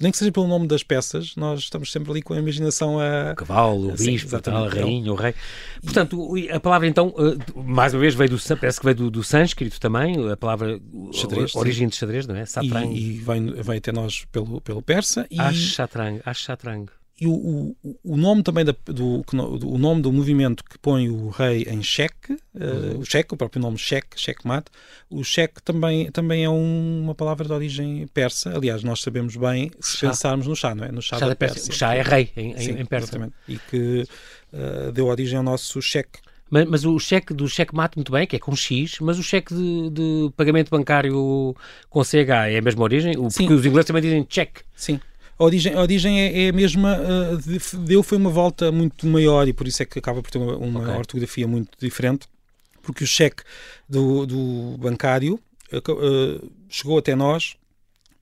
Nem 0.00 0.12
que 0.12 0.18
seja 0.18 0.30
pelo 0.30 0.46
nome 0.46 0.68
das 0.68 0.82
peças, 0.82 1.34
nós 1.34 1.60
estamos 1.60 1.90
sempre 1.90 2.10
ali 2.12 2.22
com 2.22 2.32
a 2.32 2.38
imaginação 2.38 3.00
a. 3.00 3.32
O 3.32 3.36
cavalo, 3.36 3.92
o 3.92 3.98
Sim, 3.98 4.12
bispo, 4.12 4.36
a 4.36 4.40
tal, 4.40 4.64
a 4.66 4.68
rainha, 4.68 5.12
o 5.12 5.16
rei. 5.16 5.34
Portanto, 5.82 6.34
a 6.52 6.60
palavra 6.60 6.86
então, 6.86 7.12
eh, 7.18 7.60
mais 7.60 7.94
uma 7.94 8.00
vez, 8.00 8.14
veio 8.14 8.30
do, 8.30 8.38
parece 8.56 8.78
que 8.78 8.84
veio 8.84 8.96
do, 8.96 9.10
do 9.10 9.24
sânscrito 9.24 9.80
também, 9.80 10.30
a 10.30 10.36
palavra, 10.36 10.80
Xadrez, 11.12 11.54
origem 11.56 11.88
de 11.88 11.96
xadrez, 11.96 12.26
não 12.26 12.36
é? 12.36 12.46
Satrang. 12.46 12.94
E, 12.94 13.16
e 13.16 13.18
vem, 13.18 13.52
vem 13.52 13.78
até 13.78 13.90
nós 13.90 14.24
pelo, 14.30 14.60
pelo 14.60 14.82
persa. 14.82 15.26
E, 15.30 15.40
Ashatrang, 15.40 16.20
Ashatrang. 16.24 16.86
E 17.20 17.26
o, 17.26 17.32
o, 17.32 17.76
o 18.04 18.16
nome 18.16 18.44
também 18.44 18.64
da, 18.64 18.72
do, 18.86 19.24
do- 19.24 19.70
o 19.72 19.76
nome 19.76 20.00
do 20.02 20.12
movimento 20.12 20.62
que 20.62 20.78
põe 20.78 21.08
o 21.08 21.30
rei 21.30 21.64
em 21.68 21.82
xeque, 21.82 22.36
eh, 22.54 22.96
o 22.96 23.04
cheque, 23.04 23.34
o 23.34 23.36
próprio 23.36 23.60
nome 23.60 23.76
cheque, 23.76 24.10
checkmate, 24.20 24.70
o 25.10 25.24
cheque 25.24 25.60
também, 25.62 26.10
também 26.12 26.44
é 26.44 26.48
um- 26.48 27.00
uma 27.02 27.16
palavra 27.16 27.44
de 27.46 27.52
origem 27.52 28.06
persa. 28.14 28.56
Aliás, 28.56 28.84
nós 28.84 29.00
sabemos 29.02 29.34
bem 29.34 29.70
se 29.80 29.96
Chá. 29.96 30.08
pensarmos 30.10 30.46
no 30.46 30.54
chá, 30.54 30.74
não 30.76 30.84
é? 30.84 30.92
No 30.92 31.02
chá, 31.02 31.16
Chá 31.18 31.24
da 31.26 31.30
da 31.30 31.36
Pérsia. 31.36 31.56
Pérsia. 31.56 31.72
O 31.72 31.76
chá 31.76 31.94
é 31.96 32.02
rei 32.02 32.30
em, 32.36 32.56
Sim, 32.56 32.70
em 32.78 32.84
persa. 32.86 33.08
exatamente. 33.08 33.34
E 33.48 33.58
que 33.68 34.04
eh, 34.52 34.92
deu 34.92 35.06
origem 35.06 35.38
ao 35.38 35.42
nosso 35.42 35.82
cheque. 35.82 36.20
Mas, 36.48 36.66
mas 36.66 36.84
o 36.84 36.98
cheque 37.00 37.34
do 37.34 37.48
cheque 37.48 37.74
mate 37.74 37.96
muito 37.96 38.12
bem, 38.12 38.26
que 38.28 38.36
é 38.36 38.38
com 38.38 38.54
X, 38.54 38.98
mas 39.00 39.18
o 39.18 39.22
cheque 39.24 39.52
de, 39.52 39.90
de 39.90 40.30
pagamento 40.36 40.70
bancário 40.70 41.54
com 41.90 42.02
CH 42.04 42.48
é 42.48 42.58
a 42.58 42.62
mesma 42.62 42.84
origem? 42.84 43.18
O, 43.18 43.28
Sim. 43.28 43.42
porque 43.42 43.54
os 43.54 43.66
ingleses 43.66 43.86
também 43.88 44.02
dizem 44.02 44.24
cheque. 44.30 44.60
Sim. 44.74 45.00
A 45.38 45.44
origem, 45.44 45.74
a 45.74 45.80
origem 45.80 46.20
é, 46.20 46.46
é 46.46 46.48
a 46.48 46.52
mesma, 46.52 46.96
de- 47.46 47.76
deu 47.84 48.02
foi 48.02 48.18
uma 48.18 48.30
volta 48.30 48.72
muito 48.72 49.06
maior 49.06 49.46
e 49.46 49.52
por 49.52 49.68
isso 49.68 49.82
é 49.82 49.86
que 49.86 49.98
acaba 49.98 50.20
por 50.22 50.30
ter 50.30 50.38
uma, 50.38 50.56
uma 50.56 50.80
Ok. 50.80 50.94
ortografia 50.94 51.46
muito 51.46 51.70
diferente, 51.80 52.26
porque 52.82 53.04
o 53.04 53.06
cheque 53.06 53.42
do, 53.88 54.26
do 54.26 54.76
bancário 54.78 55.38
eh, 55.72 56.40
chegou 56.68 56.98
até 56.98 57.14
nós 57.14 57.54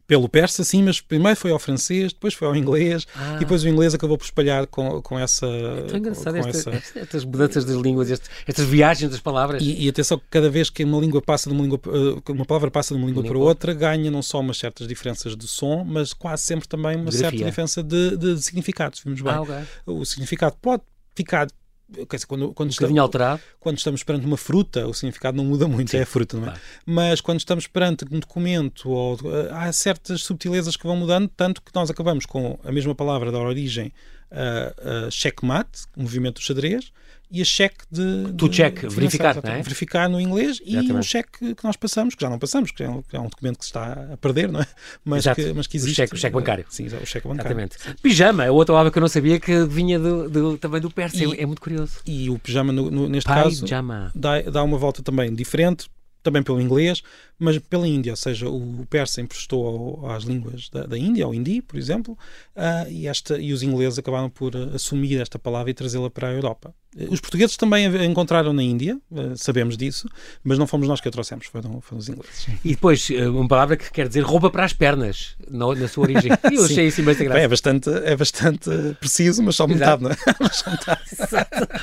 pelo 0.06 0.28
persa, 0.28 0.62
sim, 0.62 0.82
mas 0.84 1.00
primeiro 1.00 1.36
foi 1.36 1.50
ao 1.50 1.58
francês, 1.58 2.12
depois 2.12 2.32
foi 2.32 2.46
ao 2.46 2.54
inglês 2.54 3.06
Ah. 3.16 3.34
e 3.36 3.38
depois 3.40 3.64
o 3.64 3.68
inglês 3.68 3.92
acabou 3.94 4.16
por 4.16 4.24
espalhar 4.24 4.66
com, 4.68 5.02
com 5.02 5.18
essa. 5.18 5.46
É 5.46 5.82
tão 5.82 5.98
engraçado 5.98 6.36
esta- 6.36 6.70
essa- 6.70 6.70
estas 7.00 7.24
mudanças 7.24 7.64
das 7.64 7.76
línguas, 7.76 8.10
este- 8.10 8.28
estas 8.46 8.66
viagens 8.66 9.10
das 9.10 9.20
palavras. 9.20 9.62
E, 9.62 9.84
e 9.84 9.88
atenção 9.88 10.18
que 10.18 10.24
cada 10.30 10.48
vez 10.48 10.70
que 10.70 10.84
uma 10.84 10.98
língua 11.00 11.20
passa 11.20 11.50
de 11.50 11.54
uma 11.56 11.62
língua, 11.62 11.80
eh, 11.86 12.32
uma 12.32 12.44
palavra 12.44 12.70
passa 12.70 12.94
de 12.94 13.00
uma 13.00 13.06
língua 13.08 13.22
para 13.24 13.32
Língua. 13.32 13.48
outra, 13.48 13.74
ganha 13.74 14.10
não 14.10 14.22
só 14.22 14.38
umas 14.40 14.58
certas 14.58 14.86
diferenças 14.86 15.36
de 15.36 15.46
som, 15.48 15.82
mas 15.84 16.12
quase 16.12 16.42
sempre 16.44 16.68
também 16.68 16.96
uma 16.96 17.10
De 17.10 17.16
certa 17.16 17.36
diferença 17.36 17.82
de, 17.82 18.16
de 18.16 18.40
significados. 18.42 19.00
Vimos 19.04 19.20
bem. 19.20 19.32
Ah, 19.32 19.42
ok. 19.42 19.54
Um 19.88 19.98
o 20.00 20.04
significado 20.06 20.56
pode 20.62 20.82
ficar. 21.14 21.48
Dizer, 21.88 22.26
quando, 22.26 22.52
quando, 22.52 22.70
bocadinho 22.72 23.00
alterado. 23.00 23.40
quando 23.60 23.78
estamos 23.78 24.02
perante 24.02 24.26
uma 24.26 24.36
fruta, 24.36 24.86
o 24.88 24.92
significado 24.92 25.36
não 25.36 25.44
muda 25.44 25.68
muito, 25.68 25.92
Sim, 25.92 25.98
é 25.98 26.02
a 26.02 26.06
fruta, 26.06 26.36
não 26.36 26.42
é? 26.42 26.46
claro. 26.46 26.60
Mas 26.84 27.20
quando 27.20 27.38
estamos 27.38 27.66
perante 27.68 28.04
um 28.10 28.18
documento, 28.18 28.90
ou, 28.90 29.16
eh, 29.16 29.48
há 29.52 29.72
certas 29.72 30.22
subtilezas 30.22 30.76
que 30.76 30.84
vão 30.84 30.96
mudando, 30.96 31.28
tanto 31.28 31.62
que 31.62 31.72
nós 31.72 31.88
acabamos 31.88 32.26
com 32.26 32.58
a 32.64 32.72
mesma 32.72 32.94
palavra 32.94 33.30
da 33.30 33.38
origem, 33.38 33.92
uh, 34.30 35.10
checkmate, 35.10 35.84
o 35.96 36.02
movimento 36.02 36.34
do 36.34 36.42
xadrez, 36.42 36.92
e 37.30 37.42
a 37.42 37.44
cheque 37.44 37.84
de. 37.90 38.02
Check, 38.50 38.78
financeiro, 38.78 38.90
verificar, 38.94 39.34
não 39.42 39.50
é? 39.52 39.62
Verificar 39.62 40.08
no 40.08 40.20
inglês 40.20 40.58
e 40.64 40.72
Exatamente. 40.76 40.98
o 40.98 41.02
cheque 41.02 41.54
que 41.54 41.64
nós 41.64 41.76
passamos, 41.76 42.14
que 42.14 42.22
já 42.22 42.30
não 42.30 42.38
passamos, 42.38 42.70
que 42.70 42.82
é 42.82 42.88
um, 42.88 43.02
que 43.02 43.16
é 43.16 43.20
um 43.20 43.28
documento 43.28 43.58
que 43.58 43.64
se 43.64 43.70
está 43.70 43.92
a 44.12 44.16
perder, 44.16 44.50
não 44.50 44.60
é? 44.60 44.66
Mas, 45.04 45.24
Exato. 45.24 45.40
que, 45.42 45.52
mas 45.52 45.66
que 45.66 45.76
O 45.76 45.78
existe. 45.78 45.96
cheque- 45.96 46.14
o 46.14 46.16
cheque 46.16 46.34
bancário. 46.34 46.64
Sim, 46.68 46.86
o 46.86 47.06
cheque 47.06 47.26
bancário. 47.26 47.58
Exatamente. 47.60 48.00
Pijama 48.02 48.44
é 48.44 48.50
outra 48.50 48.72
palavra 48.72 48.90
que 48.92 48.98
eu 48.98 49.00
não 49.00 49.08
sabia 49.08 49.38
que 49.40 49.64
vinha 49.66 49.98
do, 49.98 50.28
do- 50.30 50.58
também 50.58 50.80
do 50.80 50.90
persa. 50.90 51.16
E- 51.24 51.40
É, 51.40 51.44
muito 51.46 51.60
curioso. 51.60 51.98
E 52.06 52.30
o 52.30 52.38
pijama, 52.38 52.72
no- 52.72 52.90
no- 52.90 53.08
neste 53.08 53.28
caso, 53.28 53.62
Pijama. 53.62 54.12
dá, 54.14 54.40
dá 54.42 54.62
uma 54.62 54.78
volta 54.78 55.02
também 55.02 55.34
diferente, 55.34 55.88
também 56.22 56.42
pelo 56.42 56.60
inglês, 56.60 57.02
mas 57.38 57.58
pela 57.58 57.86
Índia, 57.86 58.12
ou 58.12 58.16
seja, 58.16 58.48
o 58.48 58.86
persa 58.88 59.20
emprestou 59.20 59.66
ao- 60.04 60.10
às 60.10 60.24
línguas 60.24 60.68
da, 60.70 60.86
da 60.86 60.96
Índia, 60.98 61.24
ao 61.24 61.34
hindi, 61.34 61.60
por 61.60 61.76
exemplo, 61.78 62.16
ah, 62.54 62.86
e, 62.88 63.06
esta, 63.06 63.38
e 63.38 63.52
os 63.52 63.62
ingleses 63.62 63.98
acabaram 63.98 64.30
por 64.30 64.56
ah, 64.56 64.74
assumir 64.74 65.20
esta 65.20 65.38
palavra 65.38 65.70
e 65.70 65.74
trazê-la 65.74 66.08
para 66.10 66.28
a 66.28 66.32
Europa. 66.32 66.74
Eh, 66.98 67.08
Os 67.10 67.20
portugueses 67.20 67.56
também 67.58 67.86
a 67.86 68.04
encontraram 68.06 68.52
na 68.54 68.62
Índia, 68.62 68.98
ah, 69.14 69.34
sabemos 69.36 69.76
disso, 69.76 70.08
mas 70.42 70.58
não 70.58 70.66
fomos 70.66 70.88
nós 70.88 71.00
que 71.00 71.08
a 71.08 71.10
trouxemos, 71.10 71.46
foram, 71.46 71.80
foram 71.82 71.98
os 71.98 72.08
ingleses. 72.08 72.46
E 72.64 72.70
depois, 72.70 73.08
eh, 73.10 73.28
uma 73.28 73.46
palavra 73.48 73.76
que 73.76 73.90
quer 73.92 74.08
dizer 74.08 74.20
roupa 74.22 74.48
para 74.50 74.64
as 74.64 74.72
pernas, 74.72 75.36
na, 75.50 75.74
na 75.74 75.88
sua 75.88 76.04
origem. 76.04 76.30
Eu 76.50 76.58
Sim. 76.66 76.72
achei 76.72 76.86
isso 76.86 77.00
imensa 77.02 77.18
Bem, 77.18 77.28
graça. 77.28 77.40
é, 77.42 77.48
bastante, 77.48 77.90
é 77.90 78.16
bastante 78.16 78.70
preciso, 78.98 79.42
mas 79.42 79.56
só 79.56 79.66
metade, 79.66 80.02
não 80.02 80.10
é? 80.10 80.16
Mas 80.40 80.56
só 80.56 80.70
metade. 80.70 81.00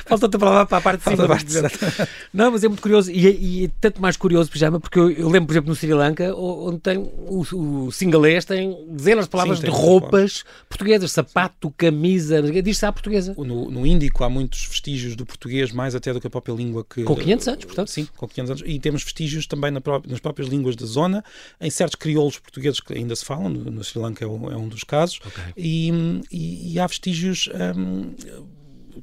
Falta 0.06 0.26
outra 0.26 0.40
palavra 0.40 0.66
para 0.66 0.78
a 0.78 0.80
parte 0.80 0.98
de 1.04 1.10
cima. 1.10 1.28
parte 1.28 1.46
de. 1.46 2.08
Não, 2.32 2.50
mas 2.50 2.64
é 2.64 2.68
muito 2.68 2.80
curioso. 2.82 3.10
E, 3.10 3.26
é- 3.26 3.36
e 3.38 3.64
é 3.66 3.70
tanto 3.80 4.00
mais 4.02 4.16
curioso, 4.16 4.50
pijama, 4.50 4.80
porque 4.80 4.98
eu, 4.98 5.10
eu 5.10 5.28
lembro, 5.28 5.43
por 5.46 5.52
exemplo, 5.52 5.68
no 5.70 5.74
Sri 5.76 5.92
Lanka, 5.92 6.34
onde 6.34 6.78
tem 6.80 6.98
o, 6.98 7.86
o 7.86 7.92
singalês 7.92 8.44
tem 8.44 8.76
dezenas 8.90 9.24
de 9.26 9.30
palavras 9.30 9.58
Sim, 9.58 9.64
de 9.66 9.70
roupas 9.70 10.44
portuguesas. 10.68 11.12
Sapato, 11.12 11.70
camisa, 11.76 12.40
diz-se 12.62 12.84
à 12.86 12.92
portuguesa. 12.92 13.34
No, 13.36 13.70
no 13.70 13.86
Índico 13.86 14.24
há 14.24 14.28
muitos 14.30 14.66
vestígios 14.66 15.14
do 15.16 15.24
português, 15.26 15.72
mais 15.72 15.94
até 15.94 16.12
do 16.12 16.20
que 16.20 16.26
a 16.26 16.30
própria 16.30 16.52
língua 16.54 16.84
que... 16.88 17.02
Com 17.04 17.14
500 17.16 17.48
anos, 17.48 17.64
portanto. 17.64 17.88
Sim, 17.90 18.08
com 18.16 18.26
500 18.28 18.50
anos. 18.50 18.62
E 18.66 18.78
temos 18.78 19.02
vestígios 19.02 19.46
também 19.46 19.70
na 19.70 19.80
pró- 19.80 20.02
nas 20.06 20.20
próprias 20.20 20.48
línguas 20.48 20.76
da 20.76 20.86
zona, 20.86 21.24
em 21.60 21.70
certos 21.70 21.96
crioulos 21.96 22.38
portugueses 22.38 22.80
que 22.80 22.94
ainda 22.94 23.14
se 23.16 23.24
falam, 23.24 23.48
no, 23.48 23.70
no 23.70 23.84
Sri 23.84 23.98
Lanka 24.00 24.24
é 24.24 24.28
um, 24.28 24.50
é 24.50 24.56
um 24.56 24.68
dos 24.68 24.84
casos, 24.84 25.20
Ok. 25.26 25.42
e, 25.56 25.90
e- 26.30 26.72
e 26.74 26.78
há 26.78 26.86
vestígios 26.86 27.48
hum, 27.76 28.12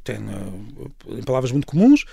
tem, 0.03 0.17
uh, 0.17 0.91
em 1.17 1.23
palavras 1.23 1.51
muito 1.51 1.67
comuns. 1.67 2.05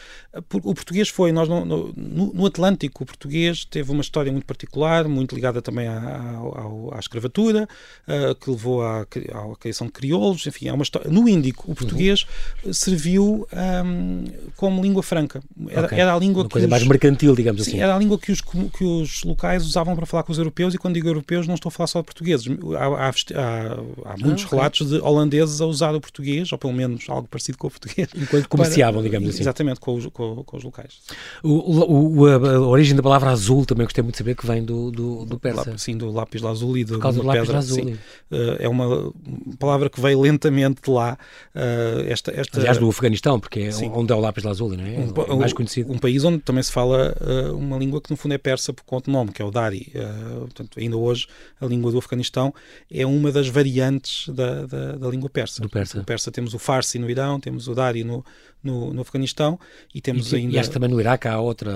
O 0.52 0.74
português 0.74 1.08
foi, 1.08 1.32
nós 1.32 1.48
no, 1.48 1.64
no, 1.64 2.32
no, 2.32 2.46
Atlântico, 2.46 3.02
o 3.02 3.06
português 3.06 3.64
teve 3.64 3.90
uma 3.90 4.00
história 4.00 4.30
muito 4.30 4.44
particular, 4.44 5.08
muito 5.08 5.34
ligada 5.34 5.62
também 5.62 5.86
à, 5.86 5.98
à, 5.98 6.96
à 6.96 6.98
escravatura, 6.98 7.68
uh, 8.06 8.34
que 8.34 8.50
levou 8.50 8.82
à, 8.82 9.00
à, 9.00 9.56
criação 9.58 9.86
de 9.86 9.92
crioulos, 9.92 10.46
enfim, 10.46 10.68
é 10.68 10.72
uma 10.72 10.82
história. 10.82 11.10
No 11.10 11.28
Índico, 11.28 11.70
o 11.70 11.74
português 11.74 12.26
uhum. 12.64 12.72
serviu 12.72 13.48
um, 13.84 14.24
como 14.56 14.82
língua 14.82 15.02
franca. 15.02 15.40
Era, 15.68 15.86
okay. 15.86 15.98
era 15.98 16.14
a 16.14 16.18
língua 16.18 16.42
uma 16.42 16.48
que. 16.48 16.52
coisa 16.52 16.66
os, 16.66 16.70
mais 16.70 16.86
mercantil, 16.86 17.34
digamos 17.34 17.64
sim, 17.64 17.70
assim. 17.70 17.80
Era 17.80 17.94
a 17.94 17.98
língua 17.98 18.18
que 18.18 18.32
os, 18.32 18.40
que 18.40 18.84
os 18.84 19.22
locais 19.24 19.64
usavam 19.64 19.94
para 19.96 20.06
falar 20.06 20.22
com 20.22 20.32
os 20.32 20.38
europeus, 20.38 20.74
e 20.74 20.78
quando 20.78 20.94
digo 20.94 21.08
europeus, 21.08 21.46
não 21.46 21.54
estou 21.54 21.68
a 21.68 21.72
falar 21.72 21.86
só 21.86 22.00
de 22.00 22.06
portugueses. 22.06 22.46
Há, 22.76 22.86
há, 22.86 23.08
há, 23.08 24.12
há 24.12 24.16
muitos 24.18 24.44
ah, 24.44 24.46
okay. 24.46 24.58
relatos 24.58 24.88
de 24.88 24.98
holandeses 24.98 25.60
a 25.60 25.66
usar 25.66 25.94
o 25.94 26.00
português, 26.00 26.50
ou 26.52 26.58
pelo 26.58 26.72
menos 26.72 27.08
algo 27.08 27.28
parecido 27.28 27.58
com 27.58 27.67
o 27.68 27.70
português. 27.70 28.08
Enquanto 28.16 28.48
comerciavam, 28.48 29.00
para, 29.00 29.02
digamos 29.02 29.28
assim. 29.28 29.40
Exatamente, 29.40 29.80
com 29.80 29.94
os, 29.94 30.06
com, 30.06 30.42
com 30.44 30.56
os 30.56 30.64
locais. 30.64 31.00
O, 31.42 32.20
o, 32.20 32.26
a, 32.26 32.34
a, 32.34 32.60
origem 32.60 32.96
da 32.96 33.02
palavra 33.02 33.30
azul 33.30 33.64
também 33.64 33.84
gostei 33.84 34.02
muito 34.02 34.14
de 34.14 34.18
saber 34.18 34.34
que 34.34 34.46
vem 34.46 34.64
do, 34.64 34.90
do, 34.90 35.24
do 35.24 35.38
persa. 35.38 35.76
Sim, 35.78 35.96
do 35.96 36.10
lápis 36.10 36.42
azul 36.44 36.76
e 36.76 36.84
do, 36.84 36.94
Por 36.94 37.02
causa 37.02 37.20
do 37.20 37.26
lápis 37.26 37.42
pedra. 37.42 37.56
Lazuli. 37.56 37.92
Uh, 37.92 38.56
é 38.58 38.68
uma 38.68 39.12
palavra 39.58 39.88
que 39.90 40.00
veio 40.00 40.20
lentamente 40.20 40.82
de 40.82 40.90
lá. 40.90 41.18
Uh, 41.54 42.08
esta, 42.08 42.30
esta... 42.32 42.58
Aliás, 42.58 42.78
do 42.78 42.88
Afeganistão, 42.88 43.38
porque 43.38 43.60
é 43.60 43.70
sim. 43.70 43.90
onde 43.94 44.12
é 44.12 44.16
o 44.16 44.20
lápis 44.20 44.44
lazuli, 44.44 44.76
não 44.76 44.84
é? 44.84 44.98
Um, 44.98 45.34
é 45.34 45.36
mais 45.36 45.52
conhecido. 45.52 45.92
Um 45.92 45.98
país 45.98 46.24
onde 46.24 46.38
também 46.38 46.62
se 46.62 46.72
fala 46.72 47.16
uh, 47.20 47.56
uma 47.56 47.76
língua 47.76 48.00
que 48.00 48.10
no 48.10 48.16
fundo 48.16 48.34
é 48.34 48.38
persa 48.38 48.72
por 48.72 48.84
conta 48.84 49.10
do 49.10 49.12
nome, 49.12 49.32
que 49.32 49.42
é 49.42 49.44
o 49.44 49.50
Dari. 49.50 49.92
portanto, 50.40 50.78
ainda 50.78 50.96
hoje 50.96 51.26
a 51.60 51.66
língua 51.66 51.90
do 51.90 51.98
Afeganistão 51.98 52.52
é 52.90 53.06
uma 53.06 53.32
das 53.32 53.48
variantes 53.48 54.28
da, 54.28 54.66
da, 54.66 54.92
da 54.92 55.08
língua 55.08 55.28
persa. 55.28 55.62
Do 55.62 55.68
persa. 55.68 55.98
No 55.98 56.04
persa 56.04 56.30
temos 56.30 56.54
o 56.54 56.58
Farsi 56.58 56.98
no 56.98 57.10
Irão, 57.10 57.40
temos 57.40 57.57
o 57.66 57.74
Dari 57.74 58.04
no, 58.04 58.22
no, 58.62 58.92
no 58.92 59.02
Afeganistão 59.02 59.58
e 59.94 60.00
temos 60.00 60.32
e, 60.32 60.36
ainda. 60.36 60.56
E 60.56 60.58
acho 60.58 60.68
que 60.68 60.74
também 60.74 60.90
no 60.90 61.00
Iraque 61.00 61.28
há 61.28 61.38
outra. 61.38 61.72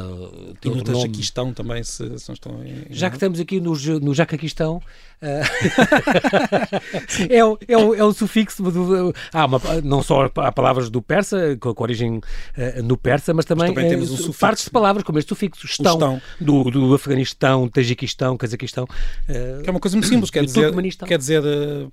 E 0.64 0.68
no 0.68 0.82
Tajiquistão 0.82 1.52
também, 1.52 1.82
se, 1.82 2.18
se 2.18 2.28
não 2.28 2.34
estão 2.34 2.64
em, 2.64 2.86
Já 2.90 3.08
que 3.08 3.16
estamos 3.16 3.40
aqui 3.40 3.60
no, 3.60 3.72
no 4.00 4.14
Jacaquistão, 4.14 4.76
uh, 4.76 4.82
é, 7.30 7.44
o, 7.44 7.58
é, 7.68 7.76
o, 7.76 7.94
é 7.94 8.04
o 8.04 8.12
sufixo 8.12 8.62
do. 8.62 9.14
Há 9.32 9.46
uma, 9.46 9.60
não 9.82 10.02
só 10.02 10.30
há 10.36 10.52
palavras 10.52 10.90
do 10.90 11.00
persa, 11.00 11.56
com, 11.60 11.74
com 11.74 11.82
origem 11.82 12.18
uh, 12.18 12.82
no 12.82 12.96
persa, 12.96 13.32
mas 13.32 13.44
também, 13.44 13.68
mas 13.68 13.74
também 13.74 13.90
temos 13.90 14.26
uh, 14.26 14.30
um 14.30 14.32
partes 14.32 14.64
de 14.64 14.70
palavras, 14.70 15.04
como 15.04 15.18
este 15.18 15.28
sufixo, 15.28 15.66
estão, 15.66 15.94
estão. 15.94 16.22
Do, 16.40 16.64
do 16.64 16.94
Afeganistão, 16.94 17.68
Tajiquistão, 17.68 18.36
Cazaquistão. 18.36 18.86
que 19.26 19.68
é 19.68 19.70
uma 19.70 19.80
coisa 19.80 19.96
muito 19.96 20.08
simples, 20.08 20.30
quer 20.30 20.44
dizer, 20.44 20.72
quer 21.06 21.18
dizer 21.18 21.42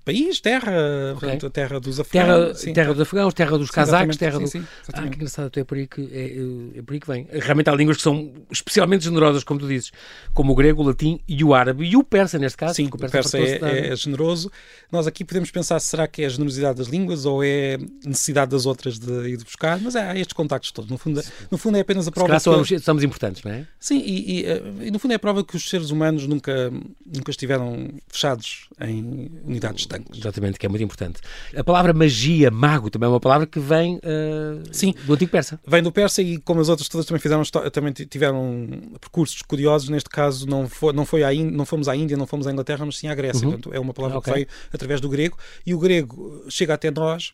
país, 0.04 0.40
terra, 0.40 0.72
okay. 1.16 1.30
portanto, 1.30 1.50
terra 1.52 1.80
dos 1.80 2.00
afegãos. 2.00 2.62
Terra, 2.62 2.74
terra 2.74 2.94
dos 2.94 3.02
afegãos, 3.02 3.34
terra 3.34 3.58
dos 3.58 3.70
cazaques, 3.70 4.18
terra 4.18 4.38
sim, 4.38 4.44
do. 4.44 4.48
Sim. 4.48 4.66
Ah, 4.94 5.08
que 5.08 5.16
engraçado, 5.16 5.48
então 5.48 5.62
é 5.62 5.64
por 5.64 5.78
aí 5.78 5.88
que, 5.88 6.02
é, 6.12 6.80
é 6.80 6.82
por 6.82 6.94
aí 6.94 7.00
que 7.00 7.08
vem. 7.08 7.28
Realmente 7.32 7.70
há 7.70 7.76
línguas 7.76 7.98
que 7.98 8.04
são 8.04 8.32
especialmente 8.52 9.04
generosas, 9.04 9.44
como 9.44 9.60
tu 9.60 9.68
dizes, 9.68 9.92
como 10.34 10.54
o 10.54 10.56
grego, 10.56 10.82
o 10.82 10.86
latim 10.86 11.20
e 11.28 11.44
o 11.44 11.54
árabe, 11.54 11.86
e 11.86 11.96
o 11.96 12.04
persa 12.04 12.38
neste 12.38 12.58
caso. 12.58 12.76
Sim, 12.76 12.88
o 12.88 12.98
persa, 12.98 13.38
o 13.38 13.42
persa 13.42 13.68
é, 13.68 13.92
é, 13.92 13.96
generoso. 13.96 14.52
Nós 14.92 15.08
aqui 15.08 15.24
podemos 15.24 15.52
pensar, 15.52 15.80
será 15.80 16.08
que 16.08 16.24
é 16.24 16.26
a 16.26 16.30
generosidade 16.30 16.78
das 16.78 16.88
línguas 16.88 17.26
ou 17.26 17.44
é 17.44 17.78
necessidade 18.06 18.52
das 18.52 18.66
outras 18.66 18.98
de 18.98 19.30
ir 19.30 19.44
buscar? 19.44 19.80
Mas 19.80 19.96
há 19.96 20.16
estes 20.18 20.34
contactos 20.34 20.72
todos. 20.72 20.90
No 20.90 20.98
fundo, 20.98 21.22
no 21.50 21.58
fundo 21.58 21.78
é 21.78 21.82
apenas 21.82 22.08
a 22.08 22.12
prova 22.12 22.36
que... 22.36 22.40
somos, 22.40 22.70
somos 22.82 23.04
importantes, 23.04 23.44
não 23.44 23.52
é? 23.52 23.68
Sim, 23.80 24.00
e, 24.00 24.40
e, 24.40 24.46
eh, 24.46 24.64
e, 24.82 24.92
no 24.92 25.00
fundo 25.00 25.12
é 25.12 25.16
a 25.16 25.20
prova 25.20 25.44
que 25.44 25.56
os 25.56 25.70
seres 25.70 25.90
humanos 25.90 26.28
nunca, 26.28 26.72
nunca 27.06 27.32
estiveram 27.32 27.90
fechados 28.08 28.68
em 28.82 29.30
unidades 29.46 29.82
estanques. 29.82 30.20
Exatamente, 30.20 30.58
que 30.58 30.66
é 30.66 30.70
muito 30.70 30.84
importante. 30.84 31.20
A 31.56 31.64
palavra 31.64 31.94
magia, 31.94 32.50
mago, 32.52 32.90
também 32.90 33.08
é 33.08 33.10
uma 33.10 33.20
palavra 33.20 33.46
que 33.46 33.60
vem 33.60 33.98
uh, 33.98 34.64
Sim. 34.80 34.96
do 35.06 35.14
antigo 35.14 35.32
persa. 35.32 35.60
Vem 35.68 35.84
do 35.84 35.92
persa 35.92 36.22
e 36.22 36.38
como 36.40 36.62
as 36.62 36.70
outras 36.70 36.88
todas 36.88 37.06
também 37.06 37.22
fizeram 37.22 37.44
também 37.72 37.94
tiveram 37.94 38.70
percursos 39.00 39.42
curiosos, 39.42 39.90
neste 39.90 40.10
caso 40.10 40.48
não, 40.48 40.68
foi, 40.68 40.94
não, 40.94 41.06
foi 41.06 41.24
à 41.24 41.34
Índia, 41.34 41.56
não 41.56 41.66
fomos 41.66 41.88
à 41.88 41.96
Índia, 41.96 42.18
não 42.18 42.28
fomos 42.28 42.48
à 42.48 42.52
Inglaterra, 42.52 42.86
mas 42.86 42.98
sim 42.98 43.08
à 43.08 43.16
Grécia. 43.16 43.46
Uhum. 43.46 43.54
Portanto, 43.54 43.76
é 43.76 43.80
uma 43.80 43.94
palavra 43.94 44.18
okay. 44.18 44.34
que 44.34 44.40
veio 44.40 44.48
através 44.74 45.02
do 45.02 45.10
grego 45.10 45.38
e 45.66 45.74
o 45.74 45.80
grego 45.80 46.46
chega 46.50 46.74
até 46.74 46.92
nós 46.92 47.34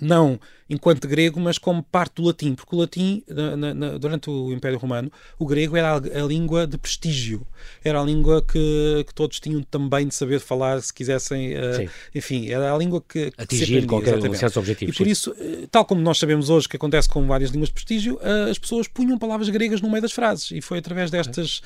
não 0.00 0.38
enquanto 0.68 1.06
grego, 1.06 1.38
mas 1.40 1.58
como 1.58 1.82
parte 1.82 2.16
do 2.16 2.24
latim, 2.24 2.54
porque 2.54 2.74
o 2.74 2.78
latim, 2.78 3.22
na, 3.28 3.74
na, 3.74 3.98
durante 3.98 4.28
o 4.28 4.52
Império 4.52 4.78
Romano, 4.78 5.10
o 5.38 5.46
grego 5.46 5.76
era 5.76 5.92
a, 5.92 5.96
a, 5.96 6.26
língua 6.26 6.66
de 6.66 6.76
prestígio, 6.76 7.46
era 7.84 8.00
a 8.00 8.04
língua 8.04 8.42
que, 8.42 9.04
que 9.06 9.14
todos 9.14 9.38
tinham 9.38 9.62
também 9.62 10.08
de 10.08 10.14
saber 10.14 10.40
falar 10.40 10.80
se 10.82 10.92
quisessem, 10.92 11.54
uh, 11.54 11.88
enfim, 12.14 12.48
era 12.48 12.72
a 12.72 12.76
língua 12.76 13.00
que, 13.00 13.30
que 13.30 13.42
atingir 13.42 13.86
qualquer 13.86 14.20
certo 14.36 14.58
objetivo. 14.58 14.90
E 14.90 14.94
por 14.94 15.04
sim. 15.04 15.10
isso, 15.10 15.30
uh, 15.30 15.68
tal 15.70 15.84
como 15.84 16.00
nós 16.00 16.18
sabemos 16.18 16.50
hoje 16.50 16.68
que 16.68 16.76
acontece 16.76 17.08
com 17.08 17.24
várias 17.26 17.50
línguas 17.50 17.68
de 17.68 17.74
prestígio, 17.74 18.16
uh, 18.16 18.50
as 18.50 18.58
pessoas 18.58 18.88
punham 18.88 19.18
palavras 19.18 19.48
gregas 19.48 19.80
no 19.80 19.88
meio 19.88 20.02
das 20.02 20.12
frases, 20.12 20.50
e 20.50 20.60
foi 20.60 20.78
através 20.78 21.10
destas, 21.10 21.62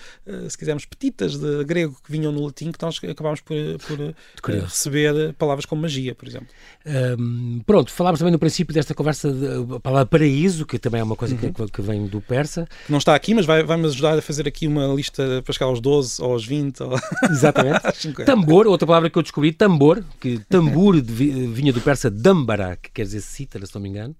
se 0.48 0.58
quisermos, 0.58 0.84
petitas 0.84 1.38
de 1.38 1.64
grego 1.64 1.96
que 2.04 2.12
vinham 2.12 2.32
no 2.32 2.44
latim 2.44 2.70
que 2.70 2.82
nós 2.82 2.98
acabámos 3.02 3.40
por, 3.40 3.56
por 3.86 4.14
receber 4.50 5.32
palavras 5.34 5.64
como 5.64 5.82
magia, 5.82 6.14
por 6.14 6.28
exemplo. 6.28 6.48
Um, 6.86 7.60
pronto, 7.66 7.90
falámos 7.90 8.18
também 8.18 8.32
no 8.32 8.38
princípio 8.38 8.74
desta 8.74 8.89
conversa 8.94 9.32
de, 9.32 9.74
a 9.74 9.80
palavra 9.80 10.06
paraíso, 10.06 10.66
que 10.66 10.78
também 10.78 11.00
é 11.00 11.04
uma 11.04 11.16
coisa 11.16 11.34
uhum. 11.34 11.52
que, 11.52 11.72
que, 11.72 11.82
vem 11.82 12.06
do 12.06 12.20
persa. 12.20 12.66
Não 12.88 12.98
está 12.98 13.14
aqui, 13.14 13.34
mas 13.34 13.46
vai, 13.46 13.62
vai-me 13.62 13.86
ajudar 13.86 14.18
a 14.18 14.22
fazer 14.22 14.46
aqui 14.46 14.66
uma 14.66 14.86
lista 14.88 15.42
para 15.44 15.52
chegar 15.52 15.66
aos 15.66 15.80
12 15.80 16.22
ou 16.22 16.32
aos 16.32 16.44
20. 16.44 16.82
Ou... 16.82 16.98
Exatamente. 17.30 18.12
tambor, 18.24 18.66
outra 18.66 18.86
palavra 18.86 19.10
que 19.10 19.18
eu 19.18 19.22
descobri, 19.22 19.52
tambor, 19.52 20.04
que 20.20 20.38
tambor 20.48 21.00
vinha 21.00 21.72
do 21.72 21.80
persa 21.80 22.10
dambara, 22.10 22.76
que 22.76 22.90
quer 22.90 23.02
dizer 23.02 23.20
cítara, 23.20 23.66
se 23.66 23.74
não 23.74 23.82
me 23.82 23.88
engano. 23.88 24.14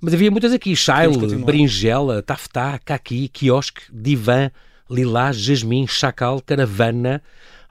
Mas 0.00 0.14
havia 0.14 0.30
muitas 0.30 0.52
aqui: 0.52 0.74
shail, 0.74 1.12
berinjela, 1.44 2.22
taftá, 2.22 2.78
caqui, 2.84 3.28
quiosque, 3.28 3.82
divã, 3.92 4.50
lilás, 4.92 5.36
jasmim, 5.36 5.86
chacal, 5.86 6.40
caravana 6.40 7.22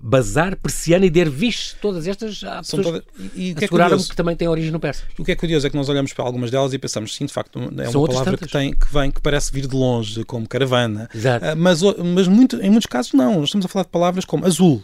Bazar, 0.03 0.57
Persiana 0.57 1.05
e 1.05 1.09
Dervish, 1.11 1.75
todas 1.79 2.07
estas 2.07 2.43
há 2.43 2.63
São 2.63 2.81
toda... 2.81 3.03
e, 3.35 3.49
e 3.49 3.53
que, 3.53 3.65
é 3.65 3.67
que, 3.67 4.15
também 4.15 4.35
têm 4.35 4.47
origem 4.47 4.71
no 4.71 4.79
persa. 4.79 5.03
O 5.17 5.23
que 5.23 5.31
é 5.31 5.35
curioso 5.35 5.67
é 5.67 5.69
que 5.69 5.75
nós 5.75 5.87
olhamos 5.89 6.11
para 6.11 6.25
algumas 6.25 6.49
delas 6.49 6.73
e 6.73 6.79
pensamos, 6.79 7.15
sim, 7.15 7.27
de 7.27 7.33
facto, 7.33 7.59
é 7.77 7.85
São 7.91 8.01
uma 8.01 8.07
palavra 8.07 8.35
que, 8.35 8.47
tem, 8.47 8.73
que 8.73 8.91
vem, 8.91 9.11
que 9.11 9.21
parece 9.21 9.51
vir 9.51 9.67
de 9.67 9.75
longe, 9.75 10.23
como 10.25 10.47
caravana. 10.47 11.07
Exato. 11.13 11.45
Uh, 11.45 11.55
mas 11.55 11.81
mas 11.81 12.27
muito, 12.27 12.55
em 12.57 12.69
muitos 12.71 12.87
casos 12.87 13.13
não. 13.13 13.35
Nós 13.35 13.45
estamos 13.45 13.65
a 13.65 13.69
falar 13.69 13.83
de 13.83 13.91
palavras 13.91 14.25
como 14.25 14.45
azul, 14.45 14.83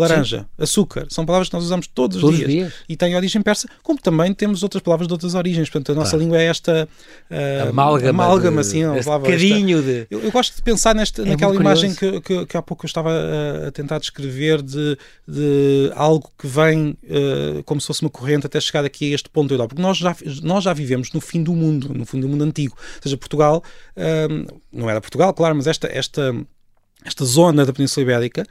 laranja, 0.00 0.40
Sim. 0.40 0.62
açúcar, 0.62 1.06
são 1.08 1.24
palavras 1.26 1.48
que 1.48 1.54
nós 1.54 1.64
usamos 1.64 1.86
todos, 1.86 2.20
todos 2.20 2.38
os 2.38 2.46
dias, 2.46 2.50
dias, 2.50 2.72
e 2.88 2.96
têm 2.96 3.14
origem 3.14 3.42
persa, 3.42 3.68
como 3.82 4.00
também 4.00 4.32
temos 4.32 4.62
outras 4.62 4.82
palavras 4.82 5.06
de 5.06 5.12
outras 5.12 5.34
origens. 5.34 5.68
Portanto, 5.68 5.92
a 5.92 5.94
nossa 5.94 6.10
claro. 6.10 6.24
língua 6.24 6.40
é 6.40 6.46
esta 6.46 6.88
uh, 7.30 7.68
amálgama, 7.68 8.24
amálgama 8.24 8.62
de, 8.62 8.68
assim, 8.68 8.82
carinho 9.24 9.82
de... 9.82 10.06
Eu, 10.10 10.20
eu, 10.20 10.32
gosto 10.32 10.56
de 10.56 10.62
pensar 10.62 10.94
nesta, 10.94 11.22
é 11.22 11.26
naquela 11.26 11.54
imagem 11.54 11.94
que, 11.94 12.20
que, 12.20 12.46
que, 12.46 12.56
há 12.56 12.62
pouco 12.62 12.84
eu 12.84 12.88
estava 12.88 13.10
a, 13.10 13.68
a 13.68 13.70
tentar 13.70 13.98
descrever 13.98 14.62
de, 14.62 14.96
de, 15.26 15.92
algo 15.94 16.30
que 16.38 16.46
vem 16.46 16.96
uh, 17.04 17.62
como 17.64 17.80
se 17.80 17.86
fosse 17.86 18.02
uma 18.02 18.10
corrente 18.10 18.46
até 18.46 18.60
chegar 18.60 18.84
aqui 18.84 19.12
a 19.12 19.14
este 19.14 19.28
ponto 19.28 19.48
da 19.48 19.54
Europa. 19.54 19.74
Porque 19.74 19.82
nós 19.82 19.98
já, 19.98 20.16
nós 20.42 20.64
já 20.64 20.72
vivemos 20.72 21.12
no 21.12 21.20
fim 21.20 21.42
do 21.42 21.52
mundo, 21.52 21.92
no 21.94 22.06
fim 22.06 22.20
do 22.20 22.28
mundo 22.28 22.44
antigo. 22.44 22.76
Ou 22.78 23.02
seja, 23.02 23.16
Portugal, 23.16 23.62
uh, 23.96 24.60
não 24.72 24.88
era 24.88 25.00
Portugal, 25.00 25.32
claro, 25.34 25.54
mas 25.54 25.66
esta, 25.66 25.88
esta 25.88 26.34
esta 27.04 27.24
zona 27.24 27.64
da 27.64 27.72
Península 27.72 28.02
Ibérica 28.02 28.44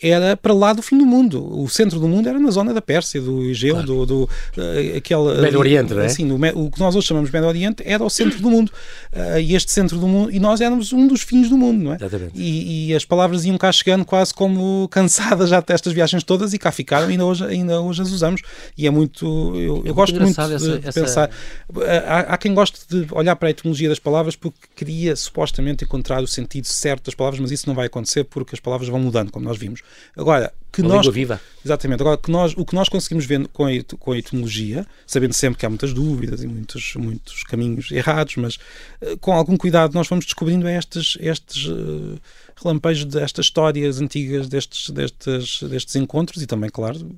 era 0.00 0.36
para 0.36 0.52
lá 0.52 0.72
do 0.72 0.82
fim 0.82 0.98
do 0.98 1.06
mundo. 1.06 1.60
O 1.60 1.68
centro 1.68 2.00
do 2.00 2.08
mundo 2.08 2.28
era 2.28 2.38
na 2.38 2.50
zona 2.50 2.74
da 2.74 2.82
Pérsia, 2.82 3.20
do 3.20 3.42
Egeu, 3.42 3.74
claro. 3.74 3.86
do, 3.86 4.06
do 4.06 4.22
uh, 4.24 4.96
aquele, 4.96 5.40
Médio 5.40 5.58
Oriente, 5.58 5.94
não 5.94 6.02
é? 6.02 6.06
Assim, 6.06 6.30
o 6.54 6.70
que 6.70 6.80
nós 6.80 6.96
hoje 6.96 7.06
chamamos 7.06 7.30
de 7.30 7.34
Médio 7.34 7.48
Oriente 7.48 7.82
era 7.86 8.02
o 8.02 8.10
centro 8.10 8.40
do 8.40 8.50
mundo. 8.50 8.72
Uh, 9.12 9.38
e 9.38 9.54
este 9.54 9.70
centro 9.70 9.98
do 9.98 10.08
mundo, 10.08 10.32
e 10.32 10.40
nós 10.40 10.60
éramos 10.60 10.92
um 10.92 11.06
dos 11.06 11.22
fins 11.22 11.48
do 11.48 11.56
mundo, 11.56 11.84
não 11.84 11.92
é? 11.92 11.96
Exatamente. 11.96 12.32
E, 12.34 12.88
e 12.88 12.94
as 12.94 13.04
palavras 13.04 13.44
iam 13.44 13.56
cá 13.56 13.70
chegando 13.70 14.04
quase 14.04 14.34
como 14.34 14.88
cansadas 14.90 15.50
já 15.50 15.60
destas 15.60 15.92
viagens 15.92 16.24
todas 16.24 16.52
e 16.52 16.58
cá 16.58 16.72
ficaram, 16.72 17.08
ainda 17.08 17.24
hoje, 17.24 17.44
ainda 17.44 17.80
hoje 17.80 18.02
as 18.02 18.10
usamos. 18.10 18.42
E 18.76 18.86
é 18.86 18.90
muito. 18.90 19.24
Eu, 19.54 19.82
eu 19.84 19.90
é 19.90 19.92
gosto 19.92 20.20
muito 20.20 20.34
de, 20.34 20.54
essa, 20.54 20.78
de 20.78 20.92
pensar. 20.92 21.30
Essa... 21.30 22.04
Há, 22.06 22.34
há 22.34 22.38
quem 22.38 22.54
goste 22.54 22.80
de 22.88 23.06
olhar 23.12 23.36
para 23.36 23.48
a 23.48 23.50
etimologia 23.50 23.88
das 23.88 23.98
palavras 23.98 24.34
porque 24.34 24.58
queria 24.74 25.14
supostamente 25.14 25.84
encontrar 25.84 26.22
o 26.22 26.26
sentido 26.26 26.66
certo 26.66 27.04
das 27.06 27.14
palavras, 27.14 27.40
mas 27.40 27.50
isso 27.52 27.68
não 27.68 27.74
vai 27.74 27.86
acontecer 27.86 28.24
porque 28.24 28.54
as 28.54 28.60
palavras 28.60 28.88
vão 28.88 28.98
mudando, 28.98 29.30
como 29.30 29.44
nós 29.44 29.56
vimos. 29.56 29.81
Agora, 30.16 30.52
que 30.72 30.80
Uma 30.80 30.96
nós. 30.96 31.06
viva. 31.08 31.38
Exatamente. 31.64 32.00
Agora, 32.00 32.16
que 32.16 32.30
nós, 32.30 32.54
o 32.56 32.64
que 32.64 32.74
nós 32.74 32.88
conseguimos 32.88 33.26
ver 33.26 33.46
com 33.48 33.66
a, 33.66 33.70
com 33.98 34.12
a 34.12 34.18
etimologia, 34.18 34.86
sabendo 35.06 35.34
sempre 35.34 35.60
que 35.60 35.66
há 35.66 35.68
muitas 35.68 35.92
dúvidas 35.92 36.42
e 36.42 36.46
muitos, 36.46 36.94
muitos 36.96 37.44
caminhos 37.44 37.90
errados, 37.92 38.36
mas 38.36 38.56
uh, 39.02 39.16
com 39.20 39.32
algum 39.32 39.56
cuidado 39.56 39.94
nós 39.94 40.08
vamos 40.08 40.24
descobrindo 40.24 40.66
estes, 40.66 41.18
estes 41.20 41.66
uh, 41.66 42.18
relampejos 42.56 43.04
destas 43.04 43.46
histórias 43.46 44.00
antigas, 44.00 44.48
destes, 44.48 44.88
destes, 44.90 45.62
destes 45.62 45.94
encontros 45.96 46.42
e 46.42 46.46
também, 46.46 46.70
claro, 46.70 47.14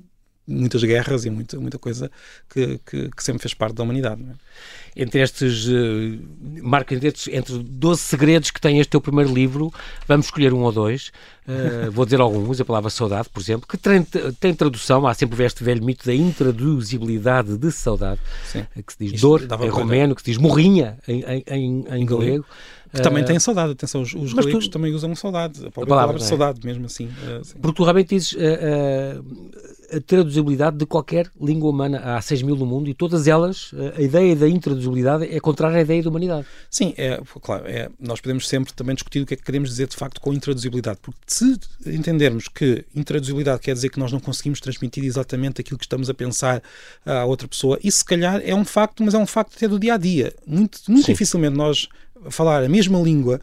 muitas 0.47 0.83
guerras 0.83 1.25
e 1.25 1.29
muita, 1.29 1.59
muita 1.59 1.79
coisa 1.79 2.11
que, 2.49 2.79
que, 2.85 3.09
que 3.09 3.23
sempre 3.23 3.41
fez 3.41 3.53
parte 3.53 3.75
da 3.75 3.83
humanidade. 3.83 4.21
É? 4.21 5.01
Entre 5.01 5.21
estes, 5.21 5.67
uh, 5.67 6.61
Marco, 6.61 6.93
entre, 6.93 7.11
entre 7.35 7.57
12 7.57 8.01
segredos 8.01 8.51
que 8.51 8.61
tem 8.61 8.79
este 8.79 8.91
teu 8.91 9.01
primeiro 9.01 9.33
livro, 9.33 9.73
vamos 10.07 10.27
escolher 10.27 10.53
um 10.53 10.61
ou 10.61 10.71
dois. 10.71 11.11
Uh, 11.47 11.91
vou 11.91 12.05
dizer 12.05 12.19
alguns, 12.19 12.59
a 12.59 12.65
palavra 12.65 12.89
saudade, 12.89 13.29
por 13.29 13.39
exemplo, 13.39 13.67
que 13.67 13.77
tem, 13.77 14.53
tradução, 14.53 15.05
há 15.05 15.13
sempre 15.13 15.43
este 15.43 15.63
velho 15.63 15.83
mito 15.83 16.03
da 16.05 16.13
intraduzibilidade 16.13 17.55
de 17.57 17.71
saudade, 17.71 18.19
Sim. 18.45 18.65
que 18.85 18.93
se 18.93 18.99
diz 18.99 19.13
Isto 19.13 19.21
dor 19.21 19.63
em 19.63 19.69
romeno, 19.69 20.15
que 20.15 20.21
se 20.21 20.31
diz 20.31 20.37
morrinha 20.39 20.97
em, 21.07 21.23
em, 21.47 21.85
em, 21.87 22.05
galego. 22.05 22.45
Que 22.93 23.01
também 23.01 23.23
uh, 23.23 23.25
tem 23.25 23.37
saudade, 23.39 23.73
atenção, 23.73 24.01
os, 24.01 24.13
os 24.13 24.33
galegos 24.33 24.67
tu, 24.67 24.71
também 24.71 24.93
usam 24.93 25.13
saudade, 25.15 25.65
a, 25.65 25.67
a 25.67 25.71
palavra, 25.71 25.95
palavra 25.95 26.17
é? 26.17 26.19
saudade 26.19 26.65
mesmo 26.65 26.85
assim. 26.85 27.07
Uh, 27.07 27.59
Porque 27.61 27.75
tu 27.75 27.83
realmente 27.83 28.15
dizes 28.15 28.33
uh, 28.33 29.97
a 29.97 30.01
traduzibilidade 30.01 30.77
de 30.77 30.85
qualquer 30.85 31.29
língua 31.39 31.69
humana, 31.69 31.99
há 31.99 32.21
6 32.21 32.41
mil 32.41 32.55
no 32.55 32.65
mundo, 32.65 32.89
e 32.89 32.93
todas 32.93 33.27
elas, 33.27 33.71
a 33.97 34.01
ideia 34.01 34.35
da 34.35 34.47
intraduzibilidade 34.47 35.25
é 35.25 35.39
contrária 35.39 35.77
à 35.77 35.81
ideia 35.81 36.01
da 36.01 36.09
humanidade. 36.09 36.47
Sim, 36.69 36.93
é, 36.97 37.21
claro, 37.41 37.65
é, 37.67 37.89
nós 37.99 38.19
podemos 38.19 38.47
sempre 38.47 38.73
também 38.73 38.95
discutir 38.95 39.21
o 39.21 39.25
que 39.25 39.33
é 39.33 39.37
que 39.37 39.43
queremos 39.43 39.69
dizer 39.69 39.87
de 39.87 39.95
facto 39.95 40.19
com 40.19 40.33
intraduzibilidade, 40.33 40.99
porque 41.01 41.19
se 41.35 41.59
entendermos 41.85 42.47
que 42.47 42.85
intraduzibilidade 42.95 43.59
quer 43.59 43.73
dizer 43.73 43.89
que 43.89 43.99
nós 43.99 44.11
não 44.11 44.19
conseguimos 44.19 44.61
transmitir 44.61 45.03
exatamente 45.03 45.59
aquilo 45.59 45.77
que 45.77 45.85
estamos 45.85 46.09
a 46.09 46.13
pensar 46.13 46.61
à 47.05 47.25
outra 47.25 47.47
pessoa, 47.47 47.77
isso 47.83 47.99
se 47.99 48.05
calhar 48.05 48.41
é 48.43 48.55
um 48.55 48.63
facto, 48.63 49.03
mas 49.03 49.13
é 49.13 49.17
um 49.17 49.27
facto 49.27 49.55
até 49.55 49.67
do 49.67 49.77
dia 49.77 49.95
a 49.95 49.97
dia. 49.97 50.33
Muito, 50.47 50.79
muito 50.87 51.05
dificilmente 51.05 51.57
nós 51.57 51.89
falar 52.29 52.63
a 52.63 52.69
mesma 52.69 52.99
língua, 52.99 53.41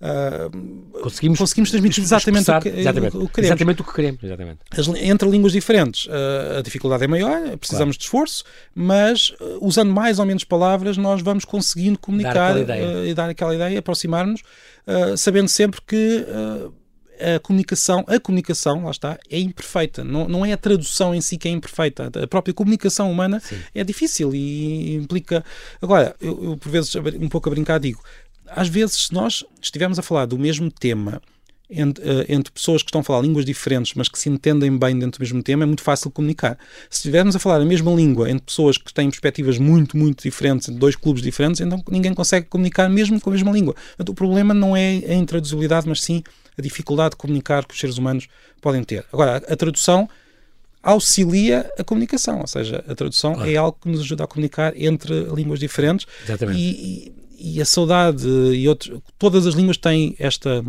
uh, 0.00 1.00
conseguimos, 1.02 1.38
conseguimos 1.38 1.70
transmitir 1.70 2.02
exatamente 2.02 2.50
o, 2.50 2.60
que, 2.60 2.68
exatamente, 2.68 3.16
o, 3.16 3.28
que 3.28 3.34
queremos. 3.34 3.50
Exatamente 3.50 3.82
o 3.82 3.84
que 3.84 3.92
queremos. 3.92 4.24
Exatamente. 4.24 4.58
As, 4.70 4.88
entre 4.88 5.28
línguas 5.28 5.52
diferentes, 5.52 6.06
uh, 6.06 6.58
a 6.58 6.62
dificuldade 6.62 7.04
é 7.04 7.06
maior, 7.06 7.56
precisamos 7.58 7.96
claro. 7.96 7.98
de 7.98 8.04
esforço, 8.04 8.44
mas 8.74 9.34
uh, 9.40 9.58
usando 9.60 9.92
mais 9.92 10.18
ou 10.18 10.24
menos 10.24 10.44
palavras, 10.44 10.96
nós 10.96 11.20
vamos 11.20 11.44
conseguindo 11.44 11.98
comunicar 11.98 12.64
dar 12.64 13.06
e 13.06 13.12
dar 13.12 13.28
aquela 13.28 13.54
ideia, 13.54 13.78
aproximar-nos, 13.78 14.42
sabendo 15.16 15.48
sempre 15.48 15.80
que 15.86 16.26
a 17.20 17.40
comunicação, 17.40 18.04
a 18.06 18.18
comunicação, 18.18 18.84
lá 18.84 18.90
está, 18.90 19.18
é 19.30 19.38
imperfeita. 19.38 20.02
Não, 20.04 20.28
não 20.28 20.44
é 20.44 20.52
a 20.52 20.56
tradução 20.56 21.14
em 21.14 21.20
si 21.20 21.36
que 21.36 21.48
é 21.48 21.50
imperfeita. 21.50 22.10
A 22.22 22.26
própria 22.26 22.54
comunicação 22.54 23.10
humana 23.10 23.40
Sim. 23.40 23.58
é 23.74 23.84
difícil 23.84 24.34
e 24.34 24.94
implica. 24.94 25.44
Agora, 25.80 26.14
eu, 26.20 26.44
eu, 26.44 26.56
por 26.56 26.70
vezes, 26.70 26.94
um 27.20 27.28
pouco 27.28 27.48
a 27.48 27.52
brincar, 27.52 27.78
digo: 27.78 28.02
às 28.46 28.68
vezes, 28.68 29.06
se 29.06 29.12
nós 29.12 29.44
estivermos 29.60 29.98
a 29.98 30.02
falar 30.02 30.26
do 30.26 30.38
mesmo 30.38 30.70
tema 30.70 31.20
entre, 31.68 32.04
uh, 32.04 32.24
entre, 32.28 32.52
pessoas 32.52 32.82
que 32.82 32.88
estão 32.88 33.00
a 33.00 33.04
falar 33.04 33.22
línguas 33.22 33.44
diferentes, 33.44 33.94
mas 33.94 34.08
que 34.08 34.18
se 34.18 34.28
entendem 34.28 34.76
bem 34.76 34.98
dentro 34.98 35.18
do 35.18 35.22
mesmo 35.22 35.42
tema, 35.42 35.62
é 35.62 35.66
muito 35.66 35.82
fácil 35.82 36.10
comunicar. 36.10 36.58
Se 36.90 36.98
estivermos 36.98 37.34
a 37.34 37.38
falar 37.38 37.60
a 37.60 37.64
mesma 37.64 37.92
língua 37.92 38.30
entre 38.30 38.44
pessoas 38.44 38.76
que 38.76 38.92
têm 38.92 39.08
perspectivas 39.08 39.58
muito, 39.58 39.96
muito 39.96 40.22
diferentes, 40.22 40.68
entre 40.68 40.78
dois 40.78 40.96
clubes 40.96 41.22
diferentes, 41.22 41.60
então 41.60 41.82
ninguém 41.90 42.12
consegue 42.12 42.46
comunicar 42.46 42.88
mesmo 42.88 43.20
com 43.20 43.30
a 43.30 43.32
mesma 43.32 43.50
língua. 43.50 43.74
Portanto, 43.74 44.08
o 44.10 44.14
problema 44.14 44.52
não 44.52 44.76
é 44.76 45.02
a 45.08 45.14
intraduzibilidade, 45.14 45.88
mas 45.88 46.02
sim 46.02 46.22
a 46.56 46.62
dificuldade 46.62 47.10
de 47.10 47.16
comunicar 47.16 47.64
que 47.64 47.74
os 47.74 47.80
seres 47.80 47.98
humanos 47.98 48.28
podem 48.60 48.84
ter. 48.84 49.04
Agora, 49.12 49.42
a, 49.48 49.52
a 49.52 49.56
tradução 49.56 50.08
auxilia 50.82 51.70
a 51.78 51.82
comunicação, 51.82 52.40
ou 52.40 52.46
seja, 52.46 52.84
a 52.86 52.94
tradução 52.94 53.34
claro. 53.34 53.50
é 53.50 53.56
algo 53.56 53.78
que 53.80 53.88
nos 53.88 54.00
ajuda 54.00 54.24
a 54.24 54.26
comunicar 54.26 54.74
entre 54.76 55.24
línguas 55.34 55.58
diferentes 55.58 56.06
Exatamente. 56.24 56.60
E, 56.60 57.12
e, 57.40 57.56
e 57.56 57.60
a 57.60 57.64
saudade 57.64 58.26
e 58.26 58.68
outros, 58.68 59.00
todas 59.18 59.46
as 59.46 59.54
línguas 59.54 59.78
têm 59.78 60.14
esta 60.18 60.62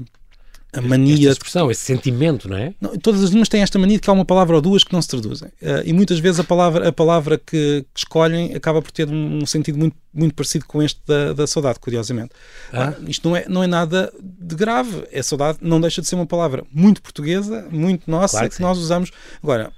a 0.75 0.81
mania. 0.81 1.15
Esta 1.15 1.31
expressão, 1.31 1.71
esse 1.71 1.81
sentimento, 1.81 2.49
não 2.49 2.57
é? 2.57 2.73
Não, 2.79 2.97
todas 2.97 3.23
as 3.23 3.29
línguas 3.29 3.49
têm 3.49 3.61
esta 3.61 3.79
mania 3.79 3.97
de 3.97 4.01
que 4.01 4.09
há 4.09 4.13
uma 4.13 4.25
palavra 4.25 4.55
ou 4.55 4.61
duas 4.61 4.83
que 4.83 4.93
não 4.93 5.01
se 5.01 5.07
traduzem. 5.07 5.47
Uh, 5.61 5.81
e 5.85 5.93
muitas 5.93 6.19
vezes 6.19 6.39
a 6.39 6.43
palavra, 6.43 6.87
a 6.87 6.91
palavra 6.91 7.37
que, 7.37 7.85
que, 7.93 7.99
escolhem 7.99 8.53
acaba 8.53 8.81
por 8.81 8.91
ter 8.91 9.07
um 9.09 9.45
sentido 9.45 9.77
muito, 9.77 9.95
muito 10.13 10.35
parecido 10.35 10.65
com 10.65 10.81
este 10.81 10.99
da, 11.05 11.33
da 11.33 11.47
saudade, 11.47 11.79
curiosamente. 11.79 12.31
Ah. 12.71 12.93
Uh, 12.99 13.09
isto 13.09 13.27
não 13.27 13.35
é, 13.35 13.45
não 13.47 13.63
é 13.63 13.67
nada 13.67 14.11
de 14.21 14.55
grave. 14.55 15.03
É 15.11 15.21
saudade, 15.21 15.59
não 15.61 15.79
deixa 15.79 16.01
de 16.01 16.07
ser 16.07 16.15
uma 16.15 16.25
palavra 16.25 16.63
muito 16.71 17.01
portuguesa, 17.01 17.67
muito 17.71 18.09
nossa, 18.09 18.37
claro 18.37 18.49
que, 18.49 18.55
que 18.57 18.61
nós 18.61 18.77
usamos. 18.77 19.11
Agora, 19.41 19.71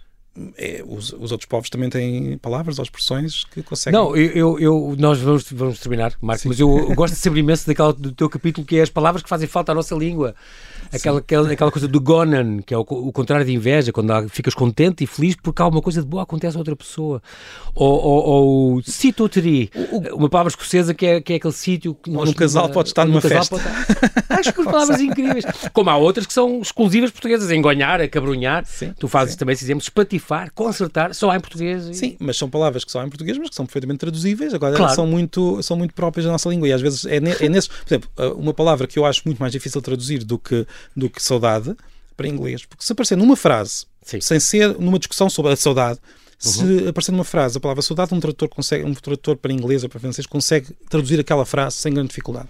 é, 0.57 0.83
os, 0.85 1.13
os, 1.13 1.31
outros 1.31 1.47
povos 1.47 1.69
também 1.69 1.89
têm 1.89 2.37
palavras 2.37 2.77
ou 2.77 2.83
expressões 2.83 3.43
que 3.45 3.63
conseguem. 3.63 3.99
Não, 3.99 4.15
eu, 4.15 4.59
eu 4.59 4.95
nós 4.97 5.19
vamos, 5.19 5.51
vamos 5.51 5.79
terminar, 5.79 6.13
Marco, 6.21 6.43
Sim. 6.43 6.49
mas 6.49 6.59
eu 6.59 6.93
gosto 6.93 7.15
de 7.15 7.19
saber 7.19 7.39
imenso 7.39 7.65
daquela, 7.65 7.91
do 7.91 8.11
teu 8.11 8.29
capítulo 8.29 8.65
que 8.65 8.77
é 8.77 8.81
as 8.81 8.89
palavras 8.89 9.23
que 9.23 9.29
fazem 9.29 9.47
falta 9.47 9.71
à 9.71 9.75
nossa 9.75 9.95
língua. 9.95 10.35
Aquela, 10.91 11.19
aquela, 11.19 11.51
aquela, 11.51 11.71
coisa 11.71 11.87
do 11.87 11.99
gonan, 11.99 12.61
que 12.61 12.73
é 12.73 12.77
o, 12.77 12.81
o 12.81 13.11
contrário 13.11 13.45
de 13.45 13.53
inveja, 13.53 13.91
quando 13.91 14.11
há, 14.11 14.27
ficas 14.27 14.53
contente 14.53 15.03
e 15.03 15.07
feliz 15.07 15.35
porque 15.35 15.61
há 15.61 15.67
uma 15.67 15.81
coisa 15.81 16.01
de 16.01 16.07
boa 16.07 16.23
acontece 16.23 16.55
a 16.55 16.59
outra 16.59 16.75
pessoa. 16.75 17.21
Ou, 17.75 18.03
ou, 18.03 18.25
ou 18.25 18.81
sitoteri, 18.83 19.69
uma 20.13 20.29
palavra 20.29 20.49
escocesa 20.49 20.93
que 20.93 21.05
é, 21.05 21.21
que 21.21 21.33
é 21.33 21.35
aquele 21.35 21.53
sítio 21.53 21.93
que 21.95 22.09
nós, 22.09 22.27
num 22.27 22.33
casal 22.33 22.69
pode 22.69 22.89
estar 22.89 23.05
numa 23.05 23.21
festa. 23.21 23.55
Estar... 23.55 24.25
Acho 24.29 24.53
que 24.53 24.61
as 24.61 24.65
palavras 24.71 24.99
incríveis. 24.99 25.45
Como 25.73 25.89
há 25.89 25.97
outras 25.97 26.25
que 26.25 26.33
são 26.33 26.61
exclusivas 26.61 27.11
portuguesas, 27.11 27.51
engonhar, 27.51 28.01
acabrunhar. 28.01 28.65
Sim, 28.65 28.93
tu 28.97 29.07
fazes 29.07 29.33
sim. 29.33 29.39
também 29.39 29.53
esse 29.53 29.63
exemplo, 29.63 29.83
espatifar, 29.83 30.51
consertar, 30.53 31.13
só 31.13 31.29
há 31.29 31.37
em 31.37 31.39
português. 31.39 31.87
E... 31.89 31.93
Sim, 31.93 32.17
mas 32.19 32.37
são 32.37 32.49
palavras 32.49 32.83
que 32.83 32.91
só 32.91 33.01
há 33.01 33.05
em 33.05 33.09
português, 33.09 33.37
mas 33.37 33.49
que 33.49 33.55
são 33.55 33.65
perfeitamente 33.65 33.99
traduzíveis. 33.99 34.53
Agora 34.53 34.75
claro. 34.75 34.95
são, 34.95 35.07
muito, 35.07 35.61
são 35.61 35.77
muito 35.77 35.93
próprias 35.93 36.25
da 36.25 36.31
nossa 36.31 36.49
língua 36.49 36.67
e 36.67 36.73
às 36.73 36.81
vezes 36.81 37.05
é, 37.05 37.19
ne, 37.19 37.35
é 37.39 37.49
nesse. 37.49 37.69
Por 37.69 37.87
exemplo, 37.87 38.09
uma 38.37 38.53
palavra 38.53 38.87
que 38.87 38.97
eu 38.97 39.05
acho 39.05 39.21
muito 39.25 39.39
mais 39.39 39.51
difícil 39.51 39.81
traduzir 39.81 40.23
do 40.23 40.37
que, 40.37 40.65
do 40.95 41.09
que 41.09 41.21
saudade 41.21 41.75
para 42.15 42.27
inglês. 42.27 42.65
Porque 42.65 42.83
se 42.83 42.91
aparecer 42.91 43.15
numa 43.15 43.35
frase, 43.35 43.85
Sim. 44.03 44.21
sem 44.21 44.39
ser 44.39 44.79
numa 44.79 44.97
discussão 44.97 45.29
sobre 45.29 45.53
a 45.53 45.55
saudade, 45.55 45.99
se 46.39 46.63
uhum. 46.63 46.89
aparecer 46.89 47.11
numa 47.11 47.23
frase 47.23 47.57
a 47.57 47.61
palavra 47.61 47.81
saudade, 47.81 48.13
um 48.13 48.19
tradutor, 48.19 48.47
consegue, 48.49 48.83
um 48.83 48.93
tradutor 48.93 49.37
para 49.37 49.51
inglês 49.51 49.83
ou 49.83 49.89
para 49.89 49.99
francês 49.99 50.27
consegue 50.27 50.71
traduzir 50.89 51.19
aquela 51.19 51.45
frase 51.45 51.77
sem 51.77 51.93
grande 51.93 52.09
dificuldade. 52.09 52.49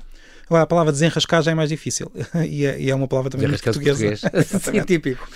Agora, 0.50 0.64
a 0.64 0.68
palavra 0.68 0.92
desenrascar 0.92 1.42
já 1.42 1.52
é 1.52 1.56
mais 1.56 1.70
difícil. 1.70 2.12
e, 2.48 2.66
é, 2.66 2.80
e 2.80 2.90
é 2.90 2.96
uma 2.96 3.08
palavra 3.08 3.30
também 3.30 3.48
muito 3.48 3.62
portuguesa. 3.62 4.18
Português. 4.18 4.48
Sim, 4.64 4.82
típico. 4.84 5.28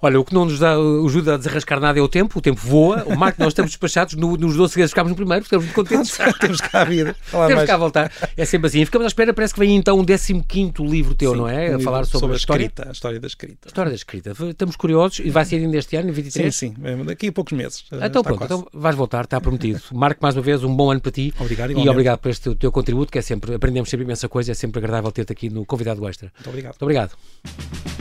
Olha, 0.00 0.18
o 0.18 0.24
que 0.24 0.32
não 0.32 0.44
nos 0.44 0.58
dá, 0.58 0.72
ajuda 0.72 1.34
a 1.34 1.36
desenrascar 1.36 1.80
nada 1.80 1.98
é 1.98 2.02
o 2.02 2.08
tempo. 2.08 2.38
O 2.38 2.42
tempo 2.42 2.60
voa. 2.62 3.04
O 3.04 3.16
Marco, 3.16 3.40
nós 3.40 3.48
estamos 3.48 3.72
despachados. 3.72 4.14
No, 4.14 4.36
nos 4.36 4.56
12 4.56 4.72
segundos 4.72 4.90
ficámos 4.92 5.10
no 5.10 5.16
primeiro, 5.16 5.44
ficamos 5.44 5.66
muito 5.66 5.74
contentes. 5.74 6.16
Temos 6.40 6.60
cá 6.60 6.82
a 6.82 6.84
vida. 6.84 7.16
Temos 7.30 7.54
mais. 7.54 7.66
cá 7.66 7.74
a 7.74 7.76
voltar. 7.76 8.12
É 8.36 8.44
sempre 8.44 8.68
assim. 8.68 8.84
Ficamos 8.84 9.04
à 9.04 9.08
espera. 9.08 9.34
Parece 9.34 9.52
que 9.52 9.60
vem 9.60 9.76
então 9.76 9.98
um 9.98 10.04
15 10.04 10.44
livro 10.80 11.14
teu, 11.14 11.32
Sim, 11.32 11.38
não 11.38 11.48
é? 11.48 11.72
Um 11.72 11.76
a 11.76 11.80
falar 11.80 12.04
sobre, 12.04 12.20
sobre 12.20 12.34
a, 12.34 12.36
história. 12.36 12.64
Escrita, 12.64 12.88
a 12.88 12.92
história 12.92 13.20
da 13.20 13.26
escrita. 13.26 13.58
A 13.64 13.68
história 13.68 13.90
da 13.90 13.96
escrita. 13.96 14.32
Estamos 14.48 14.76
curiosos. 14.76 15.18
E 15.18 15.30
vai 15.30 15.44
ser 15.44 15.56
ainda 15.56 15.76
este 15.76 15.96
ano, 15.96 16.10
em 16.10 16.12
23? 16.12 16.54
Sim, 16.54 16.74
sim. 16.76 17.04
Daqui 17.04 17.28
a 17.28 17.32
poucos 17.32 17.52
meses. 17.52 17.84
Então 17.92 18.22
pronto. 18.22 18.44
Então 18.44 18.66
vais 18.72 18.94
voltar. 18.94 19.24
Está 19.24 19.40
prometido. 19.40 19.80
Marco, 19.92 20.22
mais 20.22 20.36
uma 20.36 20.42
vez, 20.42 20.62
um 20.62 20.74
bom 20.74 20.90
ano 20.90 21.00
para 21.00 21.12
ti. 21.12 21.34
Obrigado. 21.38 21.72
E 21.72 21.88
obrigado 21.88 22.18
por 22.20 22.30
este 22.30 22.54
teu 22.54 22.70
contributo, 22.70 23.10
que 23.10 23.18
é 23.18 23.22
sempre. 23.22 23.54
Aprendemos 23.54 23.90
sempre 23.90 24.04
imensa 24.04 24.28
coisa. 24.28 24.52
É 24.52 24.54
sempre 24.60 24.78
agradável 24.78 25.10
ter-te 25.10 25.32
aqui 25.32 25.50
no 25.50 25.64
Convidado 25.64 26.06
Extra. 26.08 26.32
Muito 26.34 26.48
obrigado. 26.48 26.72
Muito 26.72 26.82
obrigado. 26.82 27.99